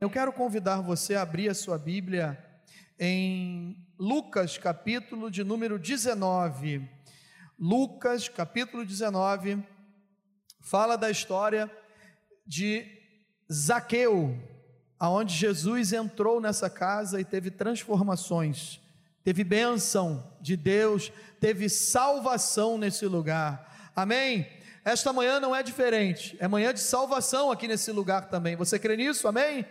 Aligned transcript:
Eu 0.00 0.08
quero 0.08 0.32
convidar 0.32 0.80
você 0.80 1.16
a 1.16 1.22
abrir 1.22 1.48
a 1.48 1.54
sua 1.54 1.76
Bíblia 1.76 2.38
em 3.00 3.76
Lucas, 3.98 4.56
capítulo 4.56 5.28
de 5.28 5.42
número 5.42 5.76
19. 5.76 6.88
Lucas, 7.58 8.28
capítulo 8.28 8.86
19, 8.86 9.60
fala 10.60 10.94
da 10.94 11.10
história 11.10 11.68
de 12.46 12.86
Zaqueu, 13.52 14.40
aonde 15.00 15.34
Jesus 15.34 15.92
entrou 15.92 16.40
nessa 16.40 16.70
casa 16.70 17.20
e 17.20 17.24
teve 17.24 17.50
transformações, 17.50 18.80
teve 19.24 19.42
bênção 19.42 20.32
de 20.40 20.56
Deus, 20.56 21.10
teve 21.40 21.68
salvação 21.68 22.78
nesse 22.78 23.04
lugar. 23.04 23.90
Amém? 23.96 24.46
Esta 24.84 25.12
manhã 25.12 25.40
não 25.40 25.56
é 25.56 25.60
diferente, 25.60 26.36
é 26.38 26.46
manhã 26.46 26.72
de 26.72 26.78
salvação 26.78 27.50
aqui 27.50 27.66
nesse 27.66 27.90
lugar 27.90 28.28
também. 28.28 28.54
Você 28.54 28.78
crê 28.78 28.96
nisso? 28.96 29.26
Amém? 29.26 29.66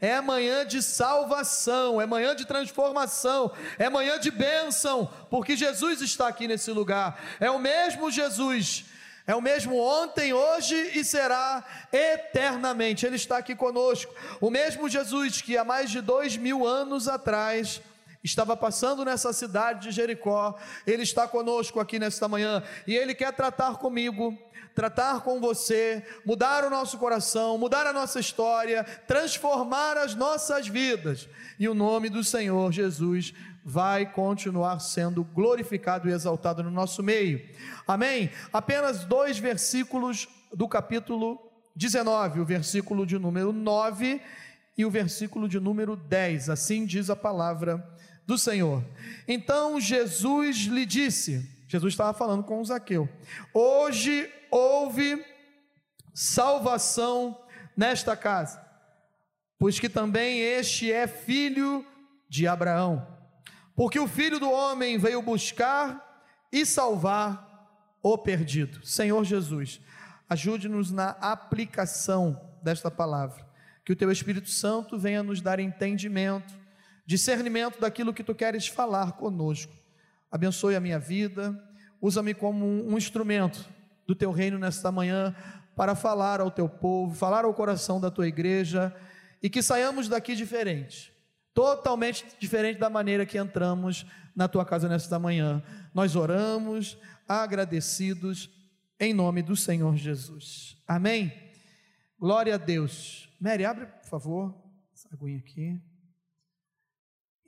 É 0.00 0.20
manhã 0.20 0.66
de 0.66 0.82
salvação, 0.82 2.00
é 2.00 2.06
manhã 2.06 2.34
de 2.34 2.46
transformação, 2.46 3.52
é 3.78 3.88
manhã 3.88 4.18
de 4.18 4.30
bênção, 4.30 5.10
porque 5.28 5.56
Jesus 5.56 6.00
está 6.00 6.28
aqui 6.28 6.48
nesse 6.48 6.70
lugar, 6.70 7.20
é 7.38 7.50
o 7.50 7.58
mesmo 7.58 8.10
Jesus. 8.10 8.84
É 9.26 9.34
o 9.34 9.40
mesmo 9.40 9.76
ontem, 9.76 10.32
hoje 10.32 10.74
e 10.74 11.04
será 11.04 11.62
eternamente. 11.92 13.06
Ele 13.06 13.14
está 13.14 13.36
aqui 13.36 13.54
conosco. 13.54 14.12
O 14.40 14.50
mesmo 14.50 14.88
Jesus 14.88 15.40
que 15.40 15.56
há 15.56 15.62
mais 15.62 15.88
de 15.88 16.00
dois 16.00 16.36
mil 16.36 16.66
anos 16.66 17.06
atrás 17.06 17.80
estava 18.22 18.56
passando 18.56 19.04
nessa 19.04 19.32
cidade 19.32 19.88
de 19.88 19.90
Jericó, 19.90 20.56
ele 20.86 21.02
está 21.02 21.26
conosco 21.26 21.80
aqui 21.80 21.98
nesta 21.98 22.28
manhã 22.28 22.62
e 22.86 22.94
ele 22.94 23.14
quer 23.14 23.32
tratar 23.32 23.76
comigo 23.78 24.36
tratar 24.74 25.20
com 25.20 25.40
você, 25.40 26.02
mudar 26.24 26.64
o 26.64 26.70
nosso 26.70 26.96
coração, 26.96 27.58
mudar 27.58 27.86
a 27.86 27.92
nossa 27.92 28.20
história, 28.20 28.84
transformar 29.06 29.96
as 29.96 30.14
nossas 30.14 30.68
vidas. 30.68 31.28
E 31.58 31.68
o 31.68 31.74
nome 31.74 32.08
do 32.08 32.22
Senhor 32.22 32.72
Jesus 32.72 33.34
vai 33.64 34.10
continuar 34.10 34.78
sendo 34.80 35.22
glorificado 35.22 36.08
e 36.08 36.12
exaltado 36.12 36.62
no 36.62 36.70
nosso 36.70 37.02
meio. 37.02 37.46
Amém? 37.86 38.30
Apenas 38.52 39.04
dois 39.04 39.38
versículos 39.38 40.28
do 40.52 40.66
capítulo 40.66 41.38
19, 41.76 42.40
o 42.40 42.44
versículo 42.44 43.06
de 43.06 43.18
número 43.18 43.52
9 43.52 44.20
e 44.76 44.84
o 44.84 44.90
versículo 44.90 45.48
de 45.48 45.60
número 45.60 45.94
10. 45.94 46.48
Assim 46.48 46.86
diz 46.86 47.10
a 47.10 47.16
palavra 47.16 47.86
do 48.30 48.38
Senhor. 48.38 48.84
Então 49.26 49.80
Jesus 49.80 50.58
lhe 50.58 50.86
disse: 50.86 51.48
Jesus 51.66 51.92
estava 51.92 52.16
falando 52.16 52.44
com 52.44 52.64
Zaqueu. 52.64 53.08
Hoje 53.52 54.32
houve 54.50 55.24
salvação 56.14 57.38
nesta 57.76 58.16
casa, 58.16 58.64
pois 59.58 59.78
que 59.80 59.88
também 59.88 60.40
este 60.40 60.90
é 60.90 61.06
filho 61.06 61.84
de 62.28 62.46
Abraão. 62.46 63.06
Porque 63.74 63.98
o 63.98 64.06
filho 64.06 64.38
do 64.38 64.50
homem 64.50 64.96
veio 64.96 65.22
buscar 65.22 66.22
e 66.52 66.64
salvar 66.64 67.48
o 68.02 68.16
perdido. 68.16 68.84
Senhor 68.86 69.24
Jesus, 69.24 69.80
ajude-nos 70.28 70.90
na 70.90 71.10
aplicação 71.20 72.40
desta 72.62 72.90
palavra. 72.90 73.44
Que 73.84 73.92
o 73.92 73.96
teu 73.96 74.12
Espírito 74.12 74.50
Santo 74.50 74.98
venha 74.98 75.22
nos 75.22 75.40
dar 75.40 75.58
entendimento, 75.58 76.59
discernimento 77.10 77.80
daquilo 77.80 78.14
que 78.14 78.22
tu 78.22 78.36
queres 78.36 78.68
falar 78.68 79.14
conosco 79.14 79.72
abençoe 80.30 80.76
a 80.76 80.80
minha 80.80 80.98
vida, 80.98 81.60
usa-me 82.00 82.32
como 82.32 82.64
um 82.64 82.96
instrumento 82.96 83.68
do 84.06 84.14
teu 84.14 84.30
reino 84.30 84.58
nesta 84.58 84.92
manhã 84.92 85.34
para 85.74 85.96
falar 85.96 86.40
ao 86.40 86.52
teu 86.52 86.68
povo, 86.68 87.14
falar 87.14 87.44
ao 87.44 87.52
coração 87.52 88.00
da 88.00 88.12
tua 88.12 88.28
igreja 88.28 88.94
e 89.42 89.50
que 89.50 89.60
saiamos 89.60 90.08
daqui 90.08 90.36
diferente, 90.36 91.12
totalmente 91.52 92.24
diferente 92.38 92.78
da 92.78 92.88
maneira 92.88 93.26
que 93.26 93.38
entramos 93.38 94.06
na 94.36 94.46
tua 94.46 94.64
casa 94.64 94.88
nesta 94.88 95.18
manhã. 95.18 95.62
Nós 95.92 96.14
oramos 96.14 96.96
agradecidos 97.26 98.48
em 99.00 99.12
nome 99.12 99.42
do 99.42 99.56
Senhor 99.56 99.96
Jesus. 99.96 100.76
Amém. 100.86 101.32
Glória 102.18 102.54
a 102.54 102.58
Deus. 102.58 103.28
Mary, 103.40 103.64
abre, 103.64 103.86
por 103.86 104.08
favor, 104.08 104.54
essa 104.94 105.08
aguinha 105.12 105.38
aqui. 105.38 105.89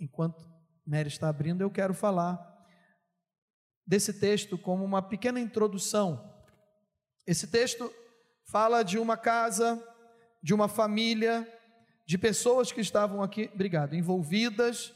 Enquanto 0.02 0.44
Mary 0.84 1.06
está 1.06 1.28
abrindo, 1.28 1.60
eu 1.60 1.70
quero 1.70 1.94
falar 1.94 2.44
desse 3.86 4.12
texto 4.12 4.58
como 4.58 4.84
uma 4.84 5.00
pequena 5.00 5.38
introdução. 5.38 6.28
Esse 7.24 7.46
texto 7.46 7.88
fala 8.50 8.82
de 8.82 8.98
uma 8.98 9.16
casa, 9.16 9.80
de 10.42 10.52
uma 10.52 10.66
família, 10.66 11.46
de 12.04 12.18
pessoas 12.18 12.72
que 12.72 12.80
estavam 12.80 13.22
aqui, 13.22 13.48
obrigado, 13.54 13.94
envolvidas 13.94 14.92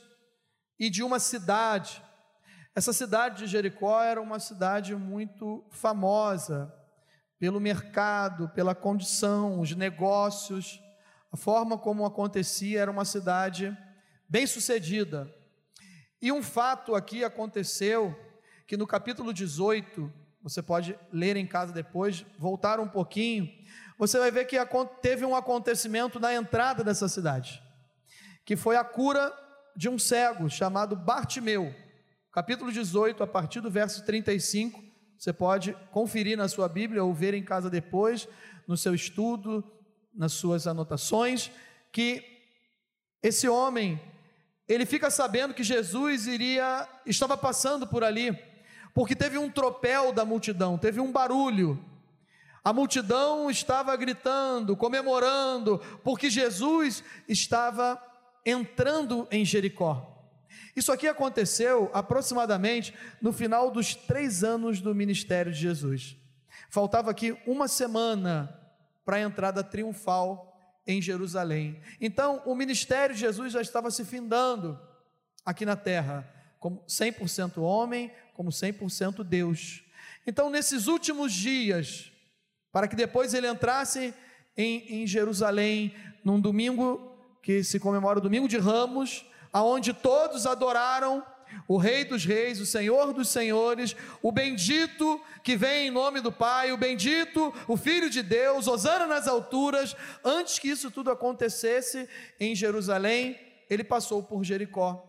e 0.76 0.90
de 0.90 1.04
uma 1.04 1.20
cidade. 1.20 2.02
Essa 2.74 2.92
cidade 2.92 3.44
de 3.44 3.46
Jericó 3.46 4.02
era 4.02 4.20
uma 4.20 4.40
cidade 4.40 4.92
muito 4.96 5.64
famosa 5.70 6.74
pelo 7.38 7.60
mercado, 7.60 8.48
pela 8.48 8.74
condição, 8.74 9.60
os 9.60 9.72
negócios, 9.72 10.82
a 11.30 11.36
forma 11.36 11.78
como 11.78 12.04
acontecia 12.04 12.80
era 12.80 12.90
uma 12.90 13.04
cidade 13.04 13.85
bem 14.28 14.47
sucedida. 14.47 15.32
E 16.20 16.32
um 16.32 16.42
fato 16.42 16.94
aqui 16.94 17.22
aconteceu 17.25 18.14
que 18.66 18.76
no 18.76 18.87
capítulo 18.87 19.32
18, 19.32 20.12
você 20.42 20.62
pode 20.62 20.98
ler 21.12 21.37
em 21.37 21.47
casa 21.47 21.72
depois, 21.72 22.25
voltar 22.38 22.81
um 22.81 22.88
pouquinho, 22.88 23.48
você 23.98 24.19
vai 24.19 24.31
ver 24.31 24.47
que 24.47 24.56
teve 25.00 25.25
um 25.25 25.34
acontecimento 25.34 26.20
na 26.20 26.34
entrada 26.34 26.84
dessa 26.84 27.09
cidade, 27.09 27.62
que 28.44 28.56
foi 28.56 28.76
a 28.76 28.84
cura 28.84 29.32
de 29.76 29.88
um 29.88 29.98
cego 29.98 30.48
chamado 30.50 30.97
Bartimeu. 30.97 31.75
Capítulo 32.32 32.70
18, 32.70 33.22
a 33.22 33.26
partir 33.26 33.60
do 33.60 33.70
verso 33.70 34.04
35, 34.04 34.82
você 35.19 35.32
pode 35.32 35.72
conferir 35.91 36.36
na 36.36 36.48
sua 36.48 36.69
Bíblia 36.69 37.03
ou 37.03 37.15
ver 37.15 37.34
em 37.34 37.42
casa 37.42 37.70
depois, 37.70 38.28
no 38.66 38.76
seu 38.76 38.94
estudo, 38.94 39.65
nas 40.15 40.32
suas 40.32 40.66
anotações, 40.66 41.50
que 41.91 42.22
esse 43.22 43.48
homem, 43.48 44.00
ele 44.69 44.84
fica 44.84 45.10
sabendo 45.10 45.54
que 45.54 45.62
Jesus 45.62 46.27
iria, 46.27 46.88
estava 47.04 47.37
passando 47.37 47.87
por 47.87 48.03
ali, 48.03 48.37
porque 48.93 49.15
teve 49.15 49.38
um 49.38 49.50
tropel 49.50 50.12
da 50.12 50.25
multidão, 50.25 50.77
teve 50.77 51.00
um 51.00 51.12
barulho. 51.12 51.82
A 52.65 52.72
multidão 52.72 53.49
estava 53.49 53.94
gritando, 53.97 54.77
comemorando, 54.77 55.81
porque 56.03 56.28
Jesus 56.28 57.04
estava 57.28 58.03
entrando 58.44 59.28
em 59.31 59.44
Jericó. 59.44 60.12
Isso 60.75 60.91
aqui 60.91 61.06
aconteceu 61.06 61.91
aproximadamente 61.94 62.93
no 63.21 63.33
final 63.33 63.71
dos 63.71 63.94
três 63.94 64.43
anos 64.43 64.81
do 64.81 64.94
ministério 64.94 65.53
de 65.53 65.59
Jesus. 65.59 66.16
Faltava 66.69 67.10
aqui 67.10 67.38
uma 67.47 67.69
semana 67.69 68.53
para 69.04 69.16
a 69.16 69.21
entrada 69.21 69.62
triunfal 69.62 70.55
em 70.86 71.02
Jerusalém. 71.02 71.80
Então, 72.00 72.42
o 72.44 72.54
ministério 72.54 73.14
de 73.14 73.20
Jesus 73.20 73.52
já 73.52 73.60
estava 73.60 73.91
se 73.91 74.04
findando 74.04 74.78
aqui 75.44 75.64
na 75.64 75.76
terra, 75.76 76.28
como 76.58 76.82
100% 76.88 77.58
homem, 77.58 78.12
como 78.34 78.50
100% 78.50 79.24
Deus. 79.24 79.82
Então, 80.26 80.50
nesses 80.50 80.86
últimos 80.86 81.32
dias, 81.32 82.10
para 82.72 82.86
que 82.88 82.97
depois 82.97 83.34
ele 83.34 83.48
entrasse 83.48 84.14
em, 84.56 85.02
em 85.02 85.06
Jerusalém, 85.06 85.94
num 86.24 86.41
domingo 86.41 87.16
que 87.42 87.62
se 87.62 87.78
comemora 87.78 88.18
o 88.18 88.22
domingo 88.22 88.48
de 88.48 88.58
Ramos, 88.58 89.24
aonde 89.53 89.92
todos 89.92 90.47
adoraram 90.47 91.24
o 91.68 91.76
Rei 91.76 92.04
dos 92.04 92.24
Reis, 92.24 92.60
o 92.60 92.66
Senhor 92.66 93.12
dos 93.12 93.28
Senhores, 93.28 93.96
o 94.22 94.30
bendito 94.30 95.20
que 95.42 95.56
vem 95.56 95.88
em 95.88 95.90
nome 95.90 96.20
do 96.20 96.32
Pai, 96.32 96.72
o 96.72 96.76
bendito, 96.76 97.52
o 97.68 97.76
Filho 97.76 98.10
de 98.10 98.22
Deus, 98.22 98.66
Osana 98.66 99.06
nas 99.06 99.26
alturas. 99.26 99.96
Antes 100.24 100.58
que 100.58 100.68
isso 100.68 100.90
tudo 100.90 101.10
acontecesse 101.10 102.08
em 102.38 102.54
Jerusalém, 102.54 103.38
ele 103.68 103.84
passou 103.84 104.22
por 104.22 104.44
Jericó. 104.44 105.03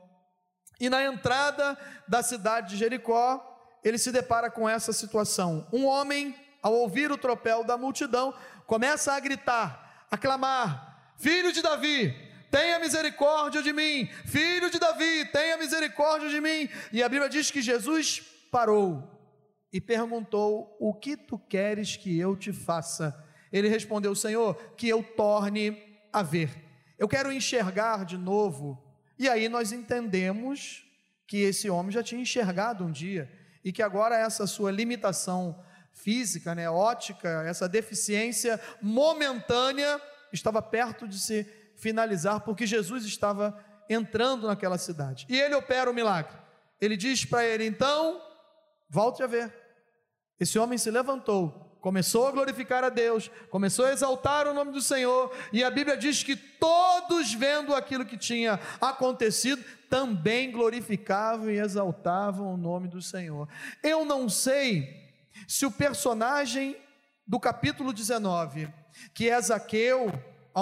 E 0.80 0.90
na 0.90 1.04
entrada 1.04 1.78
da 2.08 2.22
cidade 2.22 2.72
de 2.72 2.78
Jericó, 2.78 3.44
ele 3.84 3.98
se 3.98 4.12
depara 4.12 4.50
com 4.50 4.68
essa 4.68 4.94
situação. 4.94 5.68
Um 5.72 5.86
homem, 5.86 6.36
ao 6.62 6.74
ouvir 6.74 7.12
o 7.12 7.18
tropel 7.18 7.64
da 7.64 7.78
multidão, 7.78 8.34
começa 8.66 9.14
a 9.14 9.20
gritar, 9.20 10.06
a 10.12 10.18
clamar: 10.18 11.14
Filho 11.18 11.52
de 11.52 11.62
Davi, 11.62 12.27
tenha 12.52 12.80
misericórdia 12.80 13.62
de 13.62 13.74
mim. 13.74 14.08
Filho 14.26 14.70
de 14.70 14.80
Davi, 14.80 15.26
tenha 15.32 15.58
misericórdia 15.58 16.30
de 16.30 16.40
mim. 16.40 16.70
E 16.92 17.04
a 17.04 17.10
Bíblia 17.10 17.30
diz 17.30 17.52
que 17.52 17.62
Jesus 17.62 18.22
parou 18.52 19.04
e 19.72 19.82
perguntou: 19.82 20.76
O 20.80 20.94
que 20.94 21.16
tu 21.16 21.38
queres 21.38 21.96
que 21.96 22.18
eu 22.18 22.36
te 22.36 22.52
faça? 22.54 23.16
Ele 23.52 23.68
respondeu: 23.68 24.16
Senhor, 24.16 24.56
que 24.76 24.88
eu 24.88 25.04
torne 25.04 25.82
a 26.12 26.24
ver. 26.24 26.50
Eu 26.98 27.08
quero 27.08 27.32
enxergar 27.32 28.06
de 28.06 28.18
novo 28.18 28.84
e 29.20 29.28
aí 29.28 29.50
nós 29.50 29.72
entendemos 29.72 30.84
que 31.28 31.38
esse 31.42 31.70
homem 31.70 31.92
já 31.92 32.04
tinha 32.04 32.22
enxergado 32.22 32.86
um 32.86 32.92
dia 32.92 33.32
e 33.64 33.72
que 33.72 33.82
agora 33.82 34.18
essa 34.18 34.48
sua 34.48 34.72
limitação 34.72 35.64
física, 35.92 36.54
né, 36.54 36.70
ótica, 36.70 37.44
essa 37.48 37.68
deficiência 37.68 38.60
momentânea 38.82 40.00
estava 40.32 40.62
perto 40.62 41.08
de 41.08 41.20
se 41.20 41.44
finalizar, 41.78 42.42
porque 42.42 42.66
Jesus 42.66 43.06
estava 43.06 43.58
entrando 43.90 44.48
naquela 44.48 44.78
cidade. 44.78 45.26
E 45.30 45.40
ele 45.40 45.56
opera 45.56 45.90
o 45.90 45.94
milagre. 45.94 46.36
Ele 46.82 46.98
diz 46.98 47.24
para 47.24 47.46
ele: 47.46 47.66
então, 47.66 48.22
volte 48.90 49.24
a 49.24 49.28
ver. 49.28 49.54
Esse 50.40 50.60
homem 50.60 50.78
se 50.78 50.92
levantou, 50.92 51.78
começou 51.82 52.28
a 52.28 52.32
glorificar 52.32 52.84
a 52.84 52.90
Deus, 52.90 53.32
começou 53.50 53.86
a 53.86 53.92
exaltar 53.92 54.48
o 54.48 54.54
nome 54.54 54.72
do 54.72 54.82
Senhor, 54.82 55.36
e 55.52 55.64
a 55.64 55.72
Bíblia 55.72 55.98
diz 55.98 56.22
que 56.22 56.36
todos, 56.36 57.34
vendo 57.34 57.74
aquilo 57.74 58.06
que 58.06 58.18
tinha 58.18 58.60
acontecido, 58.80 59.64
também 59.90 60.52
glorificavam 60.52 61.50
e 61.50 61.58
exaltavam 61.58 62.54
o 62.54 62.58
nome 62.58 62.88
do 62.88 63.02
Senhor. 63.02 63.50
Eu 63.82 64.06
não 64.06 64.30
sei 64.30 65.08
se 65.48 65.66
o 65.66 65.72
personagem 65.72 66.78
do 67.26 67.40
capítulo 67.40 67.92
19, 67.92 68.70
que 69.14 69.28
é 69.30 69.42
Zaqueu, 69.42 70.12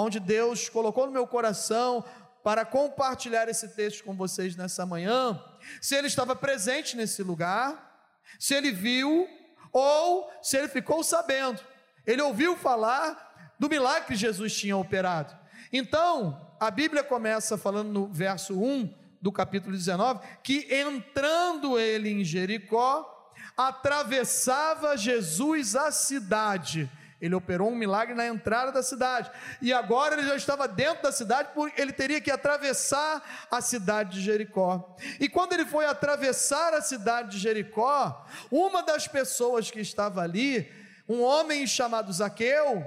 onde 0.02 0.20
Deus 0.20 0.68
colocou 0.68 1.06
no 1.06 1.12
meu 1.12 1.26
coração 1.26 2.04
para 2.42 2.64
compartilhar 2.64 3.48
esse 3.48 3.68
texto 3.68 4.04
com 4.04 4.14
vocês 4.14 4.54
nessa 4.54 4.86
manhã, 4.86 5.42
se 5.80 5.94
ele 5.94 6.06
estava 6.06 6.36
presente 6.36 6.96
nesse 6.96 7.22
lugar, 7.22 8.22
se 8.38 8.54
ele 8.54 8.70
viu 8.70 9.28
ou 9.72 10.30
se 10.42 10.56
ele 10.56 10.68
ficou 10.68 11.02
sabendo. 11.02 11.60
Ele 12.06 12.22
ouviu 12.22 12.56
falar 12.56 13.54
do 13.58 13.68
milagre 13.68 14.06
que 14.06 14.14
Jesus 14.14 14.54
tinha 14.54 14.76
operado. 14.76 15.36
Então, 15.72 16.54
a 16.60 16.70
Bíblia 16.70 17.02
começa 17.02 17.58
falando 17.58 17.90
no 17.90 18.06
verso 18.06 18.54
1 18.58 18.94
do 19.20 19.32
capítulo 19.32 19.74
19 19.74 20.20
que 20.42 20.72
entrando 20.72 21.78
ele 21.78 22.10
em 22.10 22.22
Jericó, 22.22 23.32
atravessava 23.56 24.96
Jesus 24.96 25.74
a 25.74 25.90
cidade 25.90 26.90
ele 27.20 27.34
operou 27.34 27.70
um 27.70 27.74
milagre 27.74 28.14
na 28.14 28.26
entrada 28.26 28.70
da 28.70 28.82
cidade. 28.82 29.30
E 29.62 29.72
agora 29.72 30.14
ele 30.14 30.26
já 30.26 30.36
estava 30.36 30.68
dentro 30.68 31.02
da 31.02 31.12
cidade, 31.12 31.50
porque 31.54 31.80
ele 31.80 31.92
teria 31.92 32.20
que 32.20 32.30
atravessar 32.30 33.46
a 33.50 33.60
cidade 33.60 34.18
de 34.18 34.22
Jericó. 34.22 34.96
E 35.18 35.28
quando 35.28 35.54
ele 35.54 35.64
foi 35.64 35.86
atravessar 35.86 36.74
a 36.74 36.82
cidade 36.82 37.30
de 37.32 37.38
Jericó, 37.38 38.26
uma 38.50 38.82
das 38.82 39.08
pessoas 39.08 39.70
que 39.70 39.80
estava 39.80 40.20
ali, 40.20 40.70
um 41.08 41.22
homem 41.22 41.66
chamado 41.66 42.12
Zaqueu, 42.12 42.84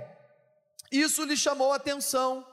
isso 0.91 1.23
lhe 1.23 1.35
chamou 1.35 1.73
a 1.73 1.77
atenção. 1.77 2.45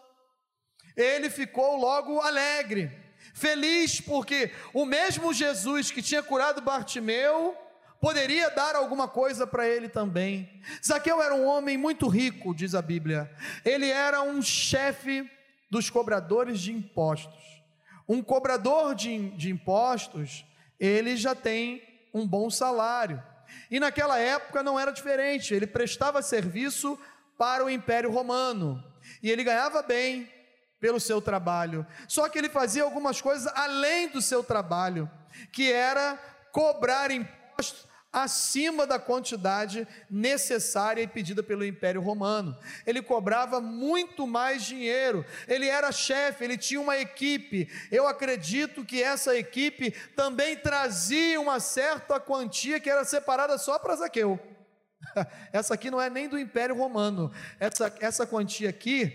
Ele 0.96 1.28
ficou 1.28 1.76
logo 1.76 2.20
alegre, 2.20 2.90
feliz, 3.34 4.00
porque 4.00 4.50
o 4.72 4.86
mesmo 4.86 5.34
Jesus 5.34 5.90
que 5.90 6.00
tinha 6.00 6.22
curado 6.22 6.62
Bartimeu, 6.62 7.54
poderia 8.00 8.50
dar 8.50 8.74
alguma 8.76 9.08
coisa 9.08 9.46
para 9.46 9.66
ele 9.66 9.88
também. 9.88 10.62
Zaqueu 10.84 11.22
era 11.22 11.34
um 11.34 11.46
homem 11.46 11.76
muito 11.76 12.08
rico, 12.08 12.54
diz 12.54 12.74
a 12.74 12.82
Bíblia. 12.82 13.30
Ele 13.64 13.88
era 13.90 14.22
um 14.22 14.42
chefe 14.42 15.28
dos 15.70 15.90
cobradores 15.90 16.60
de 16.60 16.72
impostos. 16.72 17.42
Um 18.08 18.22
cobrador 18.22 18.94
de, 18.94 19.30
de 19.30 19.50
impostos, 19.50 20.44
ele 20.78 21.16
já 21.16 21.34
tem 21.34 21.82
um 22.14 22.26
bom 22.26 22.48
salário. 22.50 23.22
E 23.70 23.80
naquela 23.80 24.18
época 24.18 24.62
não 24.62 24.78
era 24.78 24.92
diferente, 24.92 25.54
ele 25.54 25.66
prestava 25.66 26.22
serviço 26.22 26.98
para 27.36 27.64
o 27.64 27.70
Império 27.70 28.10
Romano 28.10 28.82
e 29.22 29.30
ele 29.30 29.44
ganhava 29.44 29.82
bem 29.82 30.30
pelo 30.80 31.00
seu 31.00 31.20
trabalho. 31.20 31.86
Só 32.08 32.28
que 32.28 32.38
ele 32.38 32.48
fazia 32.48 32.82
algumas 32.82 33.20
coisas 33.20 33.46
além 33.54 34.08
do 34.08 34.22
seu 34.22 34.42
trabalho, 34.42 35.10
que 35.52 35.72
era 35.72 36.18
cobrar 36.52 37.10
impostos 37.10 37.85
acima 38.16 38.86
da 38.86 38.98
quantidade 38.98 39.86
necessária 40.08 41.02
e 41.02 41.06
pedida 41.06 41.42
pelo 41.42 41.66
Império 41.66 42.00
Romano. 42.00 42.56
Ele 42.86 43.02
cobrava 43.02 43.60
muito 43.60 44.26
mais 44.26 44.64
dinheiro. 44.64 45.22
Ele 45.46 45.68
era 45.68 45.92
chefe, 45.92 46.42
ele 46.42 46.56
tinha 46.56 46.80
uma 46.80 46.96
equipe. 46.96 47.68
Eu 47.92 48.08
acredito 48.08 48.86
que 48.86 49.02
essa 49.02 49.36
equipe 49.36 49.90
também 50.16 50.56
trazia 50.56 51.38
uma 51.38 51.60
certa 51.60 52.18
quantia 52.18 52.80
que 52.80 52.88
era 52.88 53.04
separada 53.04 53.58
só 53.58 53.78
para 53.78 53.96
Zaqueu. 53.96 54.40
Essa 55.52 55.74
aqui 55.74 55.90
não 55.90 56.00
é 56.00 56.08
nem 56.08 56.26
do 56.26 56.38
Império 56.38 56.74
Romano. 56.74 57.30
Essa, 57.60 57.94
essa 58.00 58.26
quantia 58.26 58.70
aqui, 58.70 59.12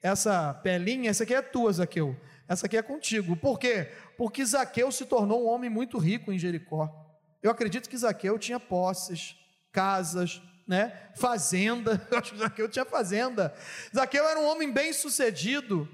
essa 0.00 0.54
pelinha, 0.54 1.10
essa 1.10 1.24
aqui 1.24 1.34
é 1.34 1.42
tua, 1.42 1.72
Zaqueu. 1.72 2.16
Essa 2.48 2.66
aqui 2.66 2.76
é 2.76 2.82
contigo. 2.82 3.36
Por 3.36 3.58
quê? 3.58 3.90
Porque 4.16 4.44
Zaqueu 4.44 4.92
se 4.92 5.06
tornou 5.06 5.44
um 5.44 5.48
homem 5.48 5.68
muito 5.68 5.98
rico 5.98 6.32
em 6.32 6.38
Jericó. 6.38 7.03
Eu 7.44 7.50
acredito 7.50 7.90
que 7.90 7.98
Zaqueu 7.98 8.38
tinha 8.38 8.58
posses, 8.58 9.36
casas, 9.70 10.40
né? 10.66 11.10
Fazenda. 11.14 12.00
Eu 12.10 12.16
acho 12.16 12.32
que 12.32 12.38
Zaqueu 12.38 12.66
tinha 12.70 12.86
fazenda. 12.86 13.54
Zaqueu 13.94 14.26
era 14.26 14.40
um 14.40 14.46
homem 14.46 14.72
bem 14.72 14.94
sucedido. 14.94 15.86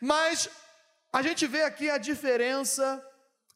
Mas 0.00 0.48
a 1.12 1.20
gente 1.20 1.46
vê 1.46 1.62
aqui 1.62 1.90
a 1.90 1.98
diferença 1.98 3.04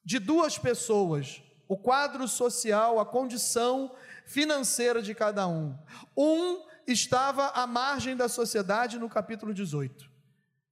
de 0.05 0.19
duas 0.19 0.59
pessoas, 0.59 1.43
o 1.67 1.75
quadro 1.75 2.29
social, 2.29 3.01
a 3.01 3.07
condição 3.07 3.97
financeira 4.27 5.01
de 5.01 5.15
cada 5.15 5.49
um. 5.49 5.75
Um 6.15 6.63
estava 6.87 7.47
à 7.55 7.67
margem 7.67 8.15
da 8.15 8.29
sociedade 8.29 8.99
no 8.99 9.09
capítulo 9.09 9.55
18, 9.55 10.07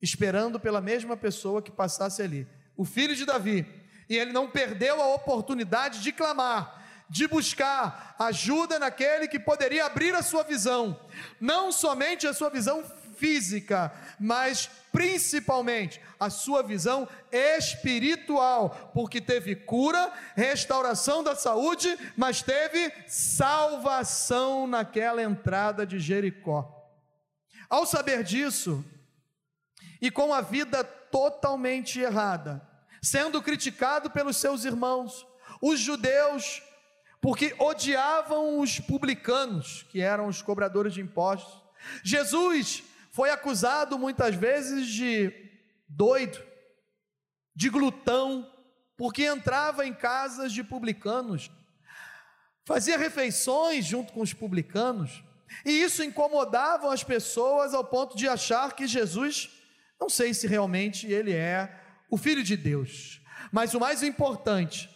esperando 0.02 0.60
pela 0.60 0.82
mesma 0.82 1.16
pessoa 1.16 1.62
que 1.62 1.70
passasse 1.70 2.20
ali. 2.20 2.46
O 2.76 2.84
filho 2.84 3.16
de 3.16 3.24
Davi, 3.24 3.66
e 4.10 4.18
ele 4.18 4.32
não 4.32 4.50
perdeu 4.50 5.00
a 5.00 5.14
oportunidade 5.14 6.00
de 6.00 6.10
clamar, 6.10 6.82
de 7.08 7.28
buscar 7.28 8.16
ajuda 8.18 8.76
naquele 8.76 9.28
que 9.28 9.38
poderia 9.38 9.86
abrir 9.86 10.12
a 10.16 10.22
sua 10.22 10.42
visão, 10.42 10.98
não 11.40 11.70
somente 11.70 12.26
a 12.26 12.34
sua 12.34 12.50
visão 12.50 12.84
física, 13.16 13.92
mas 14.18 14.68
principalmente 14.90 16.00
a 16.18 16.28
sua 16.28 16.60
visão 16.60 17.08
espiritual, 17.30 18.90
porque 18.92 19.20
teve 19.20 19.54
cura, 19.54 20.12
restauração 20.34 21.22
da 21.22 21.36
saúde, 21.36 21.96
mas 22.16 22.42
teve 22.42 22.92
salvação 23.06 24.66
naquela 24.66 25.22
entrada 25.22 25.86
de 25.86 26.00
Jericó. 26.00 26.76
Ao 27.68 27.86
saber 27.86 28.24
disso, 28.24 28.84
e 30.02 30.10
com 30.10 30.34
a 30.34 30.40
vida 30.40 30.82
totalmente 30.82 32.00
errada, 32.00 32.69
sendo 33.02 33.40
criticado 33.42 34.10
pelos 34.10 34.36
seus 34.36 34.64
irmãos, 34.64 35.26
os 35.60 35.78
judeus, 35.80 36.62
porque 37.20 37.54
odiavam 37.58 38.58
os 38.60 38.78
publicanos, 38.80 39.84
que 39.90 40.00
eram 40.00 40.26
os 40.26 40.42
cobradores 40.42 40.94
de 40.94 41.00
impostos. 41.00 41.60
Jesus 42.02 42.82
foi 43.10 43.30
acusado 43.30 43.98
muitas 43.98 44.34
vezes 44.34 44.86
de 44.86 45.32
doido, 45.88 46.40
de 47.54 47.68
glutão, 47.68 48.50
porque 48.96 49.24
entrava 49.24 49.86
em 49.86 49.94
casas 49.94 50.52
de 50.52 50.62
publicanos, 50.62 51.50
fazia 52.64 52.98
refeições 52.98 53.84
junto 53.84 54.12
com 54.12 54.20
os 54.20 54.32
publicanos, 54.32 55.22
e 55.64 55.70
isso 55.70 56.02
incomodava 56.02 56.92
as 56.92 57.02
pessoas 57.02 57.74
ao 57.74 57.84
ponto 57.84 58.16
de 58.16 58.28
achar 58.28 58.72
que 58.74 58.86
Jesus, 58.86 59.50
não 60.00 60.08
sei 60.08 60.32
se 60.32 60.46
realmente 60.46 61.06
ele 61.06 61.32
é 61.32 61.79
o 62.10 62.16
Filho 62.16 62.42
de 62.42 62.56
Deus. 62.56 63.20
Mas 63.52 63.74
o 63.74 63.80
mais 63.80 64.02
importante 64.02 64.90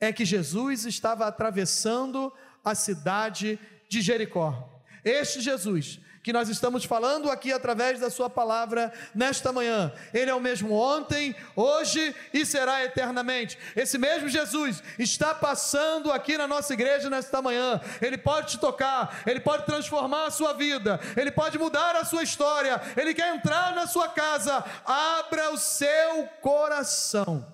é 0.00 0.12
que 0.12 0.24
Jesus 0.24 0.84
estava 0.84 1.26
atravessando 1.26 2.32
a 2.64 2.74
cidade 2.74 3.58
de 3.88 4.00
Jericó. 4.02 4.82
Este 5.04 5.40
Jesus 5.40 6.00
que 6.26 6.32
nós 6.32 6.48
estamos 6.48 6.84
falando 6.84 7.30
aqui 7.30 7.52
através 7.52 8.00
da 8.00 8.10
Sua 8.10 8.28
palavra 8.28 8.92
nesta 9.14 9.52
manhã. 9.52 9.92
Ele 10.12 10.28
é 10.28 10.34
o 10.34 10.40
mesmo 10.40 10.72
ontem, 10.74 11.36
hoje 11.54 12.12
e 12.34 12.44
será 12.44 12.84
eternamente. 12.84 13.56
Esse 13.76 13.96
mesmo 13.96 14.28
Jesus 14.28 14.82
está 14.98 15.32
passando 15.32 16.10
aqui 16.10 16.36
na 16.36 16.48
nossa 16.48 16.74
igreja 16.74 17.08
nesta 17.08 17.40
manhã. 17.40 17.80
Ele 18.02 18.18
pode 18.18 18.48
te 18.48 18.58
tocar, 18.58 19.22
ele 19.24 19.38
pode 19.38 19.66
transformar 19.66 20.26
a 20.26 20.32
sua 20.32 20.52
vida, 20.52 20.98
ele 21.16 21.30
pode 21.30 21.60
mudar 21.60 21.94
a 21.94 22.04
sua 22.04 22.24
história, 22.24 22.82
ele 22.96 23.14
quer 23.14 23.32
entrar 23.32 23.72
na 23.76 23.86
sua 23.86 24.08
casa. 24.08 24.64
Abra 24.84 25.52
o 25.52 25.56
seu 25.56 26.26
coração 26.42 27.46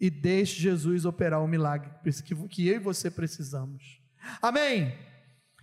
e 0.00 0.08
deixe 0.08 0.58
Jesus 0.58 1.04
operar 1.04 1.44
o 1.44 1.46
milagre 1.46 1.90
que 2.24 2.66
eu 2.66 2.76
e 2.76 2.78
você 2.78 3.10
precisamos. 3.10 4.00
Amém? 4.40 4.98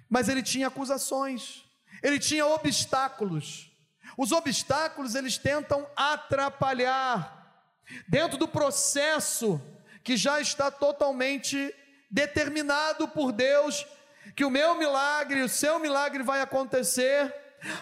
Mas 0.07 0.29
ele 0.29 0.43
tinha 0.43 0.67
acusações 0.67 1.63
ele 2.03 2.19
tinha 2.19 2.45
obstáculos. 2.45 3.72
Os 4.17 4.31
obstáculos 4.31 5.15
eles 5.15 5.38
tentam 5.38 5.88
atrapalhar 5.95 7.41
dentro 8.07 8.38
do 8.38 8.48
processo 8.48 9.60
que 10.03 10.15
já 10.17 10.39
está 10.39 10.69
totalmente 10.69 11.74
determinado 12.12 13.07
por 13.07 13.31
Deus 13.31 13.88
que 14.36 14.45
o 14.45 14.50
meu 14.50 14.75
milagre, 14.75 15.41
o 15.41 15.50
seu 15.50 15.79
milagre 15.79 16.24
vai 16.24 16.41
acontecer. 16.41 17.33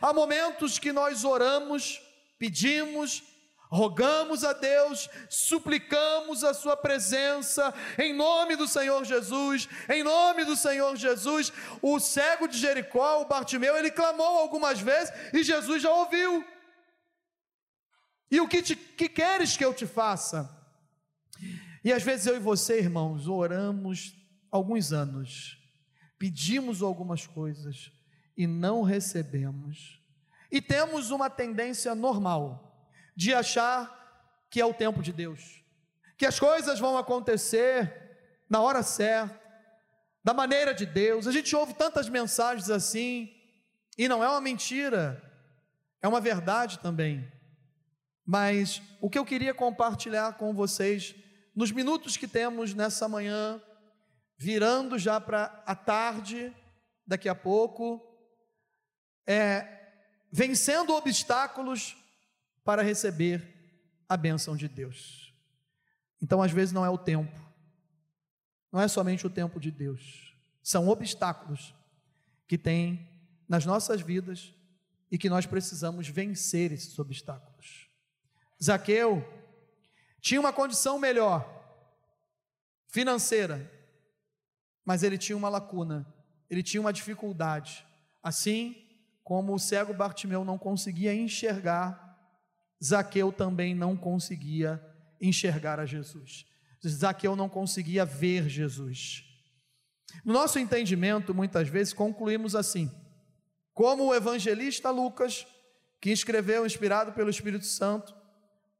Há 0.01 0.13
momentos 0.13 0.77
que 0.77 0.91
nós 0.91 1.23
oramos, 1.23 2.01
pedimos, 2.37 3.23
rogamos 3.71 4.43
a 4.43 4.51
Deus, 4.51 5.09
suplicamos 5.29 6.43
a 6.43 6.53
Sua 6.53 6.75
presença, 6.75 7.73
em 7.97 8.13
nome 8.13 8.57
do 8.57 8.67
Senhor 8.67 9.05
Jesus, 9.05 9.69
em 9.89 10.03
nome 10.03 10.43
do 10.43 10.57
Senhor 10.57 10.93
Jesus. 10.97 11.53
O 11.81 11.97
cego 11.97 12.47
de 12.47 12.57
Jericó, 12.57 13.21
o 13.21 13.27
Bartimeu, 13.27 13.77
ele 13.77 13.89
clamou 13.89 14.39
algumas 14.39 14.81
vezes 14.81 15.13
e 15.33 15.41
Jesus 15.41 15.81
já 15.81 15.91
ouviu. 15.91 16.45
E 18.29 18.41
o 18.41 18.47
que, 18.47 18.61
te, 18.61 18.75
que 18.75 19.07
queres 19.07 19.55
que 19.55 19.63
eu 19.63 19.73
te 19.73 19.87
faça? 19.87 20.49
E 21.83 21.93
às 21.93 22.03
vezes 22.03 22.27
eu 22.27 22.35
e 22.35 22.39
você, 22.39 22.77
irmãos, 22.77 23.27
oramos 23.27 24.13
alguns 24.51 24.91
anos, 24.91 25.57
pedimos 26.19 26.81
algumas 26.81 27.25
coisas 27.25 27.89
e 28.35 28.45
não 28.45 28.81
recebemos. 28.81 29.99
E 30.51 30.61
temos 30.61 31.09
uma 31.09 31.29
tendência 31.29 31.95
normal 31.95 32.70
de 33.15 33.33
achar 33.33 33.99
que 34.49 34.59
é 34.59 34.65
o 34.65 34.73
tempo 34.73 35.01
de 35.01 35.13
Deus, 35.13 35.63
que 36.17 36.25
as 36.25 36.39
coisas 36.39 36.79
vão 36.79 36.97
acontecer 36.97 38.45
na 38.49 38.61
hora 38.61 38.83
certa, 38.83 39.39
da 40.23 40.33
maneira 40.33 40.73
de 40.73 40.85
Deus. 40.85 41.25
A 41.25 41.31
gente 41.31 41.55
ouve 41.55 41.73
tantas 41.73 42.09
mensagens 42.09 42.69
assim, 42.69 43.33
e 43.97 44.07
não 44.07 44.23
é 44.23 44.29
uma 44.29 44.41
mentira, 44.41 45.21
é 46.01 46.07
uma 46.07 46.19
verdade 46.19 46.79
também. 46.79 47.31
Mas 48.25 48.81
o 48.99 49.09
que 49.09 49.17
eu 49.17 49.25
queria 49.25 49.53
compartilhar 49.53 50.33
com 50.33 50.53
vocês 50.53 51.15
nos 51.55 51.71
minutos 51.71 52.17
que 52.17 52.27
temos 52.27 52.73
nessa 52.73 53.07
manhã, 53.07 53.61
virando 54.37 54.97
já 54.97 55.19
para 55.19 55.63
a 55.65 55.75
tarde, 55.75 56.53
daqui 57.05 57.27
a 57.27 57.35
pouco, 57.35 58.01
é 59.27 59.67
vencendo 60.31 60.93
obstáculos 60.93 61.95
para 62.63 62.81
receber 62.81 63.43
a 64.07 64.15
bênção 64.17 64.55
de 64.55 64.67
Deus. 64.67 65.33
Então, 66.21 66.41
às 66.41 66.51
vezes, 66.51 66.73
não 66.73 66.85
é 66.85 66.89
o 66.89 66.97
tempo, 66.97 67.39
não 68.71 68.79
é 68.79 68.87
somente 68.87 69.25
o 69.25 69.29
tempo 69.29 69.59
de 69.59 69.71
Deus, 69.71 70.35
são 70.61 70.87
obstáculos 70.87 71.73
que 72.47 72.57
tem 72.57 73.09
nas 73.47 73.65
nossas 73.65 74.01
vidas 74.01 74.53
e 75.11 75.17
que 75.17 75.29
nós 75.29 75.45
precisamos 75.45 76.07
vencer 76.07 76.71
esses 76.71 76.97
obstáculos. 76.99 77.89
Zaqueu 78.63 79.25
tinha 80.21 80.39
uma 80.39 80.53
condição 80.53 80.99
melhor, 80.99 81.45
financeira, 82.87 83.69
mas 84.85 85.03
ele 85.03 85.17
tinha 85.17 85.35
uma 85.35 85.49
lacuna, 85.49 86.05
ele 86.49 86.61
tinha 86.61 86.79
uma 86.79 86.93
dificuldade. 86.93 87.85
Assim 88.21 88.87
como 89.23 89.53
o 89.53 89.59
cego 89.59 89.93
Bartimeu 89.93 90.45
não 90.45 90.57
conseguia 90.57 91.13
enxergar, 91.13 92.00
Zaqueu 92.83 93.31
também 93.31 93.75
não 93.75 93.95
conseguia 93.95 94.81
enxergar 95.19 95.79
a 95.79 95.85
Jesus. 95.85 96.45
Zaqueu 96.87 97.35
não 97.35 97.47
conseguia 97.47 98.03
ver 98.03 98.49
Jesus. 98.49 99.23
No 100.25 100.33
nosso 100.33 100.57
entendimento, 100.59 101.33
muitas 101.33 101.67
vezes 101.67 101.93
concluímos 101.93 102.55
assim: 102.55 102.91
como 103.73 104.05
o 104.05 104.15
evangelista 104.15 104.89
Lucas, 104.89 105.45
que 105.99 106.09
escreveu, 106.09 106.65
inspirado 106.65 107.13
pelo 107.13 107.29
Espírito 107.29 107.65
Santo, 107.65 108.15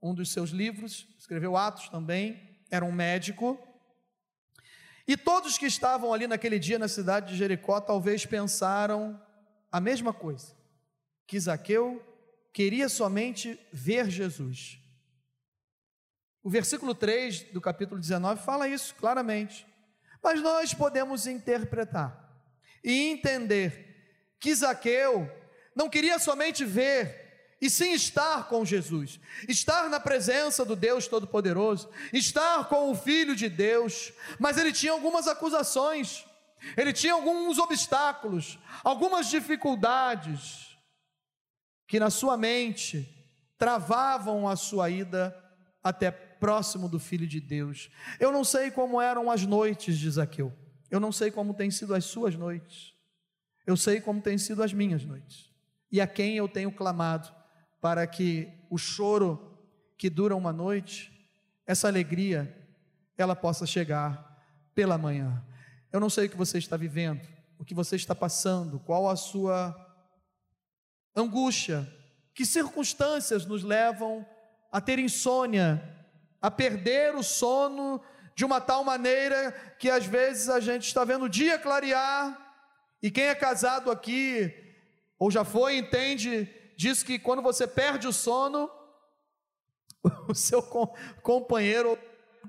um 0.02 0.14
dos 0.14 0.32
seus 0.32 0.50
livros, 0.50 1.08
escreveu 1.18 1.56
Atos 1.56 1.88
também, 1.90 2.60
era 2.72 2.84
um 2.84 2.92
médico. 2.92 3.60
E 5.08 5.16
todos 5.16 5.58
que 5.58 5.66
estavam 5.66 6.14
ali 6.14 6.26
naquele 6.26 6.58
dia 6.58 6.80
na 6.80 6.88
cidade 6.88 7.32
de 7.32 7.38
Jericó 7.38 7.80
talvez 7.80 8.26
pensaram 8.26 9.22
a 9.72 9.80
mesma 9.80 10.14
coisa, 10.14 10.56
que 11.28 11.40
Zaqueu 11.40 12.02
queria 12.54 12.90
somente 12.90 13.60
ver 13.72 14.10
Jesus. 14.10 14.80
O 16.44 16.50
versículo 16.50 16.96
3 16.96 17.44
do 17.52 17.62
capítulo 17.62 18.00
19 18.00 18.44
fala 18.44 18.68
isso 18.68 18.96
claramente. 18.96 19.66
Mas 20.24 20.42
nós 20.42 20.74
podemos 20.74 21.28
interpretar 21.28 22.30
e 22.84 23.10
entender 23.10 24.36
que 24.40 24.54
Zaqueu 24.54 25.30
não 25.76 25.90
queria 25.90 26.20
somente 26.20 26.66
ver 26.66 27.22
e 27.62 27.70
sim 27.70 27.94
estar 27.94 28.48
com 28.48 28.66
Jesus, 28.66 29.20
estar 29.48 29.88
na 29.88 30.00
presença 30.00 30.66
do 30.66 30.76
Deus 30.76 31.08
Todo-Poderoso, 31.08 31.90
estar 32.12 32.68
com 32.68 32.90
o 32.90 32.96
Filho 32.96 33.36
de 33.36 33.48
Deus, 33.48 34.12
mas 34.40 34.58
ele 34.58 34.74
tinha 34.74 34.92
algumas 34.92 35.28
acusações, 35.28 36.26
ele 36.76 36.92
tinha 36.92 37.14
alguns 37.14 37.60
obstáculos, 37.60 38.58
algumas 38.84 39.28
dificuldades, 39.30 40.71
que 41.92 42.00
na 42.00 42.10
sua 42.10 42.38
mente 42.38 43.06
travavam 43.58 44.48
a 44.48 44.56
sua 44.56 44.90
ida 44.90 45.36
até 45.84 46.10
próximo 46.10 46.88
do 46.88 46.98
Filho 46.98 47.28
de 47.28 47.42
Deus. 47.42 47.90
Eu 48.18 48.32
não 48.32 48.46
sei 48.46 48.72
como 48.72 49.02
eram 49.02 49.30
as 49.30 49.46
noites 49.46 50.00
de 50.00 50.10
Zaqueu, 50.10 50.54
eu 50.90 51.02
não 51.02 51.12
sei 51.12 51.32
como 51.32 51.54
têm 51.54 51.70
sido 51.70 51.94
as 51.94 52.06
suas 52.06 52.34
noites, 52.34 52.94
eu 53.68 53.76
sei 53.76 54.00
como 54.00 54.22
têm 54.22 54.38
sido 54.38 54.64
as 54.64 54.72
minhas 54.72 55.04
noites, 55.04 55.52
e 55.92 56.00
a 56.00 56.08
quem 56.08 56.38
eu 56.38 56.48
tenho 56.48 56.72
clamado 56.72 57.30
para 57.82 58.08
que 58.08 58.48
o 58.70 58.78
choro 58.78 59.60
que 59.98 60.10
dura 60.10 60.34
uma 60.34 60.54
noite, 60.54 61.12
essa 61.68 61.90
alegria, 61.90 62.58
ela 63.18 63.36
possa 63.36 63.66
chegar 63.66 64.42
pela 64.74 64.98
manhã. 64.98 65.44
Eu 65.92 66.00
não 66.00 66.10
sei 66.10 66.28
o 66.28 66.30
que 66.30 66.38
você 66.38 66.58
está 66.58 66.78
vivendo, 66.78 67.28
o 67.60 67.66
que 67.66 67.74
você 67.74 67.98
está 67.98 68.16
passando, 68.16 68.80
qual 68.80 69.10
a 69.10 69.18
sua 69.18 69.91
angústia, 71.16 71.88
que 72.34 72.46
circunstâncias 72.46 73.46
nos 73.46 73.64
levam 73.64 74.26
a 74.72 74.80
ter 74.80 75.00
insônia, 75.00 75.82
a 76.42 76.50
perder 76.50 77.16
o 77.16 77.24
sono 77.24 78.02
de 78.36 78.46
uma 78.46 78.62
tal 78.62 78.84
maneira 78.84 79.52
que 79.78 79.90
às 79.90 80.06
vezes 80.06 80.50
a 80.50 80.60
gente 80.60 80.88
está 80.88 81.04
vendo 81.04 81.26
o 81.26 81.30
dia 81.30 81.60
clarear, 81.60 82.38
e 83.02 83.12
quem 83.12 83.26
é 83.26 83.36
casado 83.36 83.92
aqui, 83.92 84.54
ou 85.20 85.30
já 85.30 85.44
foi, 85.44 85.78
entende 85.78 86.50
diz 86.82 87.04
que 87.04 87.20
quando 87.20 87.44
você 87.44 87.68
perde 87.68 88.08
o 88.08 88.14
sono, 88.14 88.68
o 90.28 90.34
seu 90.34 90.64
companheiro 91.22 91.96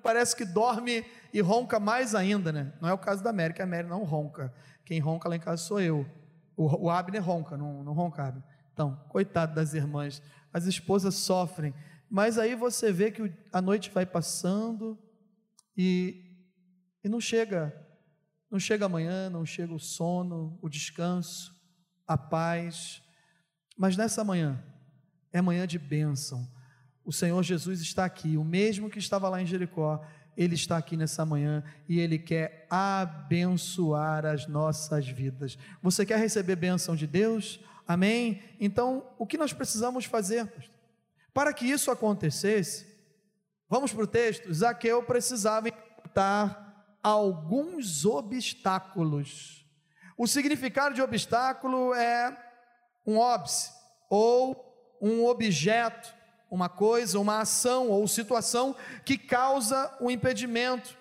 parece 0.03 0.35
que 0.35 0.47
dorme 0.47 1.05
e 1.35 1.41
ronca 1.43 1.79
mais 1.79 2.15
ainda, 2.15 2.51
né? 2.51 2.73
Não 2.81 2.89
é 2.89 2.95
o 2.95 2.99
caso 2.99 3.23
da 3.23 3.29
América, 3.29 3.63
a 3.63 3.67
Mary 3.67 3.87
não 3.87 4.05
ronca. 4.05 4.51
Quem 4.87 4.99
ronca 5.01 5.29
lá 5.29 5.37
em 5.37 5.41
casa 5.41 5.63
sou 5.63 5.79
eu. 5.83 6.07
O, 6.57 6.87
o 6.87 6.91
Abner 6.91 7.23
ronca, 7.23 7.59
não, 7.59 7.85
não 7.85 7.93
ronca, 7.93 8.25
Abner. 8.25 8.43
Então, 8.73 8.97
coitado 9.09 9.55
das 9.55 9.75
irmãs, 9.75 10.23
as 10.53 10.67
esposas 10.67 11.15
sofrem. 11.15 11.75
Mas 12.09 12.39
aí 12.39 12.55
você 12.55 12.93
vê 12.93 13.11
que 13.11 13.33
a 13.53 13.63
noite 13.63 13.91
vai 13.91 14.05
passando 14.05 14.99
e, 15.77 16.37
e 17.03 17.09
não 17.09 17.21
chega, 17.21 17.75
não 18.51 18.59
chega 18.59 18.87
amanhã, 18.87 19.31
não 19.31 19.47
chega 19.47 19.73
o 19.73 19.81
sono, 19.81 20.59
o 20.61 20.69
descanso, 20.69 21.55
a 22.07 22.19
paz. 22.19 23.03
Mas 23.77 23.97
nessa 23.97 24.23
manhã, 24.23 24.63
é 25.33 25.41
manhã 25.41 25.67
de 25.67 25.79
bênção. 25.79 26.47
O 27.05 27.13
Senhor 27.13 27.43
Jesus 27.43 27.81
está 27.81 28.05
aqui, 28.05 28.37
o 28.37 28.45
mesmo 28.45 28.91
que 28.91 28.99
estava 28.99 29.29
lá 29.29 29.41
em 29.41 29.47
Jericó, 29.47 30.05
ele 30.37 30.55
está 30.55 30.77
aqui 30.77 30.97
nessa 30.97 31.27
manhã 31.27 31.63
e 31.89 31.99
ele 31.99 32.19
quer 32.19 32.67
abençoar 32.71 34.25
as 34.25 34.47
nossas 34.47 35.07
vidas. 35.07 35.59
Você 35.83 36.07
quer 36.07 36.19
receber 36.19 36.57
bênção 36.57 36.95
de 36.95 37.07
Deus? 37.07 37.61
Amém? 37.93 38.43
Então, 38.59 39.07
o 39.19 39.27
que 39.27 39.37
nós 39.37 39.53
precisamos 39.53 40.07
fazer? 40.07 40.51
Para 41.35 41.53
que 41.53 41.67
isso 41.67 41.91
acontecesse, 41.91 42.87
vamos 43.69 43.93
para 43.93 44.05
o 44.05 44.07
texto. 44.07 44.51
Zaqueu 44.51 45.03
precisava 45.03 45.69
enfrentar 45.69 46.89
alguns 47.03 48.07
obstáculos. 48.07 49.67
O 50.17 50.27
significado 50.27 50.95
de 50.95 51.03
obstáculo 51.03 51.93
é 51.93 52.35
um 53.07 53.19
óbice 53.19 53.71
ou 54.09 54.99
um 54.99 55.27
objeto, 55.27 56.15
uma 56.51 56.71
coisa, 56.71 57.19
uma 57.19 57.41
ação 57.41 57.91
ou 57.91 58.09
situação 58.09 58.75
que 59.05 59.19
causa 59.19 59.95
um 60.01 60.11
impedimento, 60.11 60.97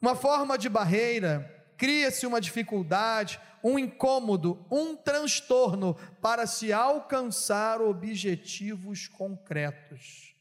uma 0.00 0.14
forma 0.14 0.56
de 0.56 0.68
barreira, 0.68 1.63
cria-se 1.76 2.26
uma 2.26 2.40
dificuldade, 2.40 3.40
um 3.62 3.78
incômodo, 3.78 4.64
um 4.70 4.94
transtorno 4.94 5.96
para 6.20 6.46
se 6.46 6.72
alcançar 6.72 7.80
objetivos 7.80 9.08
concretos. 9.08 10.34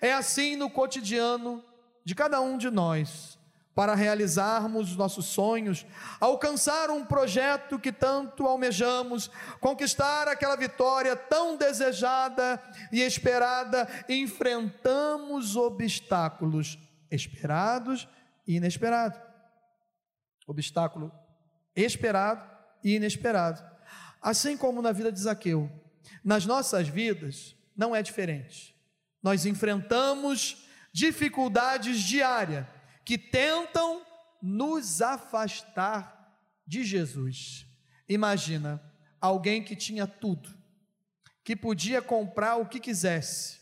É 0.00 0.12
assim 0.12 0.56
no 0.56 0.70
cotidiano 0.70 1.64
de 2.04 2.14
cada 2.14 2.40
um 2.40 2.56
de 2.56 2.70
nós 2.70 3.36
para 3.76 3.94
realizarmos 3.94 4.92
os 4.92 4.96
nossos 4.96 5.26
sonhos, 5.26 5.84
alcançar 6.18 6.88
um 6.88 7.04
projeto 7.04 7.78
que 7.78 7.92
tanto 7.92 8.46
almejamos, 8.46 9.30
conquistar 9.60 10.28
aquela 10.28 10.56
vitória 10.56 11.14
tão 11.14 11.58
desejada 11.58 12.58
e 12.90 13.02
esperada, 13.02 13.86
enfrentamos 14.08 15.56
obstáculos 15.56 16.78
esperados 17.10 18.08
e 18.46 18.56
inesperados. 18.56 19.20
Obstáculo 20.46 21.12
esperado 21.74 22.48
e 22.82 22.94
inesperado. 22.94 23.62
Assim 24.22 24.56
como 24.56 24.80
na 24.80 24.92
vida 24.92 25.12
de 25.12 25.20
Zaqueu, 25.20 25.70
nas 26.24 26.46
nossas 26.46 26.88
vidas 26.88 27.54
não 27.76 27.94
é 27.94 28.02
diferente. 28.02 28.74
Nós 29.22 29.44
enfrentamos 29.44 30.66
dificuldades 30.92 32.00
diárias 32.00 32.66
que 33.04 33.18
tentam 33.18 34.02
nos 34.40 35.02
afastar 35.02 36.40
de 36.66 36.84
Jesus. 36.84 37.66
Imagina 38.08 38.82
alguém 39.20 39.62
que 39.62 39.76
tinha 39.76 40.06
tudo, 40.06 40.48
que 41.44 41.54
podia 41.54 42.00
comprar 42.00 42.56
o 42.56 42.66
que 42.66 42.80
quisesse, 42.80 43.60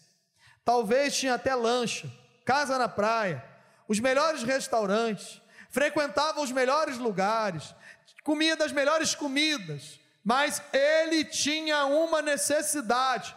talvez 0.65 1.17
tinha 1.17 1.35
até 1.35 1.55
lancha, 1.55 2.11
casa 2.45 2.79
na 2.79 2.89
praia, 2.89 3.45
os 3.89 4.01
melhores 4.01 4.43
restaurantes, 4.43 5.41
frequentava 5.75 6.41
os 6.41 6.53
melhores 6.53 6.99
lugares, 6.99 7.75
comia 8.23 8.57
das 8.57 8.71
melhores 8.71 9.13
comidas, 9.13 9.99
mas 10.23 10.63
ele 10.73 11.25
tinha 11.25 11.85
uma 11.87 12.23
necessidade. 12.23 13.35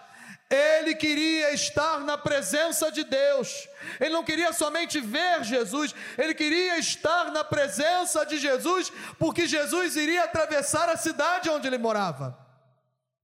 Ele 0.48 0.94
queria 0.94 1.52
estar 1.52 2.00
na 2.02 2.16
presença 2.16 2.92
de 2.92 3.04
Deus. 3.04 3.68
Ele 4.00 4.12
não 4.12 4.24
queria 4.24 4.54
somente 4.54 5.00
ver 5.00 5.44
Jesus, 5.44 5.96
ele 6.16 6.36
queria 6.36 6.78
estar 6.78 7.32
na 7.32 7.44
presença 7.44 8.24
de 8.24 8.38
Jesus, 8.38 8.94
porque 9.18 9.48
Jesus 9.48 9.96
iria 9.96 10.26
atravessar 10.26 10.88
a 10.90 10.96
cidade 10.96 11.50
onde 11.50 11.66
ele 11.66 11.80
morava. 11.80 12.38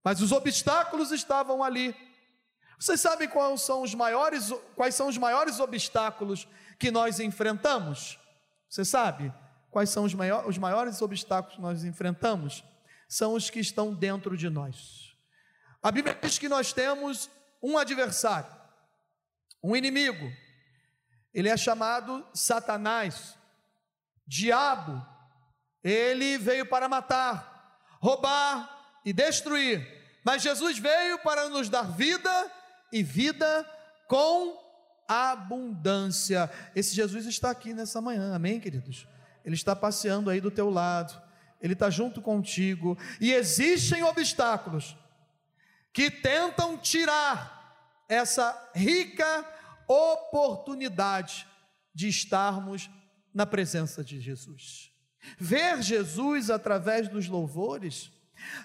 Mas 0.03 0.21
os 0.21 0.31
obstáculos 0.31 1.11
estavam 1.11 1.63
ali. 1.63 1.95
Vocês 2.79 2.99
sabem 2.99 3.29
quais 3.29 3.61
são 3.61 3.83
os 3.83 3.93
maiores, 3.93 4.51
quais 4.75 4.95
são 4.95 5.07
os 5.07 5.19
maiores 5.19 5.59
obstáculos 5.59 6.47
que 6.79 6.89
nós 6.89 7.19
enfrentamos? 7.19 8.22
Você 8.73 8.83
sabe 8.83 9.31
quais 9.69 9.91
são 9.91 10.03
os, 10.03 10.15
maiores, 10.15 10.49
os 10.49 10.57
maiores 10.57 10.99
obstáculos 10.99 11.57
que 11.57 11.61
nós 11.61 11.83
enfrentamos? 11.83 12.63
São 13.07 13.35
os 13.35 13.47
que 13.47 13.59
estão 13.59 13.93
dentro 13.93 14.35
de 14.35 14.49
nós. 14.49 15.15
A 15.79 15.91
Bíblia 15.91 16.17
diz 16.19 16.39
que 16.39 16.49
nós 16.49 16.73
temos 16.73 17.29
um 17.61 17.77
adversário, 17.77 18.51
um 19.61 19.75
inimigo. 19.75 20.27
Ele 21.31 21.49
é 21.49 21.55
chamado 21.55 22.25
Satanás, 22.33 23.37
diabo. 24.25 25.05
Ele 25.83 26.39
veio 26.39 26.65
para 26.65 26.89
matar, 26.89 27.77
roubar 28.01 28.99
e 29.05 29.13
destruir. 29.13 29.87
Mas 30.25 30.41
Jesus 30.41 30.79
veio 30.79 31.19
para 31.19 31.47
nos 31.47 31.69
dar 31.69 31.91
vida 31.91 32.51
e 32.91 33.03
vida 33.03 33.69
com 34.07 34.62
abundância. 35.13 36.49
Esse 36.75 36.95
Jesus 36.95 37.25
está 37.25 37.51
aqui 37.51 37.73
nessa 37.73 38.01
manhã, 38.01 38.33
amém, 38.33 38.59
queridos? 38.59 39.07
Ele 39.45 39.55
está 39.55 39.75
passeando 39.75 40.29
aí 40.29 40.39
do 40.39 40.51
teu 40.51 40.69
lado, 40.69 41.21
ele 41.61 41.73
está 41.73 41.89
junto 41.89 42.21
contigo, 42.21 42.97
e 43.19 43.31
existem 43.31 44.03
obstáculos 44.03 44.95
que 45.91 46.09
tentam 46.09 46.77
tirar 46.77 48.03
essa 48.09 48.71
rica 48.73 49.45
oportunidade 49.87 51.47
de 51.93 52.07
estarmos 52.07 52.89
na 53.33 53.45
presença 53.45 54.03
de 54.03 54.19
Jesus. 54.19 54.91
Ver 55.37 55.81
Jesus 55.81 56.49
através 56.49 57.07
dos 57.07 57.27
louvores, 57.27 58.11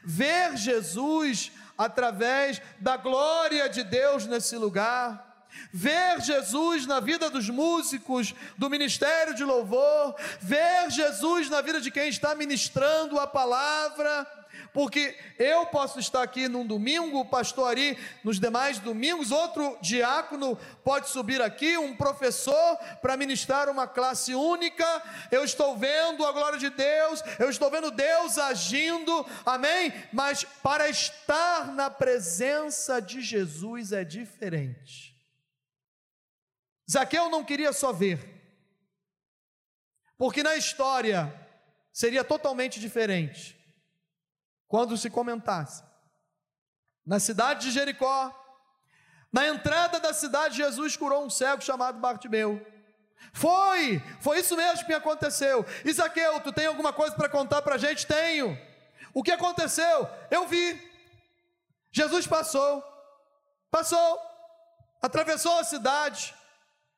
ver 0.04 0.56
Jesus 0.56 1.52
através 1.76 2.60
da 2.80 2.96
glória 2.96 3.68
de 3.68 3.84
Deus 3.84 4.26
nesse 4.26 4.56
lugar, 4.56 5.27
ver 5.72 6.20
Jesus 6.20 6.86
na 6.86 7.00
vida 7.00 7.30
dos 7.30 7.48
músicos 7.48 8.34
do 8.56 8.70
ministério 8.70 9.34
de 9.34 9.44
louvor, 9.44 10.14
ver 10.40 10.90
Jesus 10.90 11.48
na 11.48 11.60
vida 11.60 11.80
de 11.80 11.90
quem 11.90 12.08
está 12.08 12.34
ministrando 12.34 13.18
a 13.18 13.26
palavra, 13.26 14.26
porque 14.72 15.16
eu 15.38 15.66
posso 15.66 15.98
estar 15.98 16.22
aqui 16.22 16.48
num 16.48 16.66
domingo, 16.66 17.20
o 17.20 17.24
pastor 17.24 17.68
Ari 17.68 17.98
nos 18.22 18.38
demais 18.38 18.78
domingos, 18.78 19.30
outro 19.30 19.78
diácono 19.80 20.58
pode 20.84 21.08
subir 21.08 21.40
aqui, 21.40 21.76
um 21.78 21.96
professor 21.96 22.76
para 23.00 23.16
ministrar 23.16 23.68
uma 23.68 23.86
classe 23.86 24.34
única. 24.34 25.02
Eu 25.30 25.44
estou 25.44 25.76
vendo 25.76 26.24
a 26.24 26.32
glória 26.32 26.58
de 26.58 26.70
Deus, 26.70 27.22
eu 27.38 27.50
estou 27.50 27.70
vendo 27.70 27.90
Deus 27.90 28.38
agindo, 28.38 29.26
amém? 29.44 29.92
Mas 30.12 30.44
para 30.62 30.88
estar 30.88 31.72
na 31.72 31.90
presença 31.90 33.00
de 33.00 33.20
Jesus 33.20 33.92
é 33.92 34.04
diferente. 34.04 35.07
Zaqueu 36.90 37.28
não 37.28 37.44
queria 37.44 37.72
só 37.72 37.92
ver, 37.92 38.18
porque 40.16 40.42
na 40.42 40.56
história 40.56 41.32
seria 41.92 42.24
totalmente 42.24 42.80
diferente 42.80 43.58
quando 44.66 44.96
se 44.96 45.10
comentasse. 45.10 45.82
Na 47.04 47.18
cidade 47.18 47.66
de 47.66 47.72
Jericó, 47.72 48.34
na 49.32 49.46
entrada 49.46 50.00
da 50.00 50.12
cidade, 50.12 50.56
Jesus 50.56 50.96
curou 50.96 51.24
um 51.24 51.30
cego 51.30 51.62
chamado 51.62 51.98
Bartimeu. 51.98 52.64
Foi, 53.32 54.00
foi 54.20 54.40
isso 54.40 54.56
mesmo 54.56 54.86
que 54.86 54.92
aconteceu. 54.92 55.64
Isaqueu, 55.84 56.40
tu 56.40 56.52
tem 56.52 56.66
alguma 56.66 56.92
coisa 56.92 57.14
para 57.14 57.28
contar 57.28 57.62
para 57.62 57.74
a 57.74 57.78
gente? 57.78 58.06
Tenho. 58.06 58.58
O 59.12 59.22
que 59.22 59.30
aconteceu? 59.30 60.08
Eu 60.30 60.46
vi. 60.46 60.86
Jesus 61.90 62.26
passou, 62.26 62.82
passou, 63.70 64.20
atravessou 65.02 65.58
a 65.58 65.64
cidade. 65.64 66.34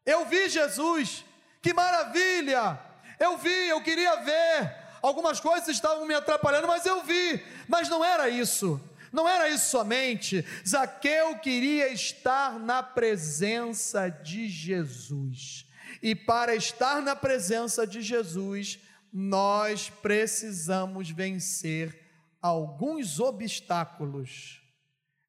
Eu 0.05 0.27
vi 0.27 0.49
Jesus, 0.49 1.25
que 1.63 1.73
maravilha! 1.73 2.79
Eu 3.19 3.37
vi, 3.37 3.69
eu 3.69 3.83
queria 3.83 4.17
ver, 4.17 4.77
algumas 5.03 5.39
coisas 5.41 5.69
estavam 5.69 6.07
me 6.07 6.15
atrapalhando, 6.15 6.67
mas 6.67 6.87
eu 6.87 7.03
vi, 7.03 7.45
mas 7.69 7.89
não 7.89 8.03
era 8.03 8.31
isso. 8.31 8.81
Não 9.13 9.29
era 9.29 9.49
isso 9.49 9.71
somente. 9.71 10.45
Zaqueu 10.67 11.39
queria 11.39 11.89
estar 11.89 12.59
na 12.59 12.83
presença 12.83 14.09
de 14.09 14.49
Jesus. 14.49 15.67
E 16.03 16.15
para 16.15 16.55
estar 16.55 17.03
na 17.03 17.17
presença 17.17 17.87
de 17.87 18.01
Jesus, 18.01 18.79
nós 19.13 19.91
precisamos 19.91 21.11
vencer 21.11 21.99
alguns 22.41 23.19
obstáculos. 23.19 24.63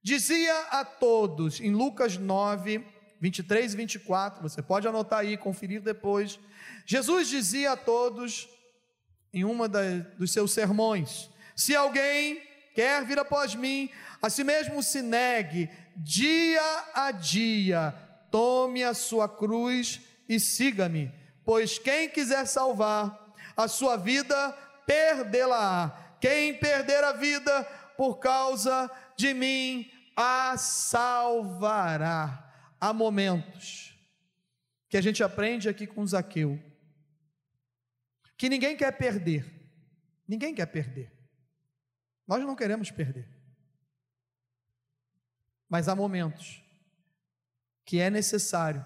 Dizia 0.03 0.57
a 0.69 0.85
todos, 0.85 1.59
em 1.59 1.71
Lucas 1.71 2.17
9, 2.17 2.85
23 3.21 3.73
e 3.73 3.77
24, 3.77 4.41
você 4.41 4.61
pode 4.61 4.87
anotar 4.87 5.19
aí, 5.19 5.37
conferir 5.37 5.79
depois. 5.79 6.39
Jesus 6.85 7.27
dizia 7.27 7.73
a 7.73 7.77
todos: 7.77 8.49
em 9.31 9.45
uma 9.45 9.69
dos 9.69 10.33
seus 10.33 10.51
sermões: 10.51 11.29
Se 11.55 11.75
alguém 11.75 12.41
quer 12.73 13.05
vir 13.05 13.19
após 13.19 13.53
mim, 13.53 13.89
a 14.21 14.29
si 14.29 14.43
mesmo 14.43 14.81
se 14.81 15.03
negue, 15.03 15.69
dia 15.95 16.85
a 16.95 17.11
dia, 17.11 17.93
tome 18.31 18.83
a 18.83 18.93
sua 18.93 19.29
cruz 19.29 20.01
e 20.27 20.39
siga-me, 20.39 21.11
pois 21.45 21.77
quem 21.77 22.09
quiser 22.09 22.47
salvar 22.47 23.35
a 23.55 23.67
sua 23.67 23.97
vida, 23.97 24.51
perdê-la-á. 24.85 25.91
Quem 26.19 26.53
perder 26.53 27.03
a 27.03 27.13
vida 27.13 27.63
por 27.97 28.17
causa 28.17 28.89
de 29.15 29.33
mim, 29.33 29.91
a 30.15 30.55
salvará. 30.57 32.50
Há 32.81 32.91
momentos 32.91 33.95
que 34.89 34.97
a 34.97 35.01
gente 35.01 35.23
aprende 35.23 35.69
aqui 35.69 35.85
com 35.85 36.05
Zaqueu 36.05 36.59
que 38.35 38.49
ninguém 38.49 38.75
quer 38.75 38.91
perder. 38.97 39.45
Ninguém 40.27 40.55
quer 40.55 40.65
perder. 40.65 41.13
Nós 42.27 42.41
não 42.41 42.55
queremos 42.55 42.89
perder. 42.89 43.29
Mas 45.69 45.87
há 45.87 45.95
momentos 45.95 46.63
que 47.85 47.99
é 47.99 48.09
necessário 48.09 48.83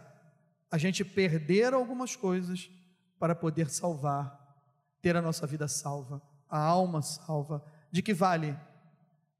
a 0.69 0.77
gente 0.77 1.05
perder 1.05 1.73
algumas 1.73 2.17
coisas 2.17 2.69
para 3.17 3.33
poder 3.33 3.69
salvar, 3.69 4.59
ter 5.01 5.15
a 5.15 5.21
nossa 5.21 5.47
vida 5.47 5.69
salva, 5.69 6.21
a 6.49 6.59
alma 6.59 7.01
salva. 7.01 7.63
De 7.89 8.01
que 8.01 8.13
vale? 8.13 8.59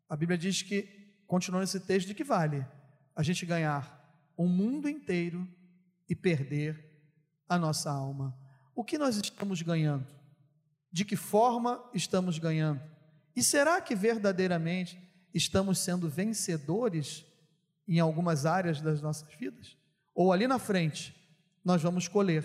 A 0.07 0.15
Bíblia 0.15 0.37
diz 0.37 0.61
que, 0.61 1.19
continuando 1.27 1.65
esse 1.65 1.81
texto, 1.81 2.07
de 2.07 2.15
que 2.15 2.23
vale 2.23 2.65
a 3.13 3.21
gente 3.21 3.45
ganhar 3.45 4.04
o 4.37 4.47
mundo 4.47 4.89
inteiro 4.89 5.47
e 6.09 6.15
perder 6.15 6.83
a 7.47 7.57
nossa 7.57 7.91
alma. 7.91 8.37
O 8.75 8.83
que 8.83 8.97
nós 8.97 9.15
estamos 9.17 9.61
ganhando? 9.61 10.05
De 10.91 11.05
que 11.05 11.15
forma 11.15 11.83
estamos 11.93 12.37
ganhando? 12.37 12.81
E 13.35 13.43
será 13.43 13.81
que 13.81 13.95
verdadeiramente 13.95 14.99
estamos 15.33 15.79
sendo 15.79 16.09
vencedores 16.09 17.25
em 17.87 17.99
algumas 17.99 18.45
áreas 18.45 18.81
das 18.81 19.01
nossas 19.01 19.33
vidas? 19.35 19.77
Ou 20.13 20.31
ali 20.31 20.47
na 20.47 20.57
frente, 20.57 21.13
nós 21.63 21.81
vamos 21.81 22.07
colher, 22.07 22.43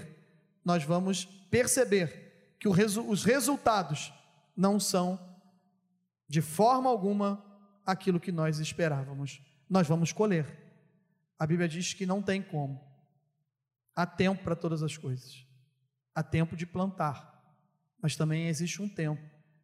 nós 0.65 0.83
vamos 0.85 1.25
perceber 1.25 2.57
que 2.59 2.69
resu 2.69 3.09
os 3.09 3.25
resultados 3.25 4.13
não 4.57 4.79
são 4.79 5.19
de 6.29 6.41
forma 6.41 6.91
alguma 6.91 7.45
aquilo 7.85 8.21
que 8.21 8.31
nós 8.31 8.59
esperávamos. 8.59 9.41
Nós 9.69 9.87
vamos 9.87 10.13
colher. 10.13 10.70
A 11.41 11.47
Bíblia 11.47 11.67
diz 11.67 11.93
que 11.93 12.07
não 12.07 12.23
tem 12.23 12.41
como. 12.41 12.81
Há 13.97 14.07
tempo 14.07 14.45
para 14.45 14.55
todas 14.55 14.85
as 14.85 14.97
coisas 14.97 15.51
há 16.15 16.23
tempo 16.23 16.57
de 16.57 16.67
plantar, 16.67 17.43
mas 18.01 18.17
também 18.17 18.49
existe 18.49 18.81
um 18.81 18.89
tempo 18.89 19.23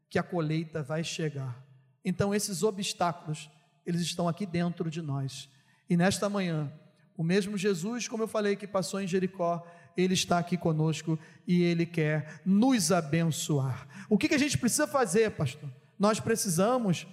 que 0.08 0.18
a 0.18 0.22
colheita 0.22 0.82
vai 0.82 1.02
chegar. 1.02 1.64
Então 2.04 2.34
esses 2.34 2.62
obstáculos, 2.62 3.50
eles 3.84 4.00
estão 4.00 4.28
aqui 4.28 4.46
dentro 4.46 4.90
de 4.90 5.02
nós. 5.02 5.48
E 5.88 5.96
nesta 5.96 6.28
manhã, 6.28 6.72
o 7.16 7.22
mesmo 7.22 7.56
Jesus, 7.56 8.08
como 8.08 8.22
eu 8.22 8.28
falei, 8.28 8.56
que 8.56 8.66
passou 8.66 9.00
em 9.00 9.06
Jericó, 9.06 9.66
ele 9.96 10.14
está 10.14 10.38
aqui 10.38 10.56
conosco 10.56 11.18
e 11.46 11.62
ele 11.62 11.86
quer 11.86 12.40
nos 12.44 12.92
abençoar. 12.92 13.86
O 14.08 14.18
que, 14.18 14.28
que 14.28 14.34
a 14.34 14.38
gente 14.38 14.58
precisa 14.58 14.86
fazer, 14.86 15.30
pastor? 15.32 15.70
Nós 15.98 16.20
precisamos 16.20 17.06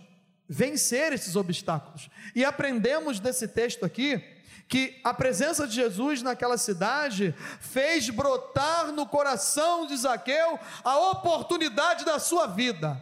vencer 0.47 1.13
esses 1.13 1.35
obstáculos. 1.35 2.09
E 2.35 2.43
aprendemos 2.43 3.19
desse 3.19 3.47
texto 3.47 3.85
aqui 3.85 4.21
que 4.67 4.99
a 5.03 5.13
presença 5.13 5.67
de 5.67 5.75
Jesus 5.75 6.21
naquela 6.21 6.57
cidade 6.57 7.35
fez 7.59 8.09
brotar 8.09 8.91
no 8.91 9.05
coração 9.05 9.85
de 9.85 9.95
Zaqueu 9.95 10.59
a 10.83 10.97
oportunidade 11.11 12.05
da 12.05 12.17
sua 12.19 12.47
vida. 12.47 12.99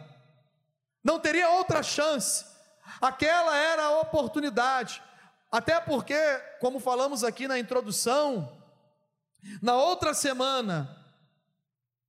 Não 1.02 1.18
teria 1.18 1.50
outra 1.50 1.82
chance. 1.82 2.44
Aquela 3.00 3.56
era 3.56 3.84
a 3.84 4.00
oportunidade. 4.00 5.02
Até 5.50 5.80
porque, 5.80 6.18
como 6.60 6.78
falamos 6.78 7.24
aqui 7.24 7.48
na 7.48 7.58
introdução, 7.58 8.60
na 9.60 9.74
outra 9.74 10.14
semana, 10.14 10.96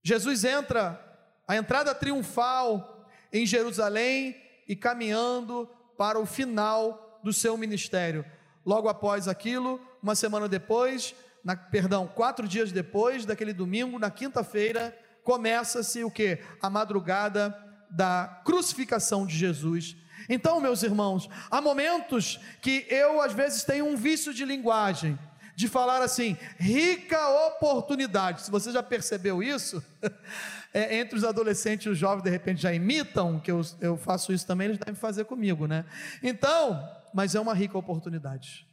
Jesus 0.04 0.43
entra, 0.43 1.00
a 1.48 1.56
entrada 1.56 1.96
triunfal 1.96 3.08
em 3.32 3.46
Jerusalém 3.46 4.42
e 4.67 4.76
caminhando 4.76 5.69
para 5.97 6.19
o 6.19 6.26
final 6.26 7.19
do 7.23 7.32
seu 7.32 7.58
ministério. 7.58 8.26
Logo 8.65 8.88
após 8.88 9.28
aquilo, 9.28 9.80
uma 10.02 10.15
semana 10.15 10.47
depois, 10.47 11.15
na, 11.43 11.56
perdão, 11.56 12.08
quatro 12.08 12.47
dias 12.47 12.71
depois 12.71 13.26
daquele 13.26 13.54
domingo, 13.54 13.99
na 13.99 14.10
quinta-feira, 14.10 14.97
começa-se 15.23 16.04
o 16.04 16.12
que? 16.12 16.39
A 16.62 16.69
madrugada 16.69 17.58
da 17.89 18.41
crucificação 18.43 19.26
de 19.26 19.36
Jesus. 19.38 19.95
Então, 20.30 20.60
meus 20.60 20.84
irmãos, 20.84 21.30
há 21.52 21.62
momentos 21.62 22.39
que 22.62 22.86
eu 22.89 23.21
às 23.21 23.34
vezes 23.34 23.63
tenho 23.63 23.86
um 23.86 23.95
vício 23.95 24.34
de 24.34 24.45
linguagem, 24.45 25.17
de 25.56 25.67
falar 25.67 26.02
assim, 26.02 26.38
rica 26.58 27.47
oportunidade. 27.47 28.41
Se 28.41 28.52
você 28.52 28.71
já 28.71 28.82
percebeu 28.82 29.43
isso, 29.43 29.84
é, 30.73 30.97
entre 30.97 31.15
os 31.15 31.23
adolescentes 31.23 31.86
e 31.86 31.89
os 31.89 31.97
jovens 31.97 32.23
de 32.23 32.29
repente 32.29 32.62
já 32.62 32.73
imitam, 32.73 33.39
que 33.39 33.51
eu, 33.51 33.62
eu 33.79 33.95
faço 33.95 34.33
isso 34.33 34.47
também, 34.47 34.65
eles 34.65 34.79
devem 34.79 34.95
fazer 34.95 35.25
comigo, 35.25 35.67
né? 35.67 35.86
Então, 36.21 36.83
mas 37.13 37.36
é 37.36 37.39
uma 37.39 37.53
rica 37.53 37.77
oportunidade. 37.77 38.67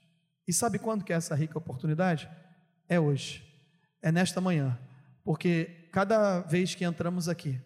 E 0.48 0.52
sabe 0.52 0.78
quando 0.78 1.04
que 1.04 1.12
é 1.12 1.16
essa 1.16 1.34
rica 1.34 1.58
oportunidade? 1.58 2.28
É 2.88 2.98
hoje, 2.98 3.44
é 4.02 4.10
nesta 4.10 4.40
manhã, 4.40 4.78
porque 5.22 5.88
cada 5.92 6.40
vez 6.40 6.74
que 6.74 6.84
entramos 6.84 7.28
aqui, 7.28 7.60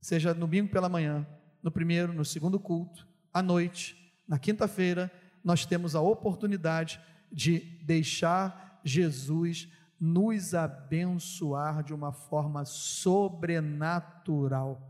seja 0.00 0.34
no 0.34 0.40
domingo 0.40 0.68
pela 0.68 0.88
manhã, 0.88 1.26
no 1.62 1.70
primeiro, 1.70 2.12
no 2.12 2.24
segundo 2.24 2.60
culto, 2.60 3.06
à 3.32 3.42
noite, 3.42 3.96
na 4.28 4.38
quinta-feira, 4.38 5.10
nós 5.42 5.64
temos 5.64 5.94
a 5.94 6.00
oportunidade 6.00 7.00
de 7.32 7.60
deixar 7.82 8.80
Jesus 8.84 9.68
nos 10.00 10.54
abençoar 10.54 11.82
de 11.82 11.92
uma 11.92 12.12
forma 12.12 12.64
sobrenatural. 12.64 14.80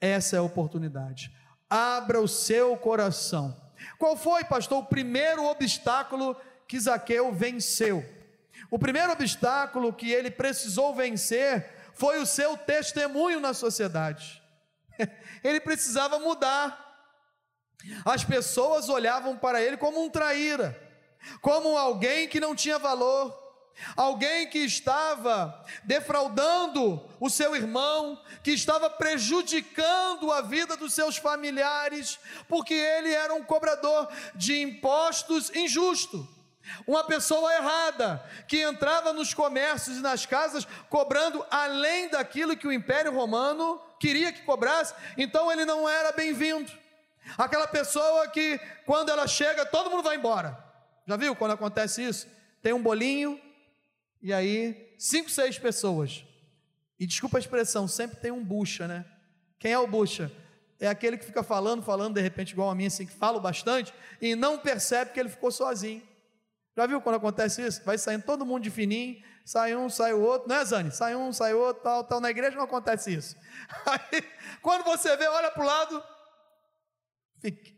Essa 0.00 0.36
é 0.36 0.38
a 0.38 0.42
oportunidade. 0.42 1.30
Abra 1.68 2.18
o 2.20 2.28
seu 2.28 2.76
coração 2.76 3.60
qual 3.98 4.16
foi, 4.16 4.44
pastor, 4.44 4.78
o 4.78 4.86
primeiro 4.86 5.44
obstáculo 5.44 6.36
que 6.66 6.78
Zaqueu 6.78 7.32
venceu? 7.32 8.04
O 8.70 8.78
primeiro 8.78 9.12
obstáculo 9.12 9.92
que 9.92 10.10
ele 10.10 10.30
precisou 10.30 10.94
vencer 10.94 11.90
foi 11.94 12.18
o 12.18 12.26
seu 12.26 12.56
testemunho 12.56 13.40
na 13.40 13.52
sociedade. 13.52 14.42
Ele 15.44 15.60
precisava 15.60 16.18
mudar. 16.18 16.78
As 18.04 18.24
pessoas 18.24 18.88
olhavam 18.88 19.36
para 19.36 19.60
ele 19.60 19.76
como 19.76 20.02
um 20.02 20.08
traíra, 20.08 20.78
como 21.40 21.76
alguém 21.76 22.28
que 22.28 22.38
não 22.38 22.54
tinha 22.54 22.78
valor, 22.78 23.36
alguém 23.96 24.48
que 24.48 24.58
estava 24.58 25.64
defraudando 25.84 27.02
o 27.18 27.28
seu 27.28 27.54
irmão, 27.56 28.20
que 28.42 28.50
estava 28.50 28.88
prejudicando 28.88 30.32
a 30.32 30.40
vida 30.40 30.76
dos 30.76 30.94
seus 30.94 31.16
familiares, 31.16 32.18
porque 32.48 32.74
ele 32.74 33.12
era 33.12 33.34
um 33.34 33.42
cobrador 33.42 34.08
de 34.34 34.60
impostos 34.60 35.50
injusto. 35.54 36.28
Uma 36.86 37.04
pessoa 37.04 37.52
errada, 37.54 38.24
que 38.46 38.62
entrava 38.62 39.12
nos 39.12 39.34
comércios 39.34 39.98
e 39.98 40.00
nas 40.00 40.24
casas 40.24 40.66
cobrando 40.88 41.44
além 41.50 42.08
daquilo 42.08 42.56
que 42.56 42.66
o 42.66 42.72
Império 42.72 43.12
Romano 43.12 43.80
queria 43.98 44.32
que 44.32 44.42
cobrasse, 44.42 44.94
então 45.16 45.50
ele 45.50 45.64
não 45.64 45.88
era 45.88 46.12
bem-vindo. 46.12 46.70
Aquela 47.36 47.66
pessoa 47.66 48.28
que, 48.28 48.60
quando 48.84 49.10
ela 49.10 49.26
chega, 49.26 49.66
todo 49.66 49.90
mundo 49.90 50.02
vai 50.02 50.16
embora. 50.16 50.58
Já 51.06 51.16
viu 51.16 51.34
quando 51.34 51.52
acontece 51.52 52.02
isso? 52.02 52.26
Tem 52.62 52.72
um 52.72 52.82
bolinho, 52.82 53.40
e 54.22 54.32
aí, 54.32 54.94
cinco, 54.96 55.28
seis 55.28 55.58
pessoas. 55.58 56.24
E 56.98 57.06
desculpa 57.06 57.38
a 57.38 57.40
expressão, 57.40 57.88
sempre 57.88 58.18
tem 58.18 58.30
um 58.30 58.44
bucha, 58.44 58.86
né? 58.86 59.04
Quem 59.58 59.72
é 59.72 59.78
o 59.78 59.86
bucha? 59.86 60.30
É 60.78 60.86
aquele 60.86 61.18
que 61.18 61.24
fica 61.24 61.42
falando, 61.42 61.82
falando, 61.82 62.14
de 62.14 62.20
repente, 62.20 62.52
igual 62.52 62.70
a 62.70 62.74
mim, 62.74 62.86
assim, 62.86 63.06
que 63.06 63.12
falo 63.12 63.40
bastante, 63.40 63.92
e 64.20 64.36
não 64.36 64.58
percebe 64.58 65.12
que 65.12 65.18
ele 65.18 65.28
ficou 65.28 65.50
sozinho. 65.50 66.02
Já 66.76 66.86
viu 66.86 67.00
quando 67.00 67.16
acontece 67.16 67.66
isso? 67.66 67.82
Vai 67.84 67.98
saindo 67.98 68.24
todo 68.24 68.46
mundo 68.46 68.62
de 68.62 68.70
fininho, 68.70 69.22
sai 69.44 69.76
um, 69.76 69.90
sai 69.90 70.12
o 70.12 70.20
outro, 70.20 70.48
não 70.48 70.56
é, 70.56 70.64
Zane? 70.64 70.90
Sai 70.90 71.14
um, 71.14 71.32
sai 71.32 71.54
outro, 71.54 71.82
tal, 71.82 72.04
tal. 72.04 72.20
Na 72.20 72.30
igreja 72.30 72.56
não 72.56 72.64
acontece 72.64 73.12
isso. 73.12 73.36
Aí, 73.84 74.22
quando 74.62 74.84
você 74.84 75.16
vê, 75.16 75.26
olha 75.26 75.50
para 75.50 75.62
o 75.62 75.66
lado, 75.66 76.02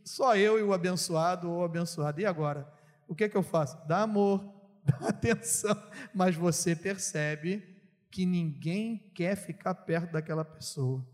só 0.05 0.37
eu 0.37 0.59
e 0.59 0.63
o 0.63 0.73
abençoado 0.73 1.51
ou 1.51 1.65
abençoado. 1.65 2.21
E 2.21 2.27
agora? 2.27 2.71
O 3.09 3.15
que, 3.15 3.29
que 3.29 3.37
eu 3.37 3.43
faço? 3.43 3.77
Dá 3.87 4.03
amor, 4.03 4.54
dá 4.85 5.09
atenção, 5.09 5.77
mas 6.15 6.35
você 6.37 6.77
percebe 6.77 7.75
que 8.11 8.25
ninguém 8.25 9.11
quer 9.15 9.37
ficar 9.37 9.75
perto 9.75 10.13
daquela 10.13 10.45
pessoa. 10.45 11.05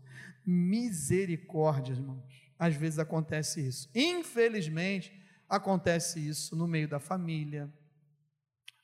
Misericórdia, 0.45 1.93
irmãos. 1.93 2.51
Às 2.59 2.75
vezes 2.75 2.99
acontece 2.99 3.65
isso. 3.65 3.89
Infelizmente, 3.95 5.11
acontece 5.49 6.19
isso 6.19 6.55
no 6.55 6.67
meio 6.67 6.87
da 6.87 6.99
família, 6.99 7.73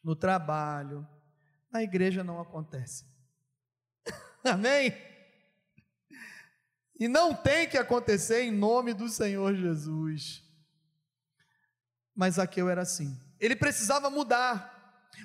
no 0.04 0.15
trabalho. 0.15 1.08
Na 1.71 1.84
igreja 1.84 2.23
não 2.23 2.39
acontece. 2.39 3.06
Amém? 4.43 4.91
E 7.00 7.08
não 7.08 7.36
tem 7.36 7.69
que 7.69 7.78
acontecer 7.78 8.41
em 8.41 8.52
nome 8.52 8.93
do 8.93 9.08
Senhor 9.08 9.54
Jesus. 9.54 10.43
Mas 12.15 12.36
Zaqueu 12.36 12.67
era 12.67 12.82
assim. 12.82 13.15
Ele 13.39 13.56
precisava 13.56 14.10
mudar. 14.10 14.77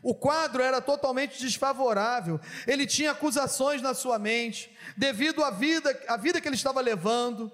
O 0.02 0.14
quadro 0.14 0.62
era 0.62 0.80
totalmente 0.80 1.40
desfavorável. 1.40 2.40
Ele 2.66 2.86
tinha 2.86 3.12
acusações 3.12 3.80
na 3.80 3.94
sua 3.94 4.18
mente, 4.18 4.76
devido 4.96 5.44
à 5.44 5.50
vida, 5.50 5.98
à 6.08 6.16
vida 6.16 6.40
que 6.40 6.48
ele 6.48 6.56
estava 6.56 6.80
levando. 6.80 7.50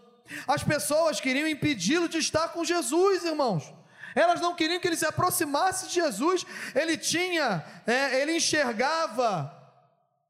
As 0.47 0.62
pessoas 0.62 1.21
queriam 1.21 1.47
impedi-lo 1.47 2.09
de 2.09 2.19
estar 2.19 2.49
com 2.49 2.64
Jesus, 2.64 3.25
irmãos. 3.25 3.73
Elas 4.14 4.41
não 4.41 4.55
queriam 4.55 4.81
que 4.81 4.88
ele 4.88 4.97
se 4.97 5.07
aproximasse 5.07 5.88
de 5.88 5.95
Jesus. 5.95 6.45
Ele 6.75 6.97
tinha, 6.97 7.64
é, 7.87 8.21
ele 8.21 8.37
enxergava 8.37 9.55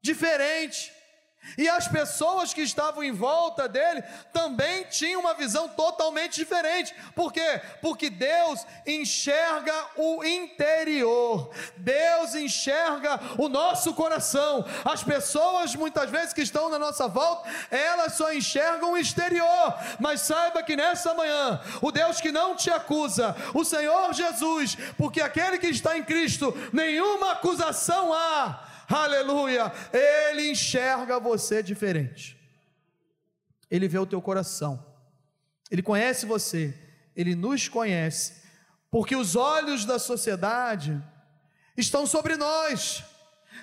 diferente. 0.01 0.91
E 1.57 1.67
as 1.67 1.87
pessoas 1.87 2.53
que 2.53 2.61
estavam 2.61 3.03
em 3.03 3.11
volta 3.11 3.67
dele 3.67 4.03
também 4.31 4.83
tinham 4.85 5.21
uma 5.21 5.33
visão 5.33 5.67
totalmente 5.69 6.35
diferente. 6.35 6.93
Por 7.15 7.33
quê? 7.33 7.61
Porque 7.81 8.09
Deus 8.09 8.65
enxerga 8.85 9.73
o 9.95 10.23
interior, 10.23 11.49
Deus 11.77 12.35
enxerga 12.35 13.19
o 13.37 13.49
nosso 13.49 13.93
coração. 13.93 14.65
As 14.85 15.03
pessoas, 15.03 15.75
muitas 15.75 16.09
vezes, 16.09 16.33
que 16.33 16.41
estão 16.41 16.69
na 16.69 16.77
nossa 16.77 17.07
volta, 17.07 17.49
elas 17.71 18.13
só 18.13 18.31
enxergam 18.33 18.91
o 18.91 18.97
exterior. 18.97 19.75
Mas 19.99 20.21
saiba 20.21 20.61
que 20.61 20.75
nessa 20.75 21.13
manhã, 21.13 21.61
o 21.81 21.91
Deus 21.91 22.21
que 22.21 22.31
não 22.31 22.55
te 22.55 22.69
acusa, 22.69 23.35
o 23.53 23.63
Senhor 23.63 24.13
Jesus, 24.13 24.77
porque 24.97 25.21
aquele 25.21 25.57
que 25.57 25.67
está 25.67 25.97
em 25.97 26.03
Cristo, 26.03 26.53
nenhuma 26.71 27.31
acusação 27.31 28.13
há 28.13 28.68
aleluia, 28.89 29.71
ele 29.93 30.49
enxerga 30.51 31.19
você 31.19 31.61
diferente. 31.61 32.37
Ele 33.69 33.87
vê 33.87 33.99
o 33.99 34.05
teu 34.05 34.21
coração, 34.21 34.83
ele 35.69 35.83
conhece 35.83 36.25
você, 36.25 36.73
ele 37.15 37.35
nos 37.35 37.67
conhece, 37.67 38.41
porque 38.89 39.15
os 39.15 39.35
olhos 39.35 39.85
da 39.85 39.99
sociedade 39.99 41.01
estão 41.77 42.07
sobre 42.07 42.35
nós. 42.35 43.03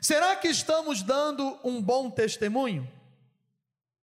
Será 0.01 0.37
que 0.37 0.49
estamos 0.49 1.03
dando 1.03 1.59
um 1.65 1.83
bom 1.83 2.11
testemunho 2.11 2.89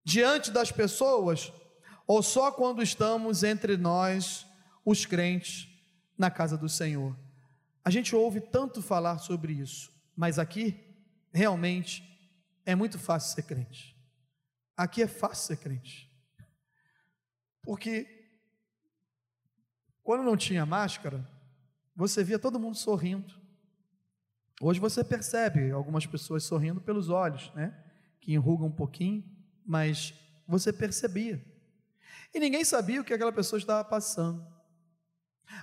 diante 0.03 0.51
das 0.51 0.71
pessoas, 0.71 1.53
ou 2.05 2.21
só 2.21 2.51
quando 2.51 2.83
estamos 2.83 3.43
entre 3.43 3.77
nós, 3.77 4.45
os 4.83 5.05
crentes, 5.05 5.69
na 6.17 6.29
casa 6.29 6.57
do 6.57 6.67
Senhor? 6.67 7.15
A 7.85 7.89
gente 7.89 8.15
ouve 8.15 8.41
tanto 8.41 8.81
falar 8.81 9.19
sobre 9.19 9.53
isso, 9.53 9.91
mas 10.15 10.37
aqui 10.37 10.92
realmente 11.33 12.03
é 12.65 12.75
muito 12.75 12.99
fácil 12.99 13.33
ser 13.35 13.43
crente. 13.43 13.97
Aqui 14.77 15.01
é 15.01 15.07
fácil 15.07 15.47
ser 15.47 15.57
crente. 15.57 16.09
Porque 17.61 18.07
quando 20.03 20.23
não 20.23 20.37
tinha 20.37 20.65
máscara, 20.65 21.27
você 21.95 22.23
via 22.23 22.37
todo 22.37 22.59
mundo 22.59 22.75
sorrindo. 22.75 23.33
Hoje 24.61 24.79
você 24.79 25.03
percebe 25.03 25.71
algumas 25.71 26.05
pessoas 26.05 26.43
sorrindo 26.43 26.79
pelos 26.79 27.09
olhos, 27.09 27.51
né? 27.53 27.77
Que 28.19 28.33
enrugam 28.33 28.67
um 28.67 28.71
pouquinho, 28.71 29.23
mas 29.65 30.13
você 30.47 30.71
percebia. 30.71 31.43
E 32.33 32.39
ninguém 32.39 32.63
sabia 32.63 33.01
o 33.01 33.03
que 33.03 33.13
aquela 33.13 33.31
pessoa 33.31 33.57
estava 33.57 33.83
passando. 33.83 34.45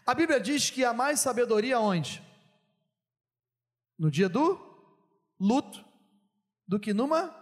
A 0.07 0.15
Bíblia 0.15 0.41
diz 0.41 0.71
que 0.71 0.85
há 0.85 0.93
mais 0.93 1.21
sabedoria 1.21 1.81
onde? 1.81 2.23
No 3.99 4.11
dia 4.11 4.29
do 4.29 4.70
luto, 5.41 5.85
do 6.69 6.79
que 6.79 6.93
numa 6.93 7.35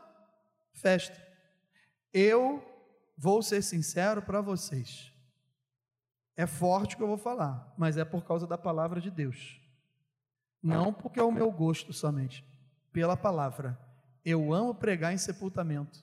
festa. 0.73 1.21
Eu 2.13 2.65
vou 3.17 3.43
ser 3.43 3.63
sincero 3.63 4.23
para 4.23 4.41
vocês. 4.41 5.13
É 6.37 6.47
forte 6.47 6.95
o 6.95 6.99
que 6.99 7.03
eu 7.03 7.09
vou 7.09 7.19
falar, 7.19 7.75
mas 7.77 7.97
é 7.97 8.05
por 8.05 8.25
causa 8.25 8.47
da 8.47 8.57
palavra 8.57 9.01
de 9.01 9.11
Deus. 9.11 9.61
Não 10.63 10.93
porque 10.93 11.19
é 11.19 11.23
o 11.23 11.33
meu 11.33 11.51
gosto 11.51 11.93
somente, 11.93 12.45
pela 12.93 13.17
palavra. 13.17 13.79
Eu 14.25 14.53
amo 14.55 14.75
pregar 14.75 15.13
em 15.13 15.19
sepultamento. 15.19 16.03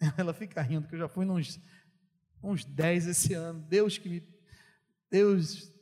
Ela 0.16 0.32
fica 0.32 0.62
rindo, 0.62 0.86
que 0.86 0.94
eu 0.94 0.98
já 1.00 1.08
fui 1.08 1.24
nos 1.24 1.58
uns 2.42 2.64
10 2.64 3.08
esse 3.08 3.34
ano. 3.34 3.60
Deus 3.60 3.98
que 3.98 4.08
me. 4.08 4.22
Deus, 5.10 5.72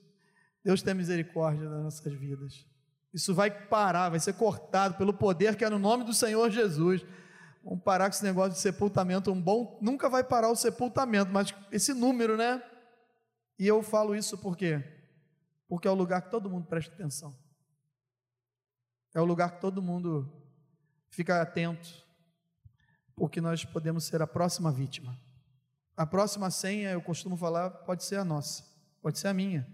Deus 0.64 0.82
tem 0.82 0.94
misericórdia 0.94 1.68
das 1.68 1.82
nossas 1.82 2.12
vidas. 2.14 2.66
Isso 3.12 3.34
vai 3.34 3.50
parar, 3.50 4.08
vai 4.08 4.20
ser 4.20 4.32
cortado 4.34 4.94
pelo 4.94 5.12
poder 5.12 5.56
que 5.56 5.64
é 5.64 5.70
no 5.70 5.78
nome 5.78 6.04
do 6.04 6.14
Senhor 6.14 6.50
Jesus. 6.50 7.04
Vamos 7.62 7.82
parar 7.84 8.08
com 8.08 8.14
esse 8.16 8.24
negócio 8.24 8.52
de 8.52 8.58
sepultamento. 8.58 9.30
Um 9.30 9.40
bom, 9.40 9.78
nunca 9.80 10.08
vai 10.08 10.24
parar 10.24 10.48
o 10.48 10.56
sepultamento, 10.56 11.30
mas 11.30 11.54
esse 11.70 11.92
número, 11.92 12.36
né? 12.36 12.62
E 13.58 13.66
eu 13.66 13.82
falo 13.82 14.16
isso 14.16 14.38
por 14.38 14.56
quê? 14.56 14.82
Porque 15.68 15.86
é 15.86 15.90
o 15.90 15.94
lugar 15.94 16.22
que 16.22 16.30
todo 16.30 16.50
mundo 16.50 16.66
presta 16.66 16.92
atenção. 16.94 17.36
É 19.14 19.20
o 19.20 19.24
lugar 19.24 19.52
que 19.52 19.60
todo 19.60 19.82
mundo 19.82 20.30
fica 21.10 21.42
atento, 21.42 21.88
porque 23.14 23.40
nós 23.40 23.64
podemos 23.64 24.04
ser 24.04 24.22
a 24.22 24.26
próxima 24.26 24.72
vítima. 24.72 25.16
A 25.94 26.06
próxima 26.06 26.50
senha, 26.50 26.90
eu 26.90 27.02
costumo 27.02 27.36
falar, 27.36 27.70
pode 27.70 28.02
ser 28.04 28.16
a 28.16 28.24
nossa, 28.24 28.64
pode 29.02 29.18
ser 29.18 29.28
a 29.28 29.34
minha, 29.34 29.68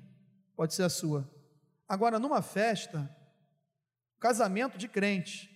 pode 0.57 0.74
ser 0.74 0.83
a 0.83 0.88
sua. 0.88 1.29
Agora, 1.88 2.18
numa 2.18 2.42
festa, 2.42 3.09
casamento 4.20 4.76
de 4.78 4.88
crente, 4.88 5.50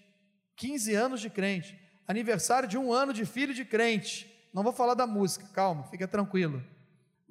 15 0.57 0.94
anos 0.94 1.20
de 1.20 1.31
crente, 1.31 1.79
aniversário 2.07 2.68
de 2.68 2.79
um 2.79 2.92
ano 2.92 3.12
de 3.12 3.25
filho 3.25 3.55
de 3.55 3.64
crente, 3.64 4.31
não 4.53 4.62
vou 4.62 4.72
falar 4.72 4.94
da 4.94 5.07
música, 5.07 5.46
calma, 5.53 5.85
fica 5.85 6.07
tranquilo 6.07 6.62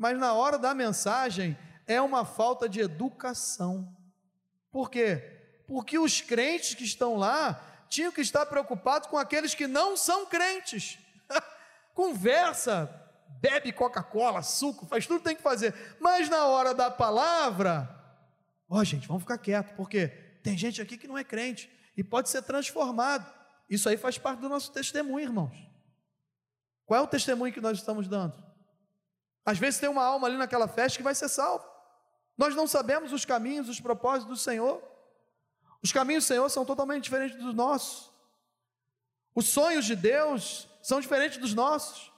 mas 0.02 0.18
na 0.18 0.34
hora 0.34 0.58
da 0.58 0.74
mensagem 0.74 1.56
é 1.86 2.02
uma 2.02 2.26
falta 2.26 2.68
de 2.68 2.80
educação. 2.80 3.96
Por 4.72 4.90
quê? 4.90 5.62
Porque 5.68 6.00
os 6.00 6.22
crentes 6.22 6.74
que 6.74 6.84
estão 6.84 7.18
lá 7.18 7.64
tinham 7.88 8.12
que 8.12 8.20
estar 8.20 8.48
preocupados 8.48 9.08
com 9.08 9.16
aqueles 9.16 9.54
que 9.54 9.68
não 9.68 9.96
são 9.96 10.26
crentes. 10.26 10.98
Conversa, 11.94 12.90
bebe 13.40 13.72
Coca-Cola, 13.72 14.42
suco, 14.42 14.88
faz 14.88 15.06
tudo 15.06 15.20
que 15.20 15.26
tem 15.26 15.36
que 15.36 15.44
fazer. 15.44 15.72
Mas 16.00 16.28
na 16.28 16.48
hora 16.48 16.74
da 16.74 16.90
palavra, 16.90 17.88
ó 18.68 18.80
oh, 18.80 18.84
gente, 18.84 19.08
vamos 19.08 19.22
ficar 19.22 19.38
quieto, 19.38 19.76
porque 19.76 20.08
tem 20.42 20.58
gente 20.58 20.82
aqui 20.82 20.98
que 20.98 21.08
não 21.08 21.18
é 21.18 21.24
crente 21.24 21.70
e 21.96 22.04
pode 22.04 22.30
ser 22.30 22.42
transformado. 22.42 23.32
Isso 23.70 23.88
aí 23.88 23.98
faz 23.98 24.18
parte 24.18 24.40
do 24.40 24.50
nosso 24.50 24.72
testemunho, 24.72 25.26
irmãos. 25.26 25.56
Qual 26.86 27.00
é 27.00 27.04
o 27.04 27.08
testemunho 27.08 27.54
que 27.54 27.62
nós 27.62 27.78
estamos 27.78 28.08
dando? 28.08 28.34
Às 29.46 29.58
vezes 29.58 29.80
tem 29.80 29.90
uma 29.90 30.04
alma 30.04 30.28
ali 30.28 30.38
naquela 30.38 30.68
festa 30.68 30.98
que 30.98 31.04
vai 31.04 31.16
ser 31.16 31.30
salva. 31.30 31.70
Nós 32.38 32.56
não 32.56 32.68
sabemos 32.68 33.14
os 33.14 33.26
caminhos, 33.26 33.70
os 33.70 33.80
propósitos 33.80 34.28
do 34.28 34.38
Senhor. 34.38 34.82
Os 35.82 35.92
caminhos 35.92 36.26
do 36.26 36.28
Senhor 36.28 36.50
são 36.50 36.66
totalmente 36.66 37.04
diferentes 37.04 37.38
dos 37.38 37.54
nossos. 37.54 38.12
Os 39.34 39.48
sonhos 39.48 39.86
de 39.86 39.96
Deus 39.96 40.68
são 40.82 41.00
diferentes 41.00 41.38
dos 41.38 41.54
nossos. 41.54 42.12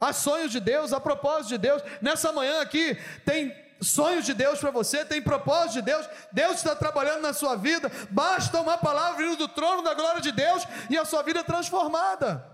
Há 0.00 0.12
sonhos 0.12 0.50
de 0.50 0.60
Deus, 0.60 0.92
há 0.92 1.00
propósitos 1.00 1.48
de 1.48 1.58
Deus. 1.58 1.82
Nessa 2.00 2.32
manhã 2.32 2.60
aqui 2.62 2.96
tem 3.24 3.54
sonhos 3.80 4.24
de 4.24 4.34
Deus 4.34 4.58
para 4.58 4.70
você, 4.70 5.04
tem 5.04 5.22
propósito 5.22 5.74
de 5.74 5.82
Deus. 5.82 6.08
Deus 6.32 6.56
está 6.56 6.74
trabalhando 6.74 7.22
na 7.22 7.32
sua 7.32 7.56
vida. 7.56 7.90
Basta 8.10 8.60
uma 8.60 8.78
palavra 8.78 9.24
vindo 9.24 9.36
do 9.36 9.48
trono 9.48 9.82
da 9.82 9.94
glória 9.94 10.20
de 10.20 10.32
Deus 10.32 10.66
e 10.88 10.98
a 10.98 11.04
sua 11.04 11.22
vida 11.22 11.40
é 11.40 11.44
transformada. 11.44 12.46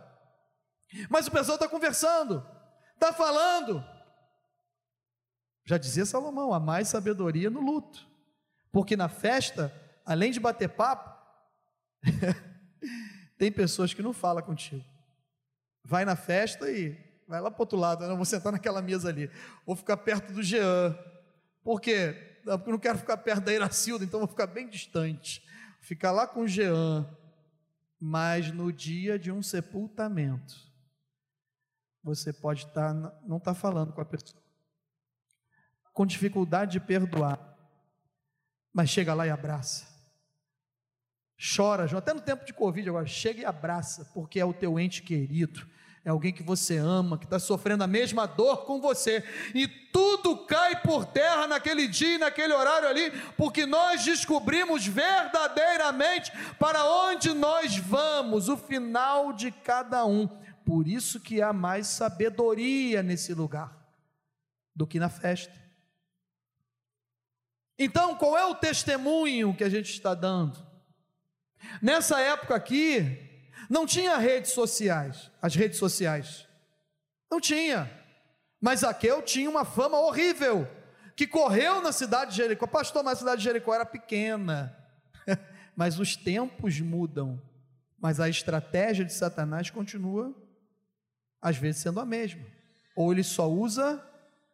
Mas 1.11 1.27
o 1.27 1.31
pessoal 1.31 1.57
está 1.57 1.69
conversando 1.69 2.45
está 2.97 3.13
falando. 3.13 3.85
Já 5.65 5.79
dizia 5.79 6.05
Salomão: 6.05 6.53
há 6.53 6.61
mais 6.61 6.89
sabedoria 6.89 7.49
no 7.49 7.61
luto, 7.61 8.07
porque 8.73 8.97
na 8.97 9.09
festa, 9.09 9.73
além 10.05 10.33
de 10.33 10.41
bater 10.41 10.69
papo, 10.71 11.15
tem 13.39 13.53
pessoas 13.53 13.95
que 13.95 14.03
não 14.03 14.13
falam 14.13 14.43
contigo. 14.43 14.85
Vai 15.85 16.05
na 16.05 16.17
festa 16.17 16.69
e 16.71 16.97
vai 17.29 17.41
lá 17.41 17.51
para 17.51 17.59
o 17.59 17.63
outro 17.63 17.79
lado, 17.79 18.07
não 18.07 18.17
vou 18.17 18.25
sentar 18.25 18.53
naquela 18.53 18.83
mesa 18.83 19.09
ali, 19.09 19.31
vou 19.65 19.77
ficar 19.77 19.97
perto 19.97 20.33
do 20.33 20.43
Jean? 20.43 20.97
Porque 21.67 22.39
eu 22.47 22.59
não 22.65 22.79
quero 22.79 22.97
ficar 22.97 23.17
perto 23.17 23.43
da 23.43 23.53
Iracilda, 23.53 24.05
então 24.05 24.21
vou 24.21 24.29
ficar 24.29 24.47
bem 24.47 24.69
distante, 24.69 25.45
ficar 25.81 26.13
lá 26.13 26.25
com 26.25 26.47
Jean, 26.47 27.05
mas 27.99 28.53
no 28.53 28.73
dia 28.73 29.19
de 29.19 29.33
um 29.33 29.43
sepultamento, 29.43 30.55
você 32.05 32.33
pode 32.33 32.67
estar, 32.67 32.95
não 33.27 33.39
estar 33.39 33.53
falando 33.53 33.93
com 33.93 34.01
a 34.01 34.05
pessoa, 34.05 34.41
com 35.93 36.07
dificuldade 36.07 36.71
de 36.71 36.81
perdoar, 36.81 37.59
mas 38.73 38.89
chega 38.89 39.13
lá 39.13 39.27
e 39.27 39.31
abraça. 39.31 39.89
Chora, 41.37 41.85
até 41.99 42.15
no 42.15 42.21
tempo 42.21 42.45
de 42.45 42.55
Covid 42.55 42.89
agora, 42.89 43.07
chega 43.07 43.41
e 43.41 43.45
abraça, 43.45 44.05
porque 44.15 44.39
é 44.39 44.45
o 44.45 44.55
teu 44.55 44.79
ente 44.79 45.03
querido, 45.03 45.67
é 46.07 46.11
alguém 46.11 46.33
que 46.33 46.45
você 46.45 46.77
ama, 46.77 47.19
que 47.19 47.25
está 47.25 47.37
sofrendo 47.37 47.83
a 47.83 47.87
mesma 47.89 48.27
dor 48.27 48.65
com 48.65 48.81
você, 48.81 49.25
e 49.53 49.67
tudo 49.67 50.37
cai 50.47 50.81
por 50.81 51.05
terra 51.05 51.49
naquele 51.49 51.89
dia 51.89 52.17
naquele 52.17 52.53
horário 52.53 52.89
ali, 52.89 53.11
porque 53.37 53.67
nós 53.67 54.05
descobrimos 54.05 54.87
verdadeiramente 54.87 56.31
para 56.61 56.85
onde 56.85 57.35
nós 57.35 57.77
vamos, 57.79 58.49
o 58.49 58.57
final 58.57 59.33
de 59.33 59.51
cada 59.51 60.07
um. 60.07 60.29
Por 60.65 60.87
isso 60.87 61.19
que 61.19 61.43
há 61.43 61.53
mais 61.53 61.89
sabedoria 61.89 63.03
nesse 63.03 63.35
lugar 63.35 63.77
do 64.77 64.87
que 64.87 65.01
na 65.01 65.09
festa. 65.09 65.61
Então, 67.77 68.15
qual 68.15 68.39
é 68.39 68.47
o 68.47 68.55
testemunho 68.55 69.57
que 69.57 69.65
a 69.65 69.69
gente 69.69 69.91
está 69.91 70.15
dando? 70.15 70.65
Nessa 71.83 72.21
época 72.21 72.55
aqui, 72.55 73.26
não 73.69 73.87
tinha 73.87 74.17
redes 74.17 74.53
sociais, 74.53 75.31
as 75.41 75.55
redes 75.55 75.79
sociais. 75.79 76.47
Não 77.31 77.41
tinha. 77.41 77.91
Mas 78.61 78.81
Zaqueu 78.81 79.23
tinha 79.23 79.51
uma 79.51 79.65
fama 79.65 79.99
horrível, 79.99 80.69
que 81.15 81.27
correu 81.27 81.81
na 81.81 81.93
cidade 81.93 82.33
de 82.33 82.37
Jericó. 82.39 82.67
Pastor, 82.67 83.03
mas 83.03 83.19
a 83.19 83.21
cidade 83.21 83.39
de 83.39 83.45
Jericó 83.45 83.75
era 83.75 83.87
pequena. 83.87 84.77
mas 85.75 85.99
os 85.99 86.17
tempos 86.17 86.81
mudam. 86.81 87.41
Mas 87.99 88.21
a 88.21 88.29
estratégia 88.29 89.05
de 89.05 89.13
Satanás 89.13 89.71
continua 89.71 90.35
às 91.41 91.57
vezes 91.57 91.81
sendo 91.81 92.01
a 92.01 92.07
mesma. 92.07 92.45
Ou 92.97 93.13
ele 93.13 93.23
só 93.23 93.51
usa 93.51 94.03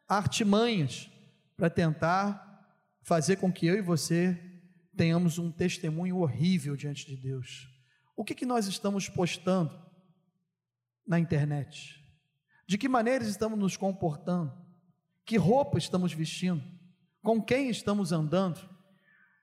artimanhas 0.09 1.11
para 1.57 1.71
tentar 1.71 2.49
fazer 3.03 3.37
com 3.37 3.53
que 3.53 3.67
eu 3.67 3.77
e 3.77 3.81
você 3.81 4.39
tenhamos 4.97 5.39
um 5.39 5.51
testemunho 5.51 6.19
horrível 6.19 6.77
diante 6.77 7.07
de 7.07 7.17
Deus. 7.17 7.72
O 8.17 8.25
que, 8.25 8.35
que 8.35 8.47
nós 8.47 8.67
estamos 8.67 9.09
postando 9.09 9.73
na 11.07 11.19
internet? 11.19 12.05
De 12.67 12.79
que 12.79 12.89
maneira 12.89 13.25
estamos 13.25 13.59
nos 13.59 13.77
comportando? 13.77 14.53
Que 15.25 15.37
roupa 15.37 15.79
estamos 15.79 16.13
vestindo? 16.13 16.63
Com 17.23 17.41
quem 17.41 17.69
estamos 17.69 18.13
andando? 18.13 18.61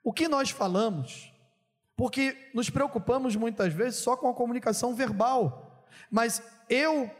O 0.03 0.13
que 0.13 0.27
nós 0.27 0.49
falamos? 0.49 1.33
Porque 1.95 2.49
nos 2.53 2.69
preocupamos 2.69 3.35
muitas 3.35 3.73
vezes 3.73 3.99
só 3.99 4.15
com 4.15 4.29
a 4.29 4.33
comunicação 4.33 4.95
verbal, 4.95 5.85
mas 6.09 6.41
eu 6.69 7.11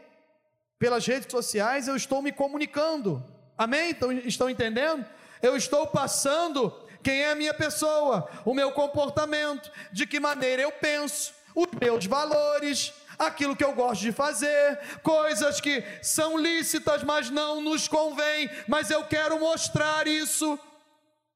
pelas 0.78 1.06
redes 1.06 1.30
sociais 1.30 1.86
eu 1.86 1.94
estou 1.94 2.22
me 2.22 2.32
comunicando. 2.32 3.22
Amém? 3.56 3.90
Então, 3.90 4.10
estão 4.10 4.48
entendendo? 4.48 5.04
Eu 5.42 5.54
estou 5.54 5.86
passando 5.86 6.70
quem 7.02 7.20
é 7.20 7.32
a 7.32 7.34
minha 7.34 7.52
pessoa, 7.52 8.28
o 8.44 8.54
meu 8.54 8.72
comportamento, 8.72 9.70
de 9.92 10.06
que 10.06 10.18
maneira 10.18 10.62
eu 10.62 10.72
penso, 10.72 11.34
os 11.54 11.68
meus 11.80 12.06
valores, 12.06 12.92
aquilo 13.18 13.54
que 13.54 13.64
eu 13.64 13.72
gosto 13.72 14.00
de 14.00 14.12
fazer, 14.12 14.78
coisas 15.02 15.60
que 15.60 15.84
são 16.02 16.38
lícitas, 16.38 17.02
mas 17.02 17.30
não 17.30 17.60
nos 17.60 17.86
convém, 17.86 18.50
mas 18.66 18.90
eu 18.90 19.04
quero 19.04 19.38
mostrar 19.38 20.06
isso. 20.06 20.58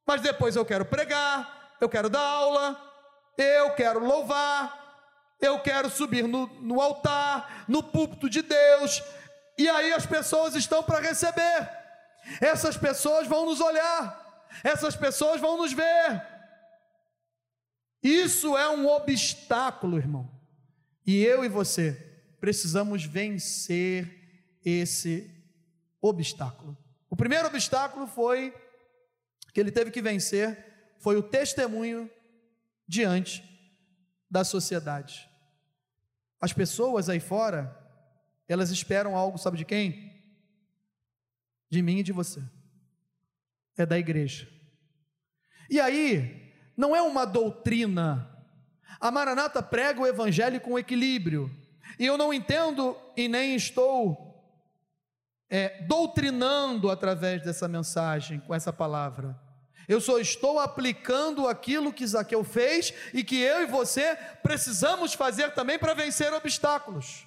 Mas 0.07 0.20
depois 0.20 0.57
eu 0.57 0.64
quero 0.64 0.85
pregar, 0.85 1.77
eu 1.81 1.88
quero 1.88 2.09
dar 2.09 2.20
aula, 2.20 2.81
eu 3.37 3.70
quero 3.70 4.05
louvar, 4.05 5.37
eu 5.40 5.59
quero 5.61 5.90
subir 5.90 6.27
no, 6.27 6.46
no 6.61 6.81
altar, 6.81 7.64
no 7.68 7.83
púlpito 7.83 8.29
de 8.29 8.42
Deus, 8.42 9.03
e 9.59 9.68
aí 9.68 9.92
as 9.92 10.07
pessoas 10.07 10.55
estão 10.55 10.83
para 10.83 11.00
receber. 11.00 11.68
Essas 12.40 12.77
pessoas 12.77 13.27
vão 13.27 13.46
nos 13.46 13.61
olhar. 13.61 14.22
Essas 14.62 14.96
pessoas 14.96 15.40
vão 15.40 15.57
nos 15.57 15.72
ver. 15.72 16.34
Isso 18.05 18.55
é 18.55 18.69
um 18.69 18.87
obstáculo, 18.87 19.97
irmão. 19.97 20.31
E 21.07 21.25
eu 21.25 21.43
e 21.43 21.49
você 21.49 21.93
precisamos 22.38 23.03
vencer 23.03 24.59
esse 24.62 25.31
obstáculo. 26.03 26.77
O 27.09 27.17
primeiro 27.17 27.49
obstáculo 27.49 28.07
foi 28.07 28.55
que 29.55 29.59
ele 29.59 29.73
teve 29.73 29.90
que 29.90 30.03
vencer 30.03 30.73
foi 30.99 31.17
o 31.17 31.23
testemunho 31.23 32.11
diante 32.87 33.43
da 34.31 34.45
sociedade. 34.45 35.29
As 36.40 36.53
pessoas 36.53 37.09
aí 37.09 37.21
fora, 37.21 37.75
elas 38.47 38.71
esperam 38.71 39.17
algo, 39.17 39.38
sabe 39.38 39.57
de 39.57 39.64
quem? 39.64 40.12
De 41.71 41.81
mim 41.81 41.99
e 41.99 42.03
de 42.03 42.12
você. 42.12 42.43
É 43.77 43.87
da 43.87 43.99
igreja. 43.99 44.47
E 45.71 45.81
aí, 45.81 46.44
não 46.77 46.95
é 46.95 47.03
uma 47.03 47.25
doutrina. 47.25 48.31
A 49.01 49.11
Maranata 49.11 49.63
prega 49.63 50.01
o 50.01 50.07
evangelho 50.07 50.61
com 50.61 50.79
equilíbrio. 50.79 51.51
E 51.99 52.07
eu 52.07 52.19
não 52.19 52.33
entendo 52.33 52.97
e 53.17 53.29
nem 53.29 53.55
estou 53.55 54.35
é, 55.49 55.83
doutrinando 55.83 56.91
através 56.91 57.43
dessa 57.43 57.69
mensagem, 57.69 58.41
com 58.41 58.55
essa 58.55 58.73
palavra. 58.73 59.39
Eu 59.87 60.01
só 60.01 60.19
estou 60.19 60.59
aplicando 60.59 61.47
aquilo 61.47 61.93
que 61.93 62.07
Zaqueu 62.07 62.43
fez 62.43 62.93
e 63.13 63.23
que 63.23 63.37
eu 63.37 63.63
e 63.63 63.67
você 63.67 64.17
precisamos 64.43 65.15
fazer 65.15 65.53
também 65.53 65.79
para 65.79 65.95
vencer 65.95 66.33
obstáculos. 66.33 67.27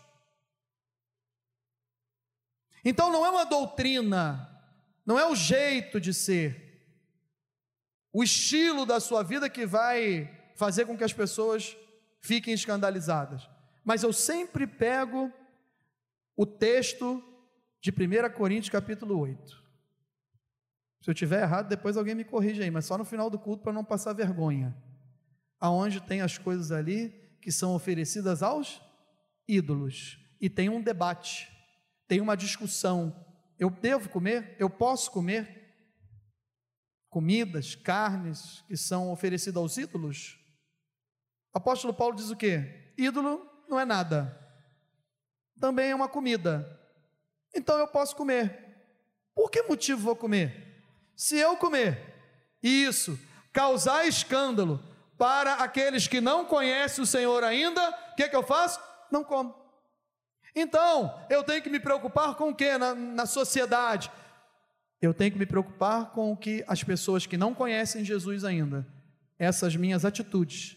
Então 2.84 3.12
não 3.12 3.26
é 3.26 3.30
uma 3.30 3.46
doutrina, 3.46 4.50
não 5.06 5.20
é 5.20 5.28
o 5.28 5.36
jeito 5.36 6.00
de 6.00 6.14
ser, 6.14 6.67
o 8.12 8.24
estilo 8.24 8.86
da 8.86 9.00
sua 9.00 9.24
vida 9.24 9.50
que 9.50 9.66
vai 9.66 10.30
fazer 10.56 10.86
com 10.86 10.98
que 10.98 11.04
as 11.04 11.14
pessoas 11.14 11.78
fiquem 12.20 12.54
escandalizadas. 12.54 13.48
Mas 13.84 14.04
eu 14.04 14.12
sempre 14.12 14.66
pego 14.66 15.32
o 16.36 16.46
texto 16.46 17.24
de 17.80 17.92
1 17.92 18.34
Coríntios 18.34 18.70
capítulo 18.70 19.20
8. 19.20 19.64
Se 21.02 21.10
eu 21.10 21.14
tiver 21.14 21.42
errado, 21.42 21.70
depois 21.70 21.96
alguém 21.96 22.16
me 22.16 22.26
corrige 22.26 22.62
aí, 22.62 22.72
mas 22.72 22.86
só 22.86 22.98
no 22.98 23.06
final 23.06 23.30
do 23.30 23.40
culto 23.40 23.64
para 23.64 23.72
não 23.72 23.84
passar 23.84 24.14
vergonha. 24.14 24.76
Aonde 25.60 26.02
tem 26.02 26.22
as 26.22 26.38
coisas 26.38 26.72
ali 26.72 27.10
que 27.42 27.52
são 27.52 27.74
oferecidas 27.74 28.44
aos 28.44 28.82
ídolos 29.48 30.20
e 30.42 30.50
tem 30.50 30.70
um 30.70 30.82
debate, 30.82 31.50
tem 32.08 32.20
uma 32.20 32.36
discussão. 32.36 33.26
Eu 33.58 33.70
devo 33.70 34.10
comer? 34.10 34.56
Eu 34.60 34.70
posso 34.70 35.10
comer? 35.12 35.57
Comidas, 37.10 37.76
carnes 37.76 38.64
que 38.68 38.76
são 38.76 39.12
oferecidas 39.12 39.62
aos 39.62 39.78
ídolos? 39.78 40.40
O 41.54 41.58
apóstolo 41.58 41.94
Paulo 41.94 42.16
diz 42.16 42.30
o 42.30 42.36
quê? 42.36 42.94
Ídolo 42.98 43.50
não 43.68 43.80
é 43.80 43.86
nada. 43.86 44.38
Também 45.60 45.90
é 45.90 45.96
uma 45.96 46.08
comida. 46.08 46.80
Então 47.54 47.78
eu 47.78 47.88
posso 47.88 48.16
comer. 48.16 48.66
Por 49.34 49.50
que 49.50 49.64
motivo 49.64 50.02
vou 50.02 50.16
comer? 50.16 50.84
Se 51.16 51.38
eu 51.38 51.58
comer 51.58 52.16
isso, 52.62 53.20
causar 53.52 54.08
escândalo 54.08 54.84
para 55.18 55.56
aqueles 55.56 56.08
que 56.08 56.22
não 56.22 56.46
conhecem 56.46 57.04
o 57.04 57.08
Senhor 57.08 57.44
ainda, 57.44 57.90
o 58.12 58.16
que, 58.16 58.24
é 58.24 58.30
que 58.30 58.36
eu 58.36 58.44
faço? 58.44 58.80
Não 59.12 59.24
como. 59.24 59.56
Então, 60.56 61.26
eu 61.30 61.44
tenho 61.44 61.62
que 61.62 61.70
me 61.70 61.80
preocupar 61.80 62.36
com 62.36 62.50
o 62.50 62.56
que 62.56 62.78
na, 62.78 62.94
na 62.94 63.26
sociedade? 63.26 64.12
Eu 65.02 65.14
tenho 65.14 65.32
que 65.32 65.38
me 65.38 65.46
preocupar 65.46 66.12
com 66.12 66.32
o 66.32 66.38
que 66.38 66.64
as 66.68 66.84
pessoas 66.84 67.26
que 67.26 67.38
não 67.38 67.54
conhecem 67.54 68.04
Jesus 68.04 68.44
ainda, 68.44 68.88
essas 69.38 69.76
minhas 69.76 70.04
atitudes, 70.04 70.76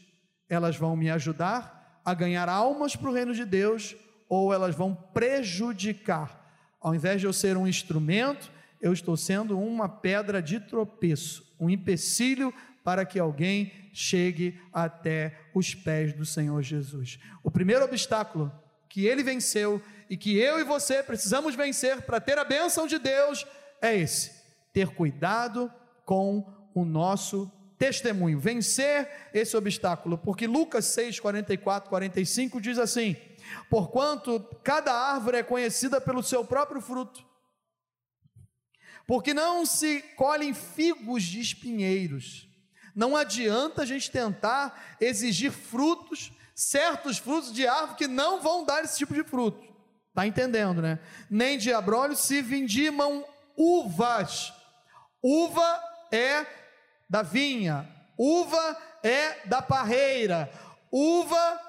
elas 0.49 0.77
vão 0.77 0.95
me 0.95 1.11
ajudar 1.11 2.01
a 2.05 2.13
ganhar 2.13 2.49
almas 2.49 2.97
para 2.97 3.09
o 3.09 3.13
reino 3.13 3.35
de 3.35 3.45
Deus 3.45 3.97
ou 4.29 4.53
elas 4.53 4.75
vão 4.75 4.95
prejudicar. 4.95 6.39
Ao 6.81 6.95
invés 6.95 7.21
de 7.21 7.27
eu 7.27 7.33
ser 7.33 7.57
um 7.57 7.67
instrumento, 7.67 8.51
eu 8.81 8.93
estou 8.93 9.17
sendo 9.17 9.59
uma 9.59 9.89
pedra 9.89 10.43
de 10.43 10.61
tropeço, 10.61 11.55
um 11.59 11.69
empecilho 11.69 12.53
para 12.83 13.05
que 13.05 13.19
alguém 13.19 13.73
chegue 13.93 14.59
até 14.73 15.39
os 15.55 15.75
pés 15.75 16.13
do 16.13 16.25
Senhor 16.25 16.63
Jesus. 16.63 17.19
O 17.43 17.51
primeiro 17.51 17.85
obstáculo 17.85 18.53
que 18.89 19.07
ele 19.07 19.23
venceu 19.23 19.83
e 20.09 20.17
que 20.17 20.37
eu 20.37 20.59
e 20.59 20.65
você 20.65 21.03
precisamos 21.03 21.55
vencer 21.55 22.03
para 22.03 22.21
ter 22.21 22.39
a 22.39 22.45
bênção 22.45 22.87
de 22.87 22.99
Deus 22.99 23.47
é 23.81 23.97
esse: 23.97 24.33
ter 24.73 24.89
cuidado 24.95 25.73
com 26.05 26.45
o 26.75 26.85
nosso 26.85 27.51
testemunho, 27.79 28.39
vencer 28.39 29.09
esse 29.33 29.57
obstáculo, 29.57 30.19
porque 30.19 30.47
Lucas 30.47 30.85
6, 30.87 31.21
44, 31.21 31.89
45 31.89 32.61
diz 32.61 32.79
assim: 32.79 33.17
Porquanto 33.69 34.41
cada 34.63 34.93
árvore 34.93 35.39
é 35.39 35.43
conhecida 35.43 36.01
pelo 36.01 36.23
seu 36.23 36.45
próprio 36.45 36.81
fruto 36.81 37.31
porque 39.11 39.35
não 39.35 39.67
se 39.67 40.03
colhem 40.15 40.55
figos 40.55 41.25
de 41.25 41.41
espinheiros. 41.41 42.47
Não 42.95 43.17
adianta 43.17 43.83
a 43.83 43.85
gente 43.85 44.09
tentar 44.09 44.97
exigir 45.01 45.51
frutos, 45.51 46.31
certos 46.55 47.19
frutos 47.19 47.53
de 47.53 47.67
árvore 47.67 47.97
que 47.97 48.07
não 48.07 48.41
vão 48.41 48.65
dar 48.65 48.85
esse 48.85 48.99
tipo 48.99 49.13
de 49.13 49.25
fruto. 49.25 49.69
Está 50.11 50.29
entendendo, 50.29 50.81
né? 50.81 51.01
Nem 51.29 51.59
de 51.59 51.73
abrolhos 51.73 52.21
se 52.21 52.41
vindimam 52.41 53.25
uvas. 53.61 54.55
Uva 55.23 55.83
é 56.11 56.47
da 57.09 57.21
vinha, 57.21 57.87
uva 58.17 58.77
é 59.03 59.47
da 59.47 59.61
parreira, 59.61 60.51
uva 60.91 61.61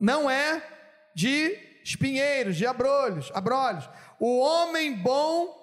não 0.00 0.28
é 0.28 0.60
de 1.14 1.80
espinheiros, 1.84 2.56
de 2.56 2.66
abrolhos, 2.66 3.30
abrolhos. 3.34 3.88
O 4.18 4.40
homem 4.40 4.96
bom 4.96 5.60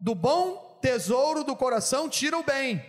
do 0.00 0.14
bom 0.14 0.78
tesouro 0.82 1.44
do 1.44 1.54
coração 1.54 2.08
tira 2.08 2.36
o 2.36 2.42
bem, 2.42 2.84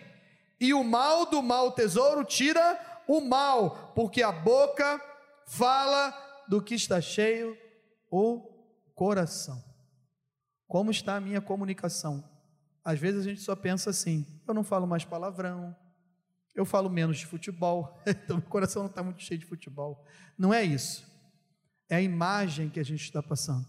e 0.60 0.74
o 0.74 0.84
mal 0.84 1.28
do 1.28 1.44
mau 1.44 1.72
tesouro 1.72 2.24
tira 2.24 2.80
o 3.08 3.22
mal, 3.22 3.92
porque 3.94 4.24
a 4.24 4.32
boca 4.32 5.00
fala 5.46 6.14
do 6.48 6.62
que 6.62 6.74
está 6.74 7.00
cheio 7.00 7.56
o 8.10 8.42
coração. 8.96 9.64
Como 10.68 10.92
está 10.92 11.16
a 11.16 11.22
minha 11.22 11.42
comunicação? 11.42 12.24
Às 12.84 13.00
vezes 13.00 13.22
a 13.22 13.30
gente 13.30 13.42
só 13.42 13.56
pensa 13.56 13.90
assim: 13.90 14.26
eu 14.48 14.54
não 14.54 14.64
falo 14.64 14.86
mais 14.86 15.06
palavrão, 15.06 15.76
eu 16.56 16.66
falo 16.66 16.90
menos 16.90 17.18
de 17.18 17.26
futebol, 17.26 18.00
então 18.06 18.38
meu 18.38 18.48
coração 18.48 18.84
não 18.84 18.90
está 18.90 19.04
muito 19.04 19.22
cheio 19.22 19.40
de 19.40 19.46
futebol. 19.46 20.06
Não 20.38 20.54
é 20.54 20.64
isso. 20.64 21.08
É 21.90 21.96
a 21.96 22.02
imagem 22.02 22.70
que 22.70 22.80
a 22.80 22.84
gente 22.84 23.04
está 23.04 23.24
passando. 23.24 23.66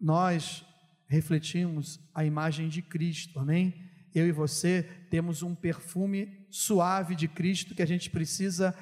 Nós 0.00 0.64
refletimos 1.06 2.00
a 2.14 2.24
imagem 2.24 2.68
de 2.68 2.82
Cristo, 2.82 3.38
amém? 3.38 3.74
Eu 4.14 4.26
e 4.26 4.32
você 4.32 4.82
temos 5.10 5.42
um 5.42 5.54
perfume 5.54 6.46
suave 6.50 7.14
de 7.14 7.28
Cristo 7.28 7.74
que 7.74 7.82
a 7.82 7.86
gente 7.86 8.10
precisa 8.10 8.74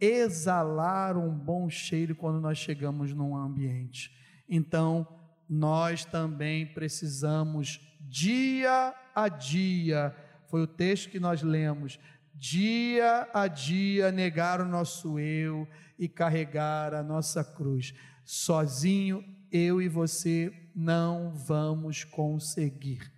exalar 0.00 1.16
um 1.16 1.30
bom 1.34 1.68
cheiro 1.68 2.14
quando 2.14 2.40
nós 2.40 2.58
chegamos 2.58 3.12
num 3.12 3.36
ambiente. 3.36 4.12
Então, 4.48 5.06
nós 5.48 6.04
também 6.04 6.66
precisamos, 6.66 7.80
dia 8.00 8.94
a 9.14 9.28
dia, 9.28 10.14
foi 10.46 10.62
o 10.62 10.66
texto 10.66 11.10
que 11.10 11.18
nós 11.18 11.42
lemos, 11.42 11.98
dia 12.34 13.28
a 13.32 13.48
dia 13.48 14.12
negar 14.12 14.60
o 14.60 14.66
nosso 14.66 15.18
eu 15.18 15.66
e 15.98 16.08
carregar 16.08 16.94
a 16.94 17.02
nossa 17.02 17.42
cruz. 17.42 17.94
Sozinho, 18.24 19.24
eu 19.50 19.80
e 19.80 19.88
você 19.88 20.52
não 20.74 21.30
vamos 21.32 22.04
conseguir. 22.04 23.10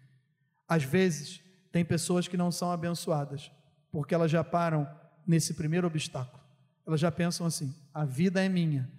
Às 0.69 0.85
vezes, 0.85 1.43
tem 1.73 1.85
pessoas 1.85 2.29
que 2.29 2.37
não 2.37 2.51
são 2.51 2.71
abençoadas, 2.71 3.51
porque 3.91 4.15
elas 4.15 4.31
já 4.31 4.43
param 4.43 4.89
nesse 5.27 5.55
primeiro 5.55 5.87
obstáculo. 5.87 6.43
Elas 6.87 7.01
já 7.01 7.11
pensam 7.11 7.47
assim: 7.47 7.75
a 7.93 8.05
vida 8.05 8.43
é 8.43 8.49
minha, 8.49 8.91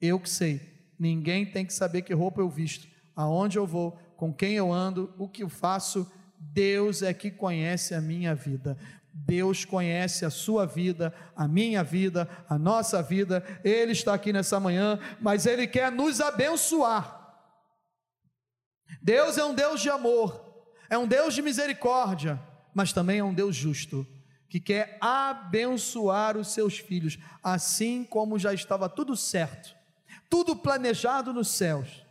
eu 0.00 0.18
que 0.18 0.30
sei, 0.30 0.75
ninguém 0.98 1.44
tem 1.44 1.64
que 1.64 1.72
saber 1.72 2.02
que 2.02 2.14
roupa 2.14 2.40
eu 2.40 2.48
visto, 2.48 2.86
aonde 3.14 3.58
eu 3.58 3.66
vou, 3.66 3.98
com 4.16 4.32
quem 4.32 4.54
eu 4.54 4.72
ando, 4.72 5.12
o 5.18 5.28
que 5.28 5.42
eu 5.42 5.48
faço. 5.48 6.10
Deus 6.38 7.02
é 7.02 7.12
que 7.12 7.30
conhece 7.30 7.94
a 7.94 8.00
minha 8.00 8.34
vida. 8.34 8.76
Deus 9.12 9.64
conhece 9.64 10.24
a 10.24 10.30
sua 10.30 10.66
vida, 10.66 11.12
a 11.34 11.48
minha 11.48 11.82
vida, 11.82 12.28
a 12.48 12.58
nossa 12.58 13.02
vida. 13.02 13.42
Ele 13.64 13.92
está 13.92 14.12
aqui 14.14 14.32
nessa 14.32 14.60
manhã, 14.60 14.98
mas 15.20 15.46
Ele 15.46 15.66
quer 15.66 15.90
nos 15.90 16.20
abençoar. 16.20 17.16
Deus 19.00 19.38
é 19.38 19.44
um 19.44 19.54
Deus 19.54 19.80
de 19.80 19.88
amor, 19.88 20.64
é 20.90 20.98
um 20.98 21.06
Deus 21.06 21.34
de 21.34 21.42
misericórdia, 21.42 22.40
mas 22.74 22.92
também 22.92 23.18
é 23.18 23.24
um 23.24 23.34
Deus 23.34 23.54
justo, 23.54 24.06
que 24.48 24.60
quer 24.60 24.98
abençoar 25.00 26.36
os 26.36 26.48
seus 26.48 26.78
filhos, 26.78 27.18
assim 27.42 28.04
como 28.04 28.38
já 28.38 28.52
estava 28.52 28.88
tudo 28.88 29.16
certo, 29.16 29.75
tudo 30.28 30.56
planejado 30.56 31.32
nos 31.32 31.48
céus. 31.48 32.04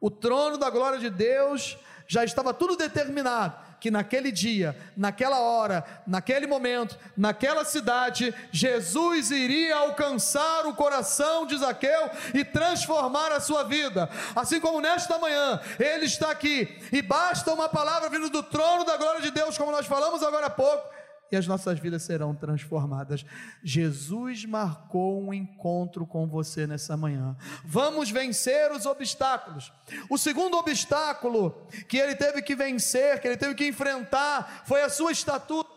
O 0.00 0.10
trono 0.10 0.58
da 0.58 0.70
glória 0.70 0.98
de 0.98 1.10
Deus 1.10 1.78
já 2.06 2.24
estava 2.24 2.52
tudo 2.52 2.76
determinado 2.76 3.64
que 3.84 3.90
naquele 3.90 4.32
dia, 4.32 4.74
naquela 4.96 5.40
hora, 5.40 5.84
naquele 6.06 6.46
momento, 6.46 6.98
naquela 7.14 7.66
cidade, 7.66 8.34
Jesus 8.50 9.30
iria 9.30 9.76
alcançar 9.76 10.64
o 10.64 10.74
coração 10.74 11.44
de 11.44 11.58
Zaqueu 11.58 12.10
e 12.32 12.42
transformar 12.46 13.30
a 13.30 13.40
sua 13.40 13.62
vida. 13.64 14.08
Assim 14.34 14.58
como 14.58 14.80
nesta 14.80 15.18
manhã, 15.18 15.60
ele 15.78 16.06
está 16.06 16.30
aqui 16.30 16.80
e 16.90 17.02
basta 17.02 17.52
uma 17.52 17.68
palavra 17.68 18.08
vindo 18.08 18.30
do 18.30 18.42
trono 18.42 18.84
da 18.84 18.96
glória 18.96 19.20
de 19.20 19.30
Deus, 19.30 19.58
como 19.58 19.70
nós 19.70 19.86
falamos 19.86 20.22
agora 20.22 20.46
há 20.46 20.50
pouco 20.50 20.94
e 21.34 21.36
as 21.36 21.48
nossas 21.48 21.80
vidas 21.80 22.04
serão 22.04 22.32
transformadas. 22.34 23.26
Jesus 23.62 24.44
marcou 24.44 25.20
um 25.20 25.34
encontro 25.34 26.06
com 26.06 26.28
você 26.28 26.64
nessa 26.64 26.96
manhã. 26.96 27.36
Vamos 27.64 28.08
vencer 28.08 28.70
os 28.70 28.86
obstáculos. 28.86 29.72
O 30.08 30.16
segundo 30.16 30.56
obstáculo 30.56 31.66
que 31.88 31.98
ele 31.98 32.14
teve 32.14 32.40
que 32.40 32.54
vencer, 32.54 33.20
que 33.20 33.26
ele 33.26 33.36
teve 33.36 33.54
que 33.54 33.66
enfrentar, 33.66 34.62
foi 34.64 34.82
a 34.82 34.88
sua 34.88 35.10
estatura. 35.10 35.68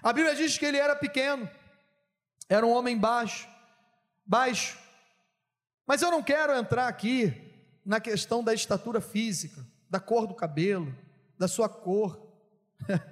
A 0.00 0.12
Bíblia 0.12 0.36
diz 0.36 0.56
que 0.56 0.64
ele 0.64 0.78
era 0.78 0.94
pequeno, 0.94 1.50
era 2.48 2.64
um 2.64 2.70
homem 2.70 2.96
baixo, 2.96 3.48
baixo. 4.24 4.78
Mas 5.84 6.00
eu 6.00 6.12
não 6.12 6.22
quero 6.22 6.56
entrar 6.56 6.86
aqui 6.86 7.52
na 7.84 8.00
questão 8.00 8.42
da 8.42 8.54
estatura 8.54 9.00
física, 9.00 9.66
da 9.90 9.98
cor 9.98 10.28
do 10.28 10.34
cabelo, 10.34 10.94
da 11.36 11.48
sua 11.48 11.68
cor. 11.68 12.20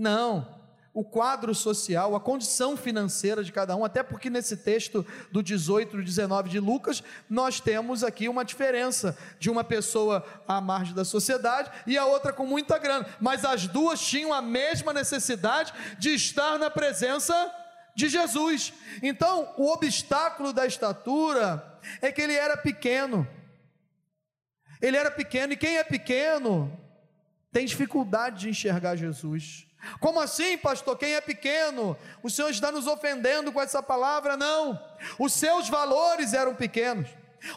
Não. 0.00 0.58
O 0.94 1.04
quadro 1.04 1.54
social, 1.54 2.16
a 2.16 2.20
condição 2.20 2.74
financeira 2.74 3.44
de 3.44 3.52
cada 3.52 3.76
um, 3.76 3.84
até 3.84 4.02
porque 4.02 4.30
nesse 4.30 4.56
texto 4.56 5.06
do 5.30 5.42
18 5.42 6.00
e 6.00 6.04
19 6.04 6.48
de 6.48 6.58
Lucas, 6.58 7.02
nós 7.28 7.60
temos 7.60 8.02
aqui 8.02 8.28
uma 8.28 8.44
diferença 8.44 9.16
de 9.38 9.50
uma 9.50 9.62
pessoa 9.62 10.24
à 10.48 10.58
margem 10.58 10.94
da 10.94 11.04
sociedade 11.04 11.70
e 11.86 11.98
a 11.98 12.06
outra 12.06 12.32
com 12.32 12.46
muita 12.46 12.78
grana, 12.78 13.06
mas 13.20 13.44
as 13.44 13.68
duas 13.68 14.00
tinham 14.00 14.32
a 14.32 14.42
mesma 14.42 14.92
necessidade 14.92 15.72
de 15.98 16.14
estar 16.14 16.58
na 16.58 16.70
presença 16.70 17.54
de 17.94 18.08
Jesus. 18.08 18.72
Então, 19.02 19.52
o 19.58 19.70
obstáculo 19.70 20.52
da 20.52 20.66
estatura 20.66 21.78
é 22.00 22.10
que 22.10 22.22
ele 22.22 22.34
era 22.34 22.56
pequeno. 22.56 23.28
Ele 24.80 24.96
era 24.96 25.10
pequeno, 25.10 25.52
e 25.52 25.56
quem 25.58 25.76
é 25.76 25.84
pequeno 25.84 26.74
tem 27.52 27.66
dificuldade 27.66 28.40
de 28.40 28.48
enxergar 28.48 28.96
Jesus. 28.96 29.69
Como 29.98 30.20
assim, 30.20 30.58
pastor? 30.58 30.96
Quem 30.98 31.14
é 31.14 31.20
pequeno? 31.20 31.96
O 32.22 32.30
Senhor 32.30 32.50
está 32.50 32.70
nos 32.70 32.86
ofendendo 32.86 33.52
com 33.52 33.60
essa 33.60 33.82
palavra? 33.82 34.36
Não. 34.36 34.80
Os 35.18 35.32
seus 35.32 35.68
valores 35.68 36.34
eram 36.34 36.54
pequenos. 36.54 37.08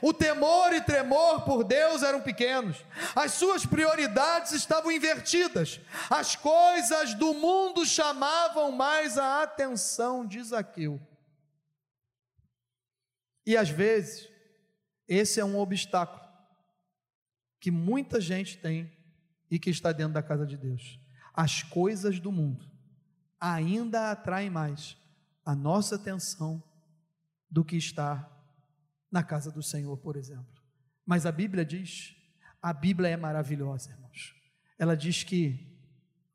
O 0.01 0.13
temor 0.13 0.71
e 0.73 0.81
tremor 0.81 1.43
por 1.43 1.63
Deus 1.63 2.03
eram 2.03 2.21
pequenos, 2.21 2.85
as 3.13 3.33
suas 3.33 3.65
prioridades 3.65 4.53
estavam 4.53 4.89
invertidas, 4.89 5.81
as 6.09 6.37
coisas 6.37 7.13
do 7.15 7.33
mundo 7.33 7.85
chamavam 7.85 8.71
mais 8.71 9.17
a 9.17 9.43
atenção 9.43 10.25
de 10.25 10.41
Zaqueu. 10.41 11.01
E 13.45 13.57
às 13.57 13.67
vezes, 13.67 14.29
esse 15.05 15.41
é 15.41 15.43
um 15.43 15.59
obstáculo 15.59 16.23
que 17.59 17.69
muita 17.69 18.21
gente 18.21 18.57
tem 18.57 18.89
e 19.51 19.59
que 19.59 19.69
está 19.69 19.91
dentro 19.91 20.13
da 20.13 20.23
casa 20.23 20.45
de 20.45 20.55
Deus 20.55 21.02
as 21.33 21.63
coisas 21.63 22.19
do 22.19 22.31
mundo 22.31 22.65
ainda 23.39 24.11
atraem 24.11 24.49
mais 24.49 24.97
a 25.45 25.55
nossa 25.55 25.95
atenção 25.95 26.63
do 27.49 27.63
que 27.63 27.75
estar 27.75 28.31
na 29.11 29.21
casa 29.21 29.51
do 29.51 29.61
Senhor, 29.61 29.97
por 29.97 30.15
exemplo. 30.15 30.61
Mas 31.05 31.25
a 31.25 31.31
Bíblia 31.31 31.65
diz, 31.65 32.15
a 32.61 32.71
Bíblia 32.71 33.09
é 33.09 33.17
maravilhosa, 33.17 33.91
irmãos. 33.91 34.33
Ela 34.79 34.95
diz 34.95 35.23
que 35.23 35.77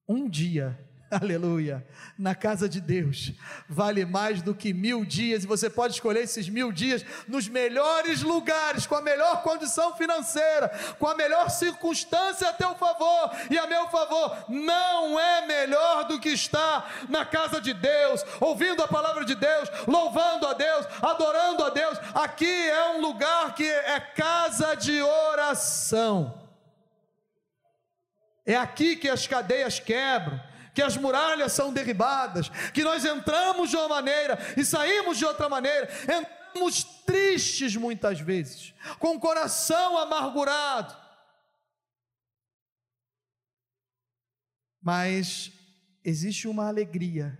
um 0.06 0.28
dia 0.28 0.87
aleluia, 1.22 1.86
na 2.18 2.34
casa 2.34 2.68
de 2.68 2.80
Deus, 2.80 3.32
vale 3.68 4.04
mais 4.04 4.42
do 4.42 4.54
que 4.54 4.74
mil 4.74 5.04
dias, 5.04 5.42
e 5.42 5.46
você 5.46 5.70
pode 5.70 5.94
escolher 5.94 6.22
esses 6.22 6.48
mil 6.48 6.70
dias 6.70 7.04
nos 7.26 7.48
melhores 7.48 8.22
lugares, 8.22 8.86
com 8.86 8.94
a 8.94 9.00
melhor 9.00 9.42
condição 9.42 9.96
financeira, 9.96 10.68
com 10.98 11.06
a 11.06 11.14
melhor 11.14 11.48
circunstância 11.48 12.48
a 12.48 12.52
teu 12.52 12.74
favor 12.74 13.30
e 13.50 13.58
a 13.58 13.66
meu 13.66 13.88
favor. 13.88 14.36
Não 14.48 15.18
é 15.18 15.46
melhor 15.46 16.04
do 16.04 16.20
que 16.20 16.28
estar 16.28 17.06
na 17.08 17.24
casa 17.24 17.60
de 17.60 17.72
Deus, 17.72 18.24
ouvindo 18.40 18.82
a 18.82 18.88
palavra 18.88 19.24
de 19.24 19.34
Deus, 19.34 19.68
louvando 19.86 20.46
a 20.46 20.52
Deus, 20.52 20.86
adorando 21.00 21.64
a 21.64 21.70
Deus. 21.70 21.98
Aqui 22.14 22.68
é 22.68 22.90
um 22.96 23.00
lugar 23.00 23.54
que 23.54 23.68
é 23.68 23.98
casa 23.98 24.74
de 24.74 25.00
oração. 25.00 26.46
É 28.44 28.56
aqui 28.56 28.96
que 28.96 29.08
as 29.08 29.26
cadeias 29.26 29.78
quebram 29.78 30.47
que 30.78 30.82
as 30.82 30.96
muralhas 30.96 31.50
são 31.50 31.72
derribadas, 31.72 32.50
que 32.72 32.84
nós 32.84 33.04
entramos 33.04 33.68
de 33.68 33.74
uma 33.74 33.88
maneira 33.88 34.38
e 34.56 34.64
saímos 34.64 35.18
de 35.18 35.24
outra 35.24 35.48
maneira, 35.48 35.88
entramos 36.04 36.84
tristes 37.04 37.74
muitas 37.74 38.20
vezes, 38.20 38.72
com 39.00 39.16
o 39.16 39.18
coração 39.18 39.98
amargurado. 39.98 40.96
Mas 44.80 45.50
existe 46.04 46.46
uma 46.46 46.68
alegria 46.68 47.36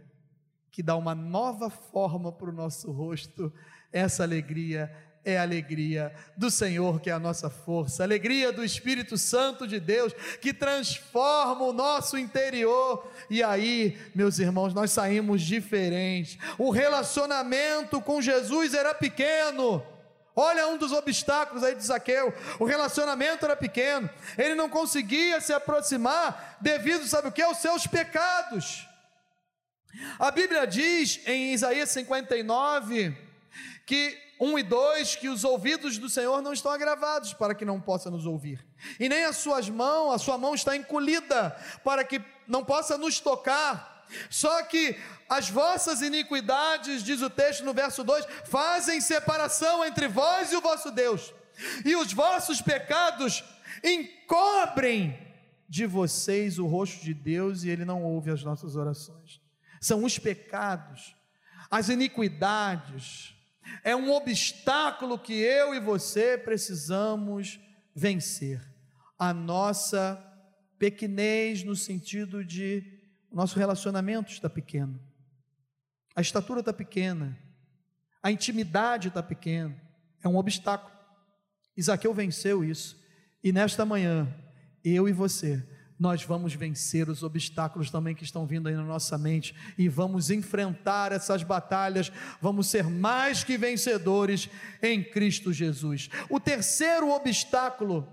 que 0.73 0.83
dá 0.83 0.97
uma 0.97 1.15
nova 1.15 1.71
forma 1.71 2.33
para 2.33 2.51
o 2.51 2.53
nosso 2.53 2.91
rosto, 2.91 3.53
essa 3.93 4.25
alegria 4.25 4.93
é 5.29 5.39
a 5.39 5.43
alegria 5.43 6.11
do 6.35 6.51
Senhor, 6.51 7.01
que 7.01 7.11
é 7.11 7.13
a 7.13 7.19
nossa 7.19 7.51
força, 7.51 8.03
a 8.03 8.07
alegria 8.07 8.51
do 8.51 8.65
Espírito 8.65 9.19
Santo 9.19 9.67
de 9.67 9.79
Deus, 9.79 10.15
que 10.41 10.55
transforma 10.55 11.65
o 11.65 11.73
nosso 11.73 12.17
interior. 12.17 13.07
E 13.29 13.43
aí, 13.43 13.99
meus 14.15 14.39
irmãos, 14.39 14.73
nós 14.73 14.91
saímos 14.91 15.43
diferentes. 15.43 16.39
O 16.57 16.71
relacionamento 16.71 18.01
com 18.01 18.23
Jesus 18.23 18.73
era 18.73 18.95
pequeno. 18.95 19.85
Olha 20.35 20.69
um 20.69 20.79
dos 20.79 20.93
obstáculos 20.93 21.63
aí 21.63 21.75
de 21.75 21.85
Zaqueu. 21.85 22.33
O 22.59 22.65
relacionamento 22.65 23.45
era 23.45 23.55
pequeno. 23.57 24.09
Ele 24.39 24.55
não 24.55 24.71
conseguia 24.71 25.43
se 25.43 25.53
aproximar 25.53 26.57
devido, 26.61 27.07
sabe 27.07 27.29
o 27.29 27.33
que? 27.33 27.43
Aos 27.43 27.59
seus 27.59 27.87
pecados. 27.87 28.87
A 30.19 30.31
Bíblia 30.31 30.67
diz 30.67 31.21
em 31.27 31.53
Isaías 31.53 31.91
59 31.91 33.15
que 33.85 34.28
1 34.41 34.59
e 34.59 34.63
2, 34.63 35.17
que 35.17 35.29
os 35.29 35.45
ouvidos 35.45 35.99
do 35.99 36.09
Senhor 36.09 36.41
não 36.41 36.53
estão 36.53 36.71
agravados 36.71 37.33
para 37.33 37.55
que 37.55 37.65
não 37.65 37.81
possa 37.81 38.11
nos 38.11 38.27
ouvir, 38.27 38.65
e 38.99 39.09
nem 39.09 39.25
as 39.25 39.37
suas 39.37 39.69
mãos, 39.69 40.13
a 40.13 40.19
sua 40.19 40.39
mão 40.39 40.55
está 40.55 40.77
encolhida 40.77 41.57
para 41.85 42.05
que 42.05 42.23
não 42.47 42.65
possa 42.65 42.97
nos 42.97 43.21
tocar. 43.21 44.07
Só 44.31 44.63
que 44.63 44.97
as 45.29 45.51
vossas 45.51 46.01
iniquidades, 46.01 47.03
diz 47.03 47.21
o 47.21 47.29
texto 47.29 47.63
no 47.65 47.75
verso 47.75 48.03
2, 48.03 48.25
fazem 48.45 49.01
separação 49.01 49.85
entre 49.85 50.09
vós 50.09 50.51
e 50.51 50.57
o 50.57 50.61
vosso 50.61 50.91
Deus, 50.91 51.35
e 51.85 51.95
os 51.95 52.13
vossos 52.13 52.63
pecados 52.63 53.45
encobrem 53.85 55.29
de 55.69 55.85
vocês 55.85 56.59
o 56.59 56.67
rosto 56.67 57.05
de 57.05 57.13
Deus 57.13 57.63
e 57.63 57.69
ele 57.69 57.85
não 57.85 58.03
ouve 58.03 58.31
as 58.31 58.43
nossas 58.43 58.75
orações. 58.75 59.41
São 59.81 60.03
os 60.03 60.19
pecados, 60.19 61.15
as 61.71 61.89
iniquidades, 61.89 63.35
é 63.85 63.95
um 63.95 64.11
obstáculo 64.13 65.19
que 65.19 65.33
eu 65.33 65.75
e 65.75 65.81
você 65.81 66.37
precisamos 66.37 67.61
vencer. 67.95 68.61
A 69.19 69.33
nossa 69.33 70.25
pequenez 70.79 71.65
no 71.65 71.75
sentido 71.75 72.45
de 72.45 72.99
nosso 73.31 73.59
relacionamento 73.59 74.33
está 74.33 74.49
pequeno, 74.49 74.99
a 76.15 76.21
estatura 76.21 76.61
está 76.61 76.73
pequena, 76.73 77.39
a 78.23 78.31
intimidade 78.31 79.09
está 79.09 79.23
pequena, 79.23 79.81
é 80.23 80.29
um 80.29 80.37
obstáculo. 80.37 80.97
Isaqueu 81.77 82.13
venceu 82.13 82.65
isso, 82.65 83.01
e 83.43 83.53
nesta 83.53 83.85
manhã, 83.85 84.33
eu 84.83 85.09
e 85.09 85.13
você 85.13 85.65
nós 85.99 86.23
vamos 86.23 86.55
vencer 86.55 87.09
os 87.09 87.23
obstáculos 87.23 87.91
também 87.91 88.15
que 88.15 88.23
estão 88.23 88.47
vindo 88.47 88.69
aí 88.69 88.75
na 88.75 88.85
nossa 88.85 89.19
mente 89.19 89.55
e 89.77 89.89
vamos 89.89 90.31
enfrentar 90.31 91.11
essas 91.11 91.43
batalhas, 91.43 92.13
vamos 92.41 92.69
ser 92.69 92.85
mais 92.85 93.43
que 93.43 93.59
vencedores 93.59 94.49
em 94.81 95.03
Cristo 95.03 95.53
Jesus. 95.53 96.09
O 96.31 96.39
terceiro 96.39 97.11
obstáculo 97.11 98.07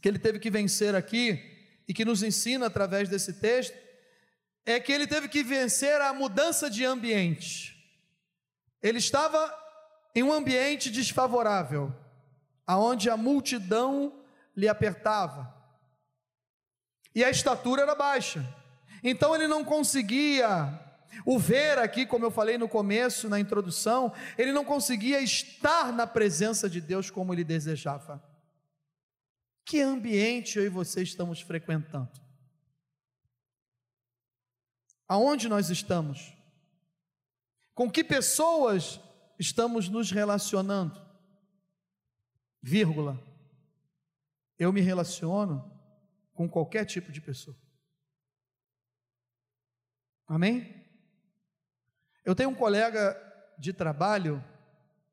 que 0.00 0.08
ele 0.08 0.18
teve 0.18 0.38
que 0.38 0.50
vencer 0.50 0.94
aqui 0.94 1.42
e 1.88 1.92
que 1.92 2.04
nos 2.04 2.22
ensina 2.22 2.66
através 2.66 3.08
desse 3.08 3.32
texto 3.32 3.76
é 4.64 4.78
que 4.78 4.92
ele 4.92 5.06
teve 5.06 5.28
que 5.28 5.42
vencer 5.42 6.00
a 6.00 6.12
mudança 6.14 6.70
de 6.70 6.84
ambiente. 6.84 7.76
Ele 8.80 8.98
estava 8.98 9.52
em 10.14 10.22
um 10.22 10.32
ambiente 10.32 10.88
desfavorável, 10.88 11.92
aonde 12.64 13.10
a 13.10 13.16
multidão 13.16 14.22
lhe 14.56 14.68
apertava 14.68 15.59
e 17.14 17.24
a 17.24 17.30
estatura 17.30 17.82
era 17.82 17.94
baixa. 17.94 18.46
Então 19.02 19.34
ele 19.34 19.48
não 19.48 19.64
conseguia 19.64 20.78
o 21.24 21.38
ver 21.38 21.78
aqui, 21.78 22.06
como 22.06 22.24
eu 22.24 22.30
falei 22.30 22.56
no 22.56 22.68
começo, 22.68 23.28
na 23.28 23.40
introdução, 23.40 24.12
ele 24.38 24.52
não 24.52 24.64
conseguia 24.64 25.20
estar 25.20 25.92
na 25.92 26.06
presença 26.06 26.68
de 26.68 26.80
Deus 26.80 27.10
como 27.10 27.32
ele 27.32 27.44
desejava. 27.44 28.22
Que 29.64 29.80
ambiente 29.80 30.58
eu 30.58 30.64
e 30.64 30.68
você 30.68 31.02
estamos 31.02 31.40
frequentando? 31.40 32.10
Aonde 35.06 35.48
nós 35.48 35.70
estamos? 35.70 36.32
Com 37.74 37.90
que 37.90 38.04
pessoas 38.04 39.00
estamos 39.38 39.88
nos 39.88 40.10
relacionando? 40.10 41.00
Vírgula. 42.62 43.18
Eu 44.58 44.72
me 44.72 44.80
relaciono 44.80 45.79
com 46.40 46.48
qualquer 46.48 46.86
tipo 46.86 47.12
de 47.12 47.20
pessoa. 47.20 47.54
Amém? 50.26 50.74
Eu 52.24 52.34
tenho 52.34 52.48
um 52.48 52.54
colega 52.54 53.14
de 53.58 53.74
trabalho, 53.74 54.42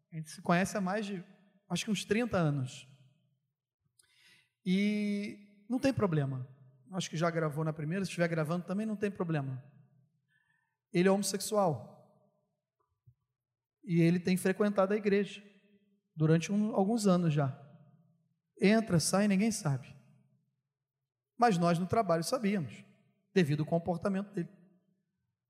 a 0.10 0.16
gente 0.16 0.32
se 0.32 0.42
conhece 0.42 0.78
há 0.78 0.80
mais 0.80 1.06
de, 1.06 1.22
acho 1.70 1.84
que 1.84 1.92
uns 1.92 2.06
30 2.06 2.38
anos. 2.38 2.88
E 4.66 5.66
não 5.70 5.80
tem 5.80 5.94
problema. 5.94 6.48
Acho 6.94 7.10
que 7.10 7.18
já 7.18 7.30
gravou 7.30 7.66
na 7.66 7.74
primeira, 7.74 8.06
se 8.06 8.10
estiver 8.10 8.30
gravando 8.30 8.66
também 8.66 8.86
não 8.86 8.96
tem 8.96 9.12
problema. 9.12 9.62
Ele 10.94 11.10
é 11.10 11.12
homossexual. 11.12 12.10
E 13.84 14.00
ele 14.00 14.18
tem 14.18 14.38
frequentado 14.38 14.94
a 14.94 14.98
igreja 14.98 15.44
durante 16.16 16.54
um, 16.54 16.74
alguns 16.74 17.06
anos 17.06 17.34
já. 17.34 17.54
Entra, 18.62 18.98
sai, 18.98 19.28
ninguém 19.28 19.52
sabe. 19.52 19.97
Mas 21.38 21.58
nós 21.58 21.78
no 21.78 21.86
trabalho 21.86 22.24
sabíamos, 22.24 22.84
devido 23.34 23.62
ao 23.62 23.66
comportamento 23.66 24.34
dele. 24.34 24.50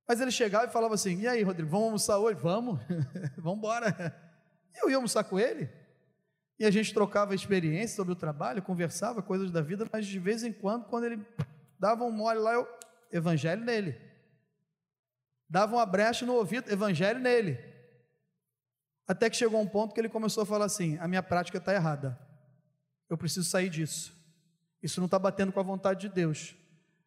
Mas 0.07 0.21
ele 0.21 0.31
chegava 0.31 0.65
e 0.65 0.69
falava 0.71 0.95
assim: 0.95 1.19
E 1.19 1.27
aí, 1.27 1.43
Rodrigo, 1.43 1.69
vamos 1.69 1.85
almoçar 1.85 2.17
hoje? 2.17 2.39
Vamos, 2.39 2.79
vamos 3.37 3.59
embora. 3.59 4.15
Eu 4.75 4.89
ia 4.89 4.95
almoçar 4.95 5.23
com 5.23 5.39
ele. 5.39 5.69
E 6.59 6.65
a 6.65 6.71
gente 6.71 6.93
trocava 6.93 7.35
experiências 7.35 7.91
sobre 7.91 8.13
o 8.13 8.15
trabalho, 8.15 8.63
conversava 8.63 9.21
coisas 9.21 9.51
da 9.51 9.61
vida, 9.61 9.87
mas 9.91 10.07
de 10.07 10.17
vez 10.17 10.43
em 10.43 10.51
quando, 10.51 10.85
quando 10.85 11.05
ele 11.05 11.25
dava 11.79 12.03
um 12.03 12.11
mole 12.11 12.39
lá, 12.39 12.53
eu, 12.53 12.67
evangelho 13.11 13.63
nele. 13.63 13.99
Dava 15.49 15.75
uma 15.75 15.85
brecha 15.85 16.25
no 16.25 16.33
ouvido, 16.33 16.71
evangelho 16.71 17.19
nele. 17.19 17.59
Até 19.07 19.29
que 19.29 19.37
chegou 19.37 19.61
um 19.61 19.67
ponto 19.67 19.93
que 19.93 20.01
ele 20.01 20.09
começou 20.09 20.43
a 20.43 20.45
falar 20.45 20.65
assim: 20.65 20.97
a 20.97 21.07
minha 21.07 21.23
prática 21.23 21.57
está 21.57 21.73
errada. 21.73 22.19
Eu 23.09 23.17
preciso 23.17 23.47
sair 23.47 23.69
disso. 23.69 24.16
Isso 24.81 24.99
não 24.99 25.05
está 25.05 25.17
batendo 25.17 25.51
com 25.51 25.59
a 25.59 25.63
vontade 25.63 26.01
de 26.01 26.09
Deus. 26.09 26.55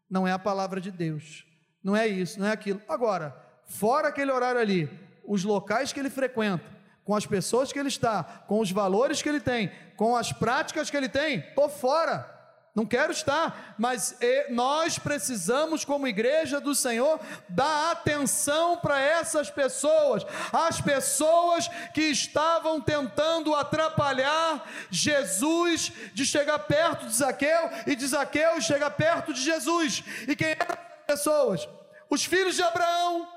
Não 0.09 0.27
é 0.27 0.33
a 0.33 0.39
palavra 0.39 0.81
de 0.81 0.91
Deus. 0.91 1.47
Não 1.83 1.97
é 1.97 2.07
isso, 2.07 2.39
não 2.39 2.47
é 2.47 2.53
aquilo. 2.53 2.81
Agora, 2.89 3.37
fora 3.65 4.09
aquele 4.09 4.33
horário 4.33 4.61
ali, 4.61 4.91
os 5.25 5.45
locais 5.45 5.93
que 5.93 6.01
ele 6.01 6.11
frequenta, 6.11 6.65
com 7.05 7.15
as 7.15 7.27
pessoas 7.27 7.73
que 7.73 7.79
ele 7.79 7.89
está, 7.89 8.23
com 8.23 8.61
os 8.61 8.71
valores 8.71 9.23
que 9.23 9.29
ele 9.29 9.41
tem, 9.41 9.71
com 9.97 10.17
as 10.17 10.33
práticas 10.33 10.91
que 10.91 10.97
ele 10.97 11.09
tem, 11.09 11.39
estou 11.39 11.69
fora 11.69 12.40
não 12.81 12.87
quero 12.87 13.13
estar, 13.13 13.75
mas 13.77 14.17
nós 14.49 14.99
precisamos, 14.99 15.85
como 15.85 16.09
igreja 16.09 16.59
do 16.59 16.75
Senhor, 16.75 17.21
dar 17.47 17.91
atenção 17.91 18.79
para 18.79 18.99
essas 18.99 19.51
pessoas, 19.51 20.25
as 20.51 20.81
pessoas 20.81 21.69
que 21.93 22.01
estavam 22.01 22.81
tentando 22.81 23.55
atrapalhar 23.55 24.67
Jesus 24.91 25.93
de 26.15 26.25
chegar 26.25 26.59
perto 26.61 27.05
de 27.05 27.15
Zaqueu 27.15 27.71
e 27.87 27.95
de 27.95 28.07
Zaqueu 28.07 28.59
chegar 28.63 28.91
perto 28.93 29.35
de 29.35 29.43
Jesus. 29.43 30.03
E 30.27 30.35
quem 30.35 30.53
eram 30.53 30.73
as 30.73 31.05
pessoas? 31.07 31.69
Os 32.09 32.25
filhos 32.25 32.57
de 32.57 32.63
Abraão 32.63 33.29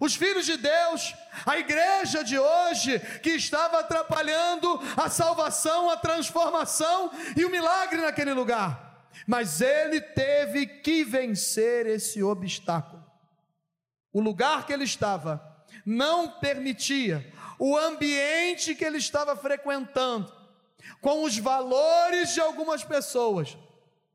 os 0.00 0.14
filhos 0.14 0.46
de 0.46 0.56
Deus, 0.56 1.14
a 1.44 1.58
igreja 1.58 2.24
de 2.24 2.38
hoje, 2.38 2.98
que 3.22 3.30
estava 3.30 3.80
atrapalhando 3.80 4.80
a 4.96 5.10
salvação, 5.10 5.90
a 5.90 5.96
transformação 5.98 7.12
e 7.36 7.44
o 7.44 7.50
milagre 7.50 8.00
naquele 8.00 8.32
lugar. 8.32 9.06
Mas 9.26 9.60
ele 9.60 10.00
teve 10.00 10.66
que 10.66 11.04
vencer 11.04 11.86
esse 11.86 12.22
obstáculo. 12.22 13.04
O 14.10 14.20
lugar 14.20 14.66
que 14.66 14.72
ele 14.72 14.84
estava 14.84 15.64
não 15.84 16.40
permitia, 16.40 17.30
o 17.58 17.76
ambiente 17.76 18.74
que 18.74 18.84
ele 18.84 18.98
estava 18.98 19.36
frequentando, 19.36 20.32
com 21.02 21.24
os 21.24 21.36
valores 21.36 22.32
de 22.32 22.40
algumas 22.40 22.82
pessoas, 22.82 23.56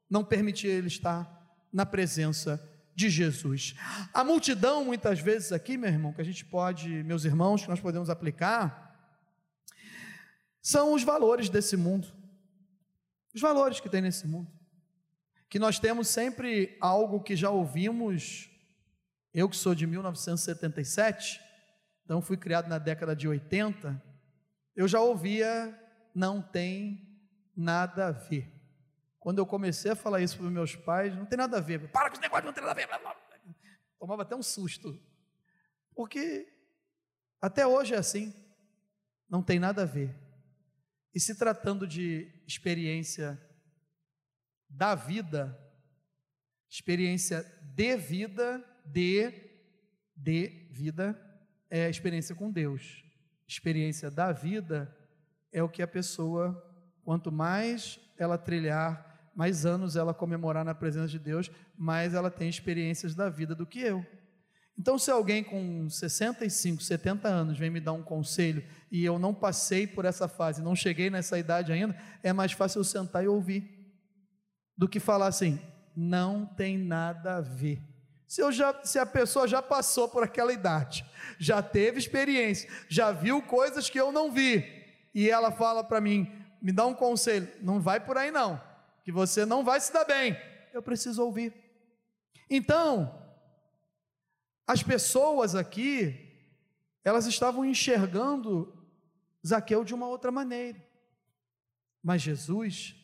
não 0.10 0.24
permitia 0.24 0.72
ele 0.72 0.88
estar 0.88 1.30
na 1.72 1.86
presença 1.86 2.58
de 2.58 2.75
de 2.96 3.10
Jesus. 3.10 3.76
A 4.14 4.24
multidão, 4.24 4.86
muitas 4.86 5.20
vezes 5.20 5.52
aqui, 5.52 5.78
meu 5.78 5.90
irmão, 5.90 6.14
que 6.14 6.22
a 6.22 6.26
gente 6.26 6.46
pode, 6.46 7.04
meus 7.04 7.26
irmãos, 7.26 7.64
que 7.64 7.70
nós 7.70 7.80
podemos 7.80 8.10
aplicar, 8.10 8.84
são 10.62 10.94
os 10.94 11.04
valores 11.04 11.50
desse 11.50 11.76
mundo. 11.76 12.08
Os 13.34 13.42
valores 13.42 13.80
que 13.80 13.90
tem 13.90 14.02
nesse 14.02 14.26
mundo. 14.26 14.50
Que 15.50 15.60
nós 15.60 15.78
temos 15.78 16.08
sempre 16.08 16.78
algo 16.80 17.22
que 17.22 17.36
já 17.36 17.50
ouvimos. 17.50 18.50
Eu 19.34 19.50
que 19.50 19.58
sou 19.58 19.76
de 19.76 19.86
1977, 19.86 21.42
então 22.06 22.22
fui 22.22 22.38
criado 22.38 22.70
na 22.70 22.78
década 22.78 23.14
de 23.14 23.28
80, 23.28 24.02
eu 24.76 24.88
já 24.88 25.02
ouvia 25.02 25.78
não 26.16 26.42
tem 26.42 27.20
nada 27.54 28.08
a 28.08 28.12
ver. 28.12 28.55
Quando 29.26 29.40
eu 29.40 29.46
comecei 29.48 29.90
a 29.90 29.96
falar 29.96 30.22
isso 30.22 30.38
para 30.38 30.46
os 30.46 30.52
meus 30.52 30.76
pais, 30.76 31.16
não 31.16 31.26
tem 31.26 31.36
nada 31.36 31.58
a 31.58 31.60
ver. 31.60 31.90
Para 31.90 32.12
com 32.12 32.14
esse 32.14 32.22
negócio, 32.22 32.46
não 32.46 32.54
tem 32.54 32.64
nada 32.64 32.80
a 32.80 32.86
ver. 32.86 32.88
Tomava 33.98 34.22
até 34.22 34.36
um 34.36 34.44
susto. 34.44 35.02
Porque 35.96 36.48
até 37.42 37.66
hoje 37.66 37.96
é 37.96 37.98
assim. 37.98 38.32
Não 39.28 39.42
tem 39.42 39.58
nada 39.58 39.82
a 39.82 39.86
ver. 39.86 40.14
E 41.12 41.20
se 41.20 41.34
tratando 41.34 41.88
de 41.88 42.32
experiência 42.46 43.42
da 44.70 44.94
vida, 44.94 45.60
experiência 46.70 47.42
de 47.64 47.98
vida, 47.98 48.64
de, 48.86 49.32
de 50.16 50.70
vida, 50.70 51.20
é 51.68 51.88
a 51.88 51.90
experiência 51.90 52.36
com 52.36 52.52
Deus. 52.52 53.04
Experiência 53.48 54.12
da 54.12 54.32
vida 54.32 54.96
é 55.52 55.64
o 55.64 55.70
que 55.70 55.82
a 55.82 55.88
pessoa, 55.88 56.64
quanto 57.04 57.32
mais 57.32 58.00
ela 58.20 58.38
trilhar 58.38 59.15
mais 59.36 59.66
anos 59.66 59.98
ela 59.98 60.14
comemorar 60.14 60.64
na 60.64 60.74
presença 60.74 61.10
de 61.10 61.20
Deus, 61.20 61.52
mais 61.78 62.14
ela 62.14 62.32
tem 62.32 62.48
experiências 62.48 63.14
da 63.14 63.30
vida 63.30 63.54
do 63.54 63.66
que 63.66 63.82
eu. 63.82 64.06
Então, 64.78 64.98
se 64.98 65.12
alguém 65.12 65.44
com 65.44 65.90
65, 65.90 66.82
70 66.82 67.28
anos 67.28 67.58
vem 67.58 67.70
me 67.70 67.80
dar 67.80 67.94
um 67.94 68.04
conselho 68.04 68.64
e 68.92 69.04
eu 69.04 69.20
não 69.20 69.34
passei 69.34 69.86
por 69.86 70.06
essa 70.06 70.28
fase, 70.28 70.62
não 70.62 70.76
cheguei 70.76 71.10
nessa 71.10 71.38
idade 71.38 71.72
ainda, 71.72 71.96
é 72.24 72.32
mais 72.34 72.54
fácil 72.54 72.80
eu 72.80 72.84
sentar 72.84 73.24
e 73.24 73.28
ouvir 73.28 73.70
do 74.78 74.88
que 74.88 75.00
falar 75.00 75.28
assim, 75.28 75.60
não 75.96 76.46
tem 76.46 76.78
nada 76.78 77.38
a 77.38 77.42
ver. 77.42 77.82
Se, 78.28 78.42
eu 78.42 78.52
já, 78.52 78.78
se 78.84 79.00
a 79.00 79.06
pessoa 79.06 79.48
já 79.48 79.62
passou 79.62 80.10
por 80.10 80.24
aquela 80.24 80.52
idade, 80.52 81.06
já 81.40 81.62
teve 81.62 81.98
experiência, 81.98 82.70
já 82.90 83.12
viu 83.12 83.42
coisas 83.42 83.90
que 83.90 84.00
eu 84.00 84.12
não 84.12 84.32
vi, 84.32 84.66
e 85.14 85.30
ela 85.30 85.52
fala 85.52 85.84
para 85.84 86.02
mim, 86.02 86.30
me 86.62 86.74
dá 86.74 86.86
um 86.86 86.94
conselho, 86.94 87.48
não 87.62 87.80
vai 87.80 88.00
por 88.00 88.18
aí 88.18 88.32
não 88.32 88.75
que 89.06 89.12
você 89.12 89.46
não 89.46 89.64
vai 89.64 89.80
se 89.80 89.94
dar 89.94 90.04
bem. 90.04 90.36
Eu 90.74 90.82
preciso 90.82 91.24
ouvir. 91.24 91.54
Então, 92.50 93.24
as 94.68 94.82
pessoas 94.82 95.54
aqui, 95.54 96.36
elas 97.04 97.28
estavam 97.28 97.64
enxergando 97.64 98.84
Zaqueu 99.46 99.84
de 99.84 99.94
uma 99.94 100.08
outra 100.08 100.32
maneira. 100.32 100.84
Mas 102.02 102.24
Jesus, 102.24 102.96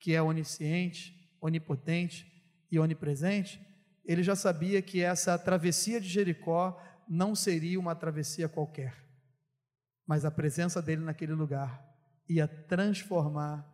que 0.00 0.12
é 0.12 0.20
onisciente, 0.20 1.32
onipotente 1.40 2.26
e 2.68 2.80
onipresente, 2.80 3.64
ele 4.04 4.24
já 4.24 4.34
sabia 4.34 4.82
que 4.82 5.00
essa 5.00 5.38
travessia 5.38 6.00
de 6.00 6.08
Jericó 6.08 6.82
não 7.08 7.32
seria 7.36 7.78
uma 7.78 7.94
travessia 7.94 8.48
qualquer, 8.48 9.04
mas 10.04 10.24
a 10.24 10.32
presença 10.32 10.82
dele 10.82 11.02
naquele 11.02 11.32
lugar 11.32 11.80
ia 12.28 12.48
transformar 12.48 13.64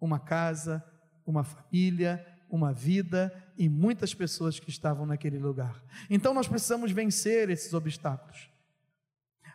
uma 0.00 0.18
casa, 0.18 0.84
uma 1.26 1.44
família, 1.44 2.24
uma 2.52 2.72
vida 2.72 3.32
e 3.56 3.68
muitas 3.68 4.12
pessoas 4.12 4.60
que 4.60 4.68
estavam 4.68 5.06
naquele 5.06 5.38
lugar. 5.38 5.82
Então 6.10 6.34
nós 6.34 6.46
precisamos 6.46 6.92
vencer 6.92 7.48
esses 7.48 7.72
obstáculos. 7.72 8.50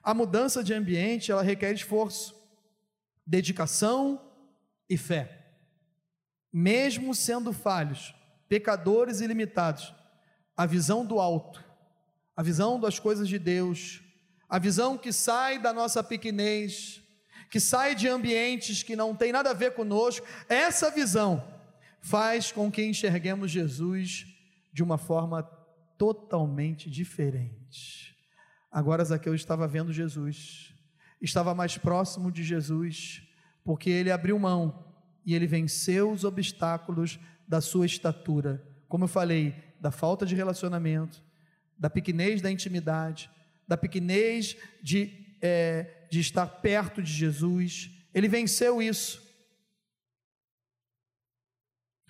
A 0.01 0.13
mudança 0.13 0.63
de 0.63 0.73
ambiente, 0.73 1.31
ela 1.31 1.43
requer 1.43 1.73
esforço, 1.73 2.35
dedicação 3.25 4.19
e 4.89 4.97
fé. 4.97 5.45
Mesmo 6.51 7.13
sendo 7.13 7.53
falhos, 7.53 8.15
pecadores 8.49 9.21
e 9.21 9.27
limitados, 9.27 9.93
a 10.55 10.65
visão 10.65 11.05
do 11.05 11.19
alto, 11.19 11.63
a 12.35 12.41
visão 12.41 12.79
das 12.79 12.97
coisas 12.97 13.27
de 13.27 13.37
Deus, 13.37 14.01
a 14.49 14.57
visão 14.57 14.97
que 14.97 15.11
sai 15.11 15.59
da 15.59 15.71
nossa 15.71 16.03
pequenez, 16.03 17.01
que 17.51 17.59
sai 17.59 17.93
de 17.93 18.07
ambientes 18.07 18.81
que 18.81 18.95
não 18.95 19.15
tem 19.15 19.31
nada 19.31 19.51
a 19.51 19.53
ver 19.53 19.73
conosco, 19.73 20.25
essa 20.49 20.89
visão 20.89 21.56
faz 22.07 22.53
com 22.53 22.71
que 22.71 22.85
enxerguemos 22.85 23.51
Jesus 23.51 24.25
de 24.71 24.81
uma 24.81 24.97
forma 24.97 25.43
totalmente 25.97 26.89
diferente. 26.89 28.15
Agora 28.71 29.03
Zaqueu 29.03 29.35
estava 29.35 29.67
vendo 29.67 29.91
Jesus, 29.91 30.73
estava 31.21 31.53
mais 31.53 31.77
próximo 31.77 32.31
de 32.31 32.45
Jesus, 32.45 33.21
porque 33.61 33.89
ele 33.89 34.09
abriu 34.09 34.39
mão 34.39 34.95
e 35.25 35.35
ele 35.35 35.45
venceu 35.45 36.09
os 36.09 36.23
obstáculos 36.23 37.19
da 37.45 37.59
sua 37.59 37.85
estatura. 37.85 38.65
Como 38.87 39.03
eu 39.03 39.09
falei, 39.09 39.53
da 39.81 39.91
falta 39.91 40.25
de 40.25 40.33
relacionamento, 40.33 41.21
da 41.77 41.89
pequenez 41.89 42.41
da 42.41 42.49
intimidade, 42.49 43.29
da 43.67 43.75
pequenez 43.75 44.55
de, 44.81 45.35
é, 45.41 46.07
de 46.09 46.21
estar 46.21 46.47
perto 46.47 47.01
de 47.03 47.11
Jesus. 47.11 47.91
Ele 48.13 48.29
venceu 48.29 48.81
isso. 48.81 49.26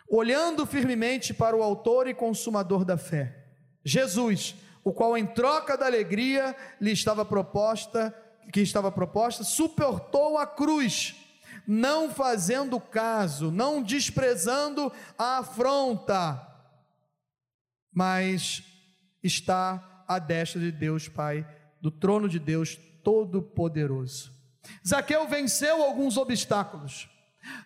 Olhando 0.09 0.65
firmemente 0.65 1.33
para 1.33 1.55
o 1.55 1.61
Autor 1.61 2.07
e 2.07 2.13
Consumador 2.13 2.85
da 2.85 2.97
fé, 2.97 3.45
Jesus, 3.83 4.55
o 4.83 4.93
qual 4.93 5.17
em 5.17 5.25
troca 5.25 5.77
da 5.77 5.85
alegria 5.85 6.55
lhe 6.79 6.91
estava 6.91 7.25
proposta, 7.25 8.15
que 8.53 8.61
estava 8.61 8.91
proposta, 8.91 9.43
suportou 9.43 10.37
a 10.37 10.47
cruz, 10.47 11.15
não 11.67 12.09
fazendo 12.09 12.79
caso, 12.79 13.51
não 13.51 13.83
desprezando 13.83 14.91
a 15.17 15.39
afronta, 15.39 16.41
mas 17.91 18.63
está 19.21 20.05
à 20.07 20.19
destra 20.19 20.61
de 20.61 20.71
Deus 20.71 21.09
Pai, 21.09 21.45
do 21.81 21.91
trono 21.91 22.29
de 22.29 22.39
Deus 22.39 22.77
Todo-Poderoso. 23.03 24.31
Zaqueu 24.85 25.27
venceu 25.27 25.83
alguns 25.83 26.17
obstáculos. 26.17 27.09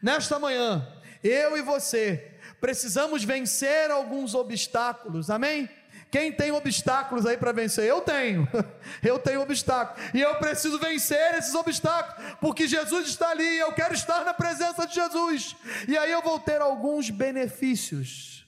Nesta 0.02 0.40
manhã, 0.40 0.88
eu 1.24 1.58
e 1.58 1.62
você 1.62 2.32
precisamos 2.60 3.24
vencer 3.24 3.90
alguns 3.90 4.36
obstáculos, 4.36 5.30
amém? 5.30 5.70
Quem 6.12 6.30
tem 6.30 6.52
obstáculos 6.52 7.26
aí 7.26 7.38
para 7.38 7.54
vencer? 7.54 7.86
Eu 7.86 8.02
tenho. 8.02 8.46
Eu 9.02 9.18
tenho 9.18 9.42
obstáculos. 9.42 10.04
E 10.14 10.20
eu 10.20 10.36
preciso 10.36 10.78
vencer 10.78 11.36
esses 11.36 11.56
obstáculos, 11.56 12.36
porque 12.42 12.68
Jesus 12.68 13.08
está 13.08 13.30
ali 13.30 13.44
e 13.44 13.60
eu 13.60 13.72
quero 13.72 13.94
estar 13.94 14.26
na 14.26 14.34
presença 14.34 14.86
de 14.86 14.94
Jesus. 14.94 15.56
E 15.88 15.98
aí 15.98 16.12
eu 16.12 16.22
vou 16.22 16.38
ter 16.40 16.62
alguns 16.62 17.10
benefícios. 17.10 18.46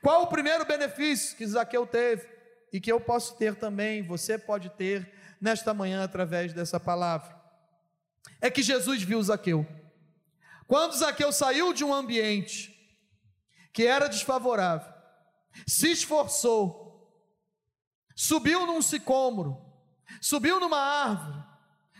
Qual 0.00 0.22
o 0.22 0.26
primeiro 0.28 0.64
benefício 0.64 1.36
que 1.36 1.46
Zaqueu 1.46 1.86
teve 1.86 2.26
e 2.72 2.80
que 2.80 2.90
eu 2.90 3.00
posso 3.00 3.36
ter 3.36 3.56
também, 3.56 4.02
você 4.02 4.38
pode 4.38 4.70
ter 4.70 5.12
nesta 5.40 5.74
manhã 5.74 6.04
através 6.04 6.52
dessa 6.52 6.78
palavra? 6.78 7.36
É 8.40 8.50
que 8.50 8.62
Jesus 8.62 9.02
viu 9.02 9.22
Zaqueu. 9.22 9.66
Quando 10.66 10.96
Zaqueu 10.96 11.32
saiu 11.32 11.72
de 11.72 11.84
um 11.84 11.92
ambiente 11.92 12.70
que 13.72 13.86
era 13.86 14.08
desfavorável, 14.08 14.92
se 15.66 15.90
esforçou, 15.90 16.82
subiu 18.14 18.66
num 18.66 18.82
sicômoro, 18.82 19.60
subiu 20.20 20.60
numa 20.60 20.78
árvore, 20.78 21.42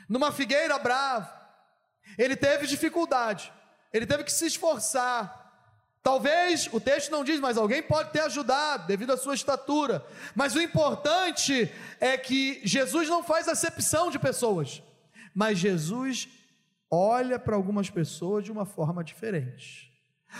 numa 0.08 0.32
figueira 0.32 0.78
brava. 0.78 1.40
Ele 2.18 2.36
teve 2.36 2.66
dificuldade, 2.66 3.52
ele 3.92 4.06
teve 4.06 4.24
que 4.24 4.32
se 4.32 4.46
esforçar. 4.46 5.40
Talvez 6.02 6.68
o 6.72 6.80
texto 6.80 7.10
não 7.10 7.22
diz, 7.22 7.38
mas 7.38 7.56
alguém 7.56 7.80
pode 7.80 8.10
ter 8.10 8.20
ajudado 8.20 8.86
devido 8.86 9.12
à 9.12 9.16
sua 9.16 9.34
estatura. 9.34 10.04
Mas 10.34 10.54
o 10.54 10.60
importante 10.60 11.70
é 12.00 12.18
que 12.18 12.60
Jesus 12.64 13.08
não 13.08 13.22
faz 13.22 13.46
acepção 13.48 14.10
de 14.10 14.18
pessoas, 14.18 14.82
mas 15.32 15.58
Jesus 15.58 16.28
olha 16.94 17.38
para 17.38 17.56
algumas 17.56 17.88
pessoas 17.88 18.44
de 18.44 18.52
uma 18.52 18.66
forma 18.66 19.02
diferente. 19.02 19.90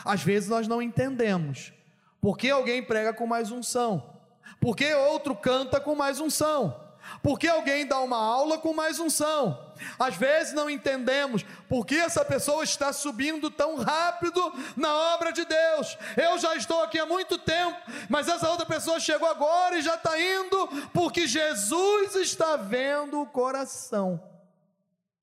Às 0.05 0.23
vezes 0.23 0.51
nós 0.51 0.69
não 0.69 0.83
entendemos 0.83 1.73
porque 2.21 2.51
alguém 2.51 2.83
prega 2.85 3.13
com 3.15 3.27
mais 3.27 3.51
unção, 3.51 4.21
porque 4.61 4.95
outro 4.95 5.35
canta 5.35 5.81
com 5.81 5.95
mais 5.95 6.21
unção, 6.21 6.79
porque 7.23 7.49
alguém 7.49 7.87
dá 7.87 7.99
uma 8.01 8.19
aula 8.19 8.59
com 8.59 8.75
mais 8.75 9.01
unção. 9.01 9.73
Às 9.99 10.15
vezes 10.15 10.53
não 10.53 10.69
entendemos 10.69 11.43
por 11.69 11.87
que 11.87 11.97
essa 11.97 12.25
pessoa 12.25 12.63
está 12.63 12.93
subindo 12.93 13.51
tão 13.51 13.77
rápido 13.77 14.41
na 14.77 14.95
obra 15.15 15.33
de 15.33 15.45
Deus. 15.45 15.99
Eu 16.17 16.39
já 16.39 16.55
estou 16.55 16.83
aqui 16.83 16.99
há 16.99 17.07
muito 17.07 17.39
tempo, 17.39 17.77
mas 18.11 18.29
essa 18.29 18.49
outra 18.49 18.67
pessoa 18.67 19.01
chegou 19.01 19.29
agora 19.29 19.79
e 19.79 19.83
já 19.83 19.95
está 19.95 20.21
indo, 20.21 20.69
porque 20.93 21.27
Jesus 21.27 22.15
está 22.15 22.57
vendo 22.57 23.21
o 23.21 23.27
coração. 23.27 24.23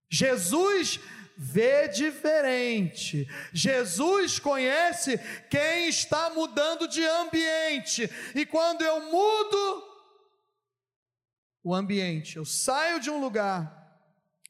Jesus 0.09 0.99
vê 1.41 1.87
diferente. 1.87 3.25
Jesus 3.53 4.39
conhece 4.39 5.17
quem 5.49 5.87
está 5.87 6.29
mudando 6.31 6.85
de 6.85 7.01
ambiente. 7.01 8.09
E 8.35 8.45
quando 8.45 8.81
eu 8.81 9.09
mudo 9.09 9.83
o 11.63 11.73
ambiente, 11.73 12.35
eu 12.35 12.43
saio 12.43 12.99
de 12.99 13.09
um 13.09 13.21
lugar 13.21 13.73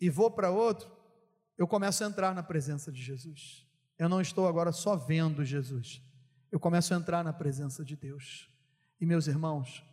e 0.02 0.10
vou 0.10 0.32
para 0.32 0.50
outro, 0.50 0.92
eu 1.60 1.68
começo 1.68 2.04
a 2.04 2.08
entrar 2.08 2.34
na 2.34 2.42
presença 2.42 2.92
de 2.92 3.04
Jesus. 3.04 3.68
Eu 3.96 4.10
não 4.10 4.20
estou 4.20 4.48
agora 4.48 4.72
só 4.72 4.96
vendo 4.96 5.46
Jesus. 5.46 6.02
Eu 6.52 6.60
começo 6.60 6.92
a 6.92 6.98
entrar 6.98 7.24
na 7.24 7.34
presença 7.34 7.86
de 7.86 7.96
Deus. 7.96 8.50
E 9.00 9.06
meus 9.06 9.28
irmãos, 9.28 9.86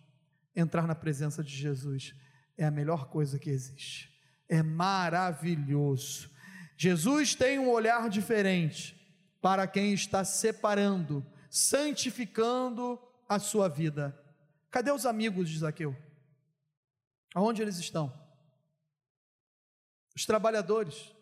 entrar 0.54 0.86
na 0.86 0.94
presença 0.94 1.44
de 1.44 1.54
Jesus 1.54 2.14
é 2.56 2.64
a 2.64 2.70
melhor 2.70 3.10
coisa 3.10 3.38
que 3.38 3.50
existe. 3.50 4.10
É 4.48 4.62
maravilhoso. 4.62 6.34
Jesus 6.76 7.34
tem 7.34 7.58
um 7.58 7.70
olhar 7.70 8.08
diferente 8.10 8.94
para 9.40 9.66
quem 9.66 9.94
está 9.94 10.24
separando, 10.24 11.24
santificando 11.48 13.00
a 13.28 13.38
sua 13.38 13.68
vida. 13.68 14.18
Cadê 14.70 14.90
os 14.90 15.06
amigos 15.06 15.48
de 15.48 15.58
Zaqueu? 15.58 15.96
Aonde 17.34 17.62
eles 17.62 17.78
estão? 17.78 18.12
Os 20.14 20.26
trabalhadores, 20.26 21.14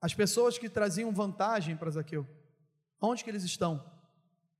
as 0.00 0.14
pessoas 0.14 0.56
que 0.56 0.68
traziam 0.68 1.12
vantagem 1.12 1.76
para 1.76 1.90
Zaqueu, 1.90 2.26
onde 3.00 3.24
que 3.24 3.30
eles 3.30 3.42
estão? 3.42 3.84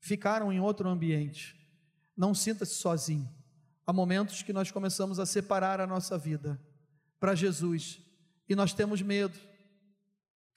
Ficaram 0.01 0.53
em 0.53 0.61
outro 0.61 0.89
ambiente. 0.89 1.57
Não 2.17 2.35
sinta-se 2.35 2.75
sozinho. 2.75 3.29
Há 3.87 3.93
momentos 3.93 4.43
que 4.43 4.53
nós 4.53 4.71
começamos 4.71 5.19
a 5.19 5.27
separar 5.27 5.81
a 5.81 5.87
nossa 5.87 6.17
vida 6.17 6.61
para 7.21 7.35
Jesus 7.35 8.01
e 8.49 8.55
nós 8.55 8.73
temos 8.73 9.03
medo 9.03 9.39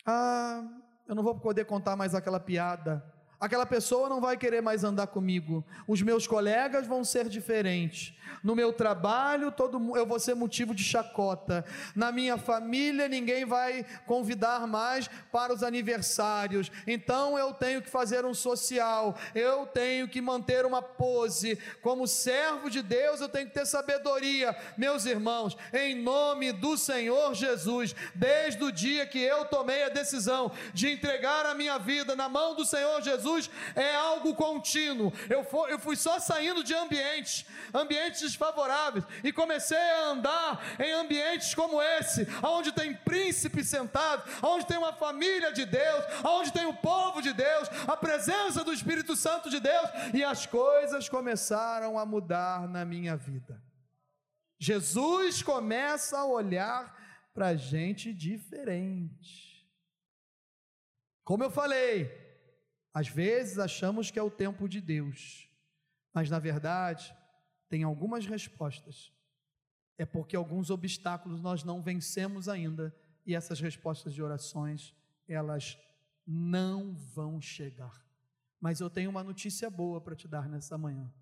ah, 0.07 0.63
eu 1.05 1.13
não 1.13 1.21
vou 1.21 1.35
poder 1.35 1.65
contar 1.65 1.95
mais 1.97 2.15
aquela 2.15 2.39
piada. 2.39 3.03
Aquela 3.39 3.67
pessoa 3.67 4.09
não 4.09 4.19
vai 4.19 4.35
querer 4.35 4.61
mais 4.61 4.83
andar 4.83 5.07
comigo. 5.07 5.63
Os 5.87 6.01
meus 6.01 6.25
colegas 6.25 6.87
vão 6.87 7.03
ser 7.03 7.29
diferentes. 7.29 8.17
No 8.43 8.55
meu 8.55 8.73
trabalho, 8.73 9.51
todo 9.51 9.95
eu 9.95 10.05
vou 10.05 10.19
ser 10.19 10.35
motivo 10.35 10.73
de 10.73 10.83
chacota. 10.83 11.63
Na 11.95 12.11
minha 12.11 12.37
família, 12.37 13.07
ninguém 13.07 13.45
vai 13.45 13.85
convidar 14.05 14.65
mais 14.67 15.07
para 15.31 15.53
os 15.53 15.63
aniversários. 15.63 16.71
Então 16.85 17.37
eu 17.37 17.53
tenho 17.53 17.81
que 17.81 17.89
fazer 17.89 18.25
um 18.25 18.33
social. 18.33 19.15
Eu 19.35 19.67
tenho 19.67 20.07
que 20.07 20.19
manter 20.21 20.65
uma 20.65 20.81
pose. 20.81 21.59
Como 21.81 22.07
servo 22.07 22.69
de 22.69 22.81
Deus, 22.81 23.21
eu 23.21 23.29
tenho 23.29 23.47
que 23.47 23.53
ter 23.53 23.65
sabedoria. 23.65 24.55
Meus 24.77 25.05
irmãos, 25.05 25.55
em 25.73 25.95
nome 25.95 26.51
do 26.51 26.77
Senhor 26.77 27.33
Jesus, 27.33 27.95
desde 28.15 28.63
o 28.63 28.71
dia 28.71 29.05
que 29.05 29.19
eu 29.19 29.45
tomei 29.45 29.83
a 29.83 29.89
decisão 29.89 30.51
de 30.73 30.89
entregar 30.89 31.45
a 31.45 31.53
minha 31.53 31.77
vida 31.77 32.15
na 32.15 32.27
mão 32.27 32.55
do 32.55 32.65
Senhor 32.65 33.01
Jesus, 33.27 33.49
é 33.75 33.95
algo 33.95 34.33
contínuo. 34.33 35.11
Eu, 35.29 35.45
eu 35.67 35.79
fui 35.79 35.95
só 35.95 36.19
saindo 36.19 36.63
de 36.63 36.73
ambientes, 36.73 37.45
ambientes 37.73 38.21
desfavoráveis 38.21 39.05
e 39.23 39.33
comecei 39.33 39.77
a 39.77 40.05
andar 40.07 40.79
em 40.79 40.91
ambientes 40.93 41.53
como 41.53 41.81
esse, 41.81 42.27
onde 42.43 42.71
tem 42.71 42.95
príncipe 42.95 43.63
sentado, 43.63 44.23
onde 44.41 44.65
tem 44.65 44.77
uma 44.77 44.93
família 44.93 45.51
de 45.51 45.65
Deus, 45.65 46.05
onde 46.23 46.53
tem 46.53 46.65
o 46.65 46.73
povo 46.73 47.21
de 47.21 47.33
Deus, 47.33 47.69
a 47.87 47.97
presença 47.97 48.63
do 48.63 48.73
Espírito 48.73 49.15
Santo 49.15 49.49
de 49.49 49.59
Deus, 49.59 49.89
e 50.13 50.23
as 50.23 50.45
coisas 50.45 51.09
começaram 51.09 51.99
a 51.99 52.05
mudar 52.05 52.67
na 52.67 52.85
minha 52.85 53.15
vida. 53.17 53.61
Jesus 54.59 55.43
começa 55.43 56.17
a 56.17 56.25
olhar 56.25 56.95
para 57.33 57.55
gente 57.55 58.11
diferente. 58.13 59.47
Como 61.23 61.43
eu 61.43 61.51
falei, 61.51 62.26
às 62.97 63.07
vezes 63.07 63.59
achamos 63.59 64.09
que 64.09 64.17
é 64.17 64.23
o 64.23 64.31
tempo 64.31 64.67
de 64.67 64.81
Deus, 64.81 65.47
mas 66.11 66.31
na 66.31 66.39
verdade, 66.39 67.15
tem 67.69 67.83
algumas 67.83 68.25
respostas. 68.25 69.13
É 69.99 70.03
porque 70.03 70.35
alguns 70.35 70.71
obstáculos 70.71 71.39
nós 71.39 71.63
não 71.63 71.79
vencemos 71.79 72.49
ainda 72.49 72.91
e 73.23 73.35
essas 73.35 73.59
respostas 73.59 74.15
de 74.15 74.23
orações, 74.23 74.95
elas 75.27 75.77
não 76.25 76.95
vão 76.95 77.39
chegar. 77.39 78.03
Mas 78.59 78.79
eu 78.79 78.89
tenho 78.89 79.11
uma 79.11 79.23
notícia 79.23 79.69
boa 79.69 80.01
para 80.01 80.15
te 80.15 80.27
dar 80.27 80.49
nessa 80.49 80.75
manhã. 80.75 81.13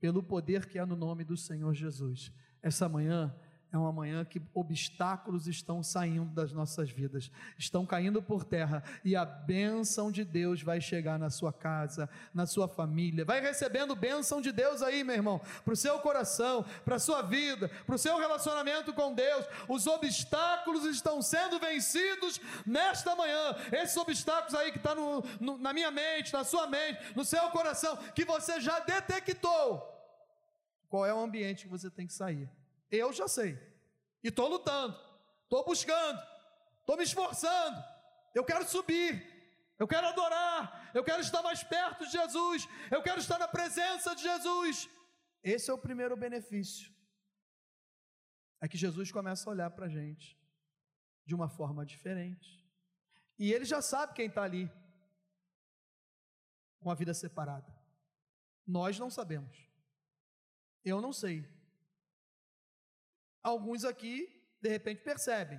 Pelo 0.00 0.22
poder 0.22 0.64
que 0.64 0.78
há 0.78 0.86
no 0.86 0.96
nome 0.96 1.24
do 1.24 1.36
Senhor 1.36 1.74
Jesus. 1.74 2.32
Essa 2.62 2.88
manhã 2.88 3.38
é 3.70 3.76
uma 3.76 3.92
manhã 3.92 4.24
que 4.24 4.40
obstáculos 4.54 5.46
estão 5.46 5.82
saindo 5.82 6.32
das 6.32 6.52
nossas 6.52 6.90
vidas, 6.90 7.30
estão 7.58 7.84
caindo 7.84 8.22
por 8.22 8.42
terra 8.42 8.82
e 9.04 9.14
a 9.14 9.26
bênção 9.26 10.10
de 10.10 10.24
Deus 10.24 10.62
vai 10.62 10.80
chegar 10.80 11.18
na 11.18 11.28
sua 11.28 11.52
casa, 11.52 12.08
na 12.32 12.46
sua 12.46 12.66
família. 12.66 13.26
Vai 13.26 13.40
recebendo 13.40 13.94
bênção 13.94 14.40
de 14.40 14.52
Deus 14.52 14.80
aí, 14.80 15.04
meu 15.04 15.14
irmão, 15.14 15.38
para 15.64 15.74
o 15.74 15.76
seu 15.76 15.98
coração, 15.98 16.64
para 16.82 16.96
a 16.96 16.98
sua 16.98 17.20
vida, 17.20 17.70
para 17.84 17.94
o 17.94 17.98
seu 17.98 18.16
relacionamento 18.16 18.94
com 18.94 19.12
Deus. 19.12 19.44
Os 19.68 19.86
obstáculos 19.86 20.86
estão 20.86 21.20
sendo 21.20 21.58
vencidos 21.58 22.40
nesta 22.64 23.14
manhã. 23.14 23.54
Esses 23.70 23.96
obstáculos 23.98 24.54
aí 24.54 24.72
que 24.72 24.78
estão 24.78 25.20
tá 25.20 25.58
na 25.60 25.74
minha 25.74 25.90
mente, 25.90 26.32
na 26.32 26.42
sua 26.42 26.66
mente, 26.66 27.14
no 27.14 27.24
seu 27.24 27.50
coração, 27.50 27.98
que 28.14 28.24
você 28.24 28.60
já 28.62 28.80
detectou 28.80 29.86
qual 30.88 31.04
é 31.04 31.12
o 31.12 31.20
ambiente 31.20 31.64
que 31.64 31.70
você 31.70 31.90
tem 31.90 32.06
que 32.06 32.14
sair. 32.14 32.48
Eu 32.90 33.12
já 33.12 33.28
sei. 33.28 33.58
E 34.22 34.28
estou 34.28 34.48
lutando, 34.48 34.98
estou 35.44 35.64
buscando, 35.64 36.20
estou 36.80 36.96
me 36.96 37.04
esforçando. 37.04 37.82
Eu 38.34 38.44
quero 38.44 38.68
subir, 38.68 39.12
eu 39.78 39.86
quero 39.86 40.06
adorar, 40.08 40.90
eu 40.94 41.04
quero 41.04 41.20
estar 41.20 41.42
mais 41.42 41.62
perto 41.62 42.04
de 42.04 42.12
Jesus, 42.12 42.68
eu 42.90 43.02
quero 43.02 43.20
estar 43.20 43.38
na 43.38 43.48
presença 43.48 44.14
de 44.14 44.22
Jesus. 44.22 44.88
Esse 45.42 45.70
é 45.70 45.74
o 45.74 45.78
primeiro 45.78 46.16
benefício. 46.16 46.92
É 48.60 48.66
que 48.66 48.76
Jesus 48.76 49.12
começa 49.12 49.48
a 49.48 49.52
olhar 49.52 49.70
para 49.70 49.86
a 49.86 49.88
gente 49.88 50.36
de 51.24 51.34
uma 51.34 51.48
forma 51.48 51.86
diferente. 51.86 52.66
E 53.38 53.52
ele 53.52 53.64
já 53.64 53.80
sabe 53.80 54.14
quem 54.14 54.26
está 54.26 54.42
ali 54.42 54.70
com 56.80 56.90
a 56.90 56.94
vida 56.94 57.14
separada. 57.14 57.72
Nós 58.66 58.98
não 58.98 59.10
sabemos. 59.10 59.56
Eu 60.84 61.00
não 61.00 61.12
sei. 61.12 61.46
Alguns 63.48 63.82
aqui, 63.82 64.28
de 64.60 64.68
repente, 64.68 65.00
percebem, 65.02 65.58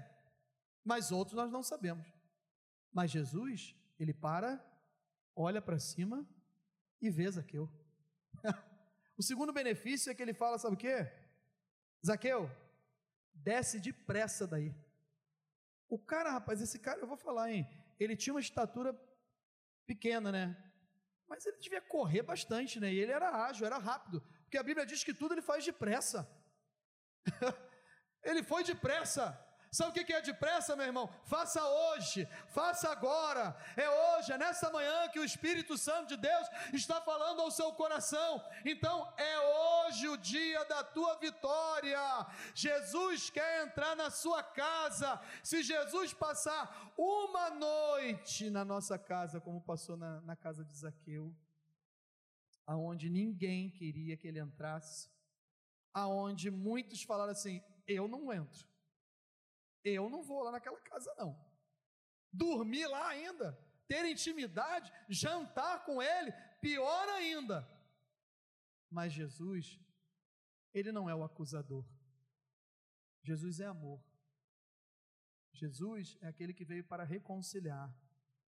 mas 0.84 1.12
outros 1.12 1.36
nós 1.36 1.52
não 1.52 1.64
sabemos. 1.64 2.08
Mas 2.94 3.10
Jesus, 3.10 3.76
ele 4.00 4.14
para, 4.14 4.64
olha 5.36 5.60
para 5.60 5.80
cima 5.80 6.24
e 7.02 7.10
vê 7.10 7.28
Zaqueu. 7.32 7.68
o 9.18 9.24
segundo 9.24 9.52
benefício 9.52 10.12
é 10.12 10.14
que 10.14 10.22
ele 10.22 10.36
fala, 10.36 10.60
sabe 10.60 10.76
o 10.76 10.78
quê? 10.78 11.12
Zaqueu, 12.06 12.48
desce 13.34 13.80
depressa 13.80 14.46
daí. 14.46 14.72
O 15.90 15.98
cara, 15.98 16.30
rapaz, 16.30 16.62
esse 16.62 16.78
cara, 16.78 17.00
eu 17.00 17.08
vou 17.08 17.18
falar, 17.18 17.52
hein? 17.52 17.68
Ele 18.00 18.16
tinha 18.16 18.36
uma 18.36 18.40
estatura 18.40 18.94
pequena, 19.88 20.32
né? 20.32 20.72
Mas 21.28 21.44
ele 21.44 21.58
devia 21.58 21.82
correr 21.82 22.22
bastante, 22.22 22.80
né? 22.80 22.94
E 22.94 23.00
ele 23.00 23.12
era 23.12 23.48
ágil, 23.48 23.66
era 23.66 23.80
rápido, 23.80 24.22
porque 24.44 24.60
a 24.60 24.64
Bíblia 24.64 24.86
diz 24.86 25.04
que 25.04 25.12
tudo 25.12 25.34
ele 25.34 25.42
faz 25.42 25.66
depressa. 25.66 26.30
ele 28.30 28.44
foi 28.44 28.64
depressa. 28.64 29.26
Sabe 29.72 29.92
o 29.92 30.06
que 30.06 30.12
é 30.12 30.22
depressa, 30.22 30.76
meu 30.76 30.86
irmão? 30.86 31.08
Faça 31.26 31.64
hoje, 31.64 32.28
faça 32.48 32.90
agora. 32.90 33.56
É 33.78 33.88
hoje, 33.88 34.32
é 34.32 34.38
nessa 34.38 34.72
manhã 34.72 35.08
que 35.10 35.20
o 35.20 35.24
Espírito 35.24 35.78
Santo 35.78 36.08
de 36.08 36.18
Deus 36.18 36.48
está 36.74 37.00
falando 37.00 37.42
ao 37.42 37.52
seu 37.52 37.72
coração. 37.74 38.44
Então, 38.66 39.14
é 39.16 39.40
hoje 39.40 40.08
o 40.08 40.18
dia 40.18 40.66
da 40.66 40.84
tua 40.84 41.16
vitória. 41.18 42.00
Jesus 42.56 43.30
quer 43.30 43.68
entrar 43.68 43.96
na 43.96 44.10
sua 44.10 44.42
casa. 44.42 45.22
Se 45.44 45.62
Jesus 45.62 46.14
passar 46.14 46.92
uma 46.98 47.52
noite 47.52 48.50
na 48.50 48.66
nossa 48.66 48.98
casa, 48.98 49.40
como 49.40 49.62
passou 49.62 49.96
na, 49.96 50.20
na 50.22 50.36
casa 50.36 50.66
de 50.66 50.76
Zaqueu, 50.76 51.32
aonde 52.66 53.08
ninguém 53.08 53.70
queria 53.70 54.18
que 54.18 54.28
ele 54.28 54.40
entrasse, 54.40 55.12
aonde 55.94 56.50
muitos 56.50 57.04
falaram 57.04 57.34
assim: 57.34 57.62
eu 57.90 58.08
não 58.08 58.32
entro. 58.32 58.68
Eu 59.84 60.10
não 60.10 60.24
vou 60.24 60.44
lá 60.44 60.52
naquela 60.52 60.80
casa, 60.82 61.14
não. 61.18 61.36
Dormir 62.32 62.86
lá 62.88 63.10
ainda, 63.10 63.58
ter 63.88 64.06
intimidade, 64.06 64.92
jantar 65.10 65.84
com 65.84 66.02
ele, 66.02 66.32
pior 66.62 67.10
ainda. 67.10 67.68
Mas 68.92 69.12
Jesus, 69.14 69.80
ele 70.74 70.92
não 70.92 71.10
é 71.10 71.16
o 71.16 71.24
acusador. 71.24 71.86
Jesus 73.24 73.60
é 73.60 73.66
amor. 73.66 74.04
Jesus 75.54 76.18
é 76.22 76.28
aquele 76.28 76.54
que 76.54 76.64
veio 76.64 76.84
para 76.84 77.04
reconciliar. 77.04 77.94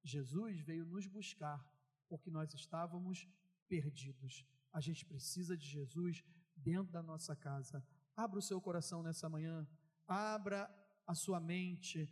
Jesus 0.04 0.62
veio 0.62 0.86
nos 0.86 1.08
buscar 1.08 1.60
porque 2.08 2.30
nós 2.30 2.54
estávamos 2.54 3.28
perdidos. 3.68 4.46
A 4.72 4.80
gente 4.80 5.06
precisa 5.06 5.58
de 5.58 5.68
Jesus 5.68 6.24
dentro 6.56 6.92
da 6.92 7.02
nossa 7.02 7.36
casa. 7.36 7.86
Abra 8.24 8.38
o 8.38 8.42
seu 8.42 8.62
coração 8.62 9.02
nessa 9.02 9.28
manhã. 9.28 9.68
Abra 10.08 10.70
a 11.08 11.16
sua 11.16 11.40
mente 11.40 12.08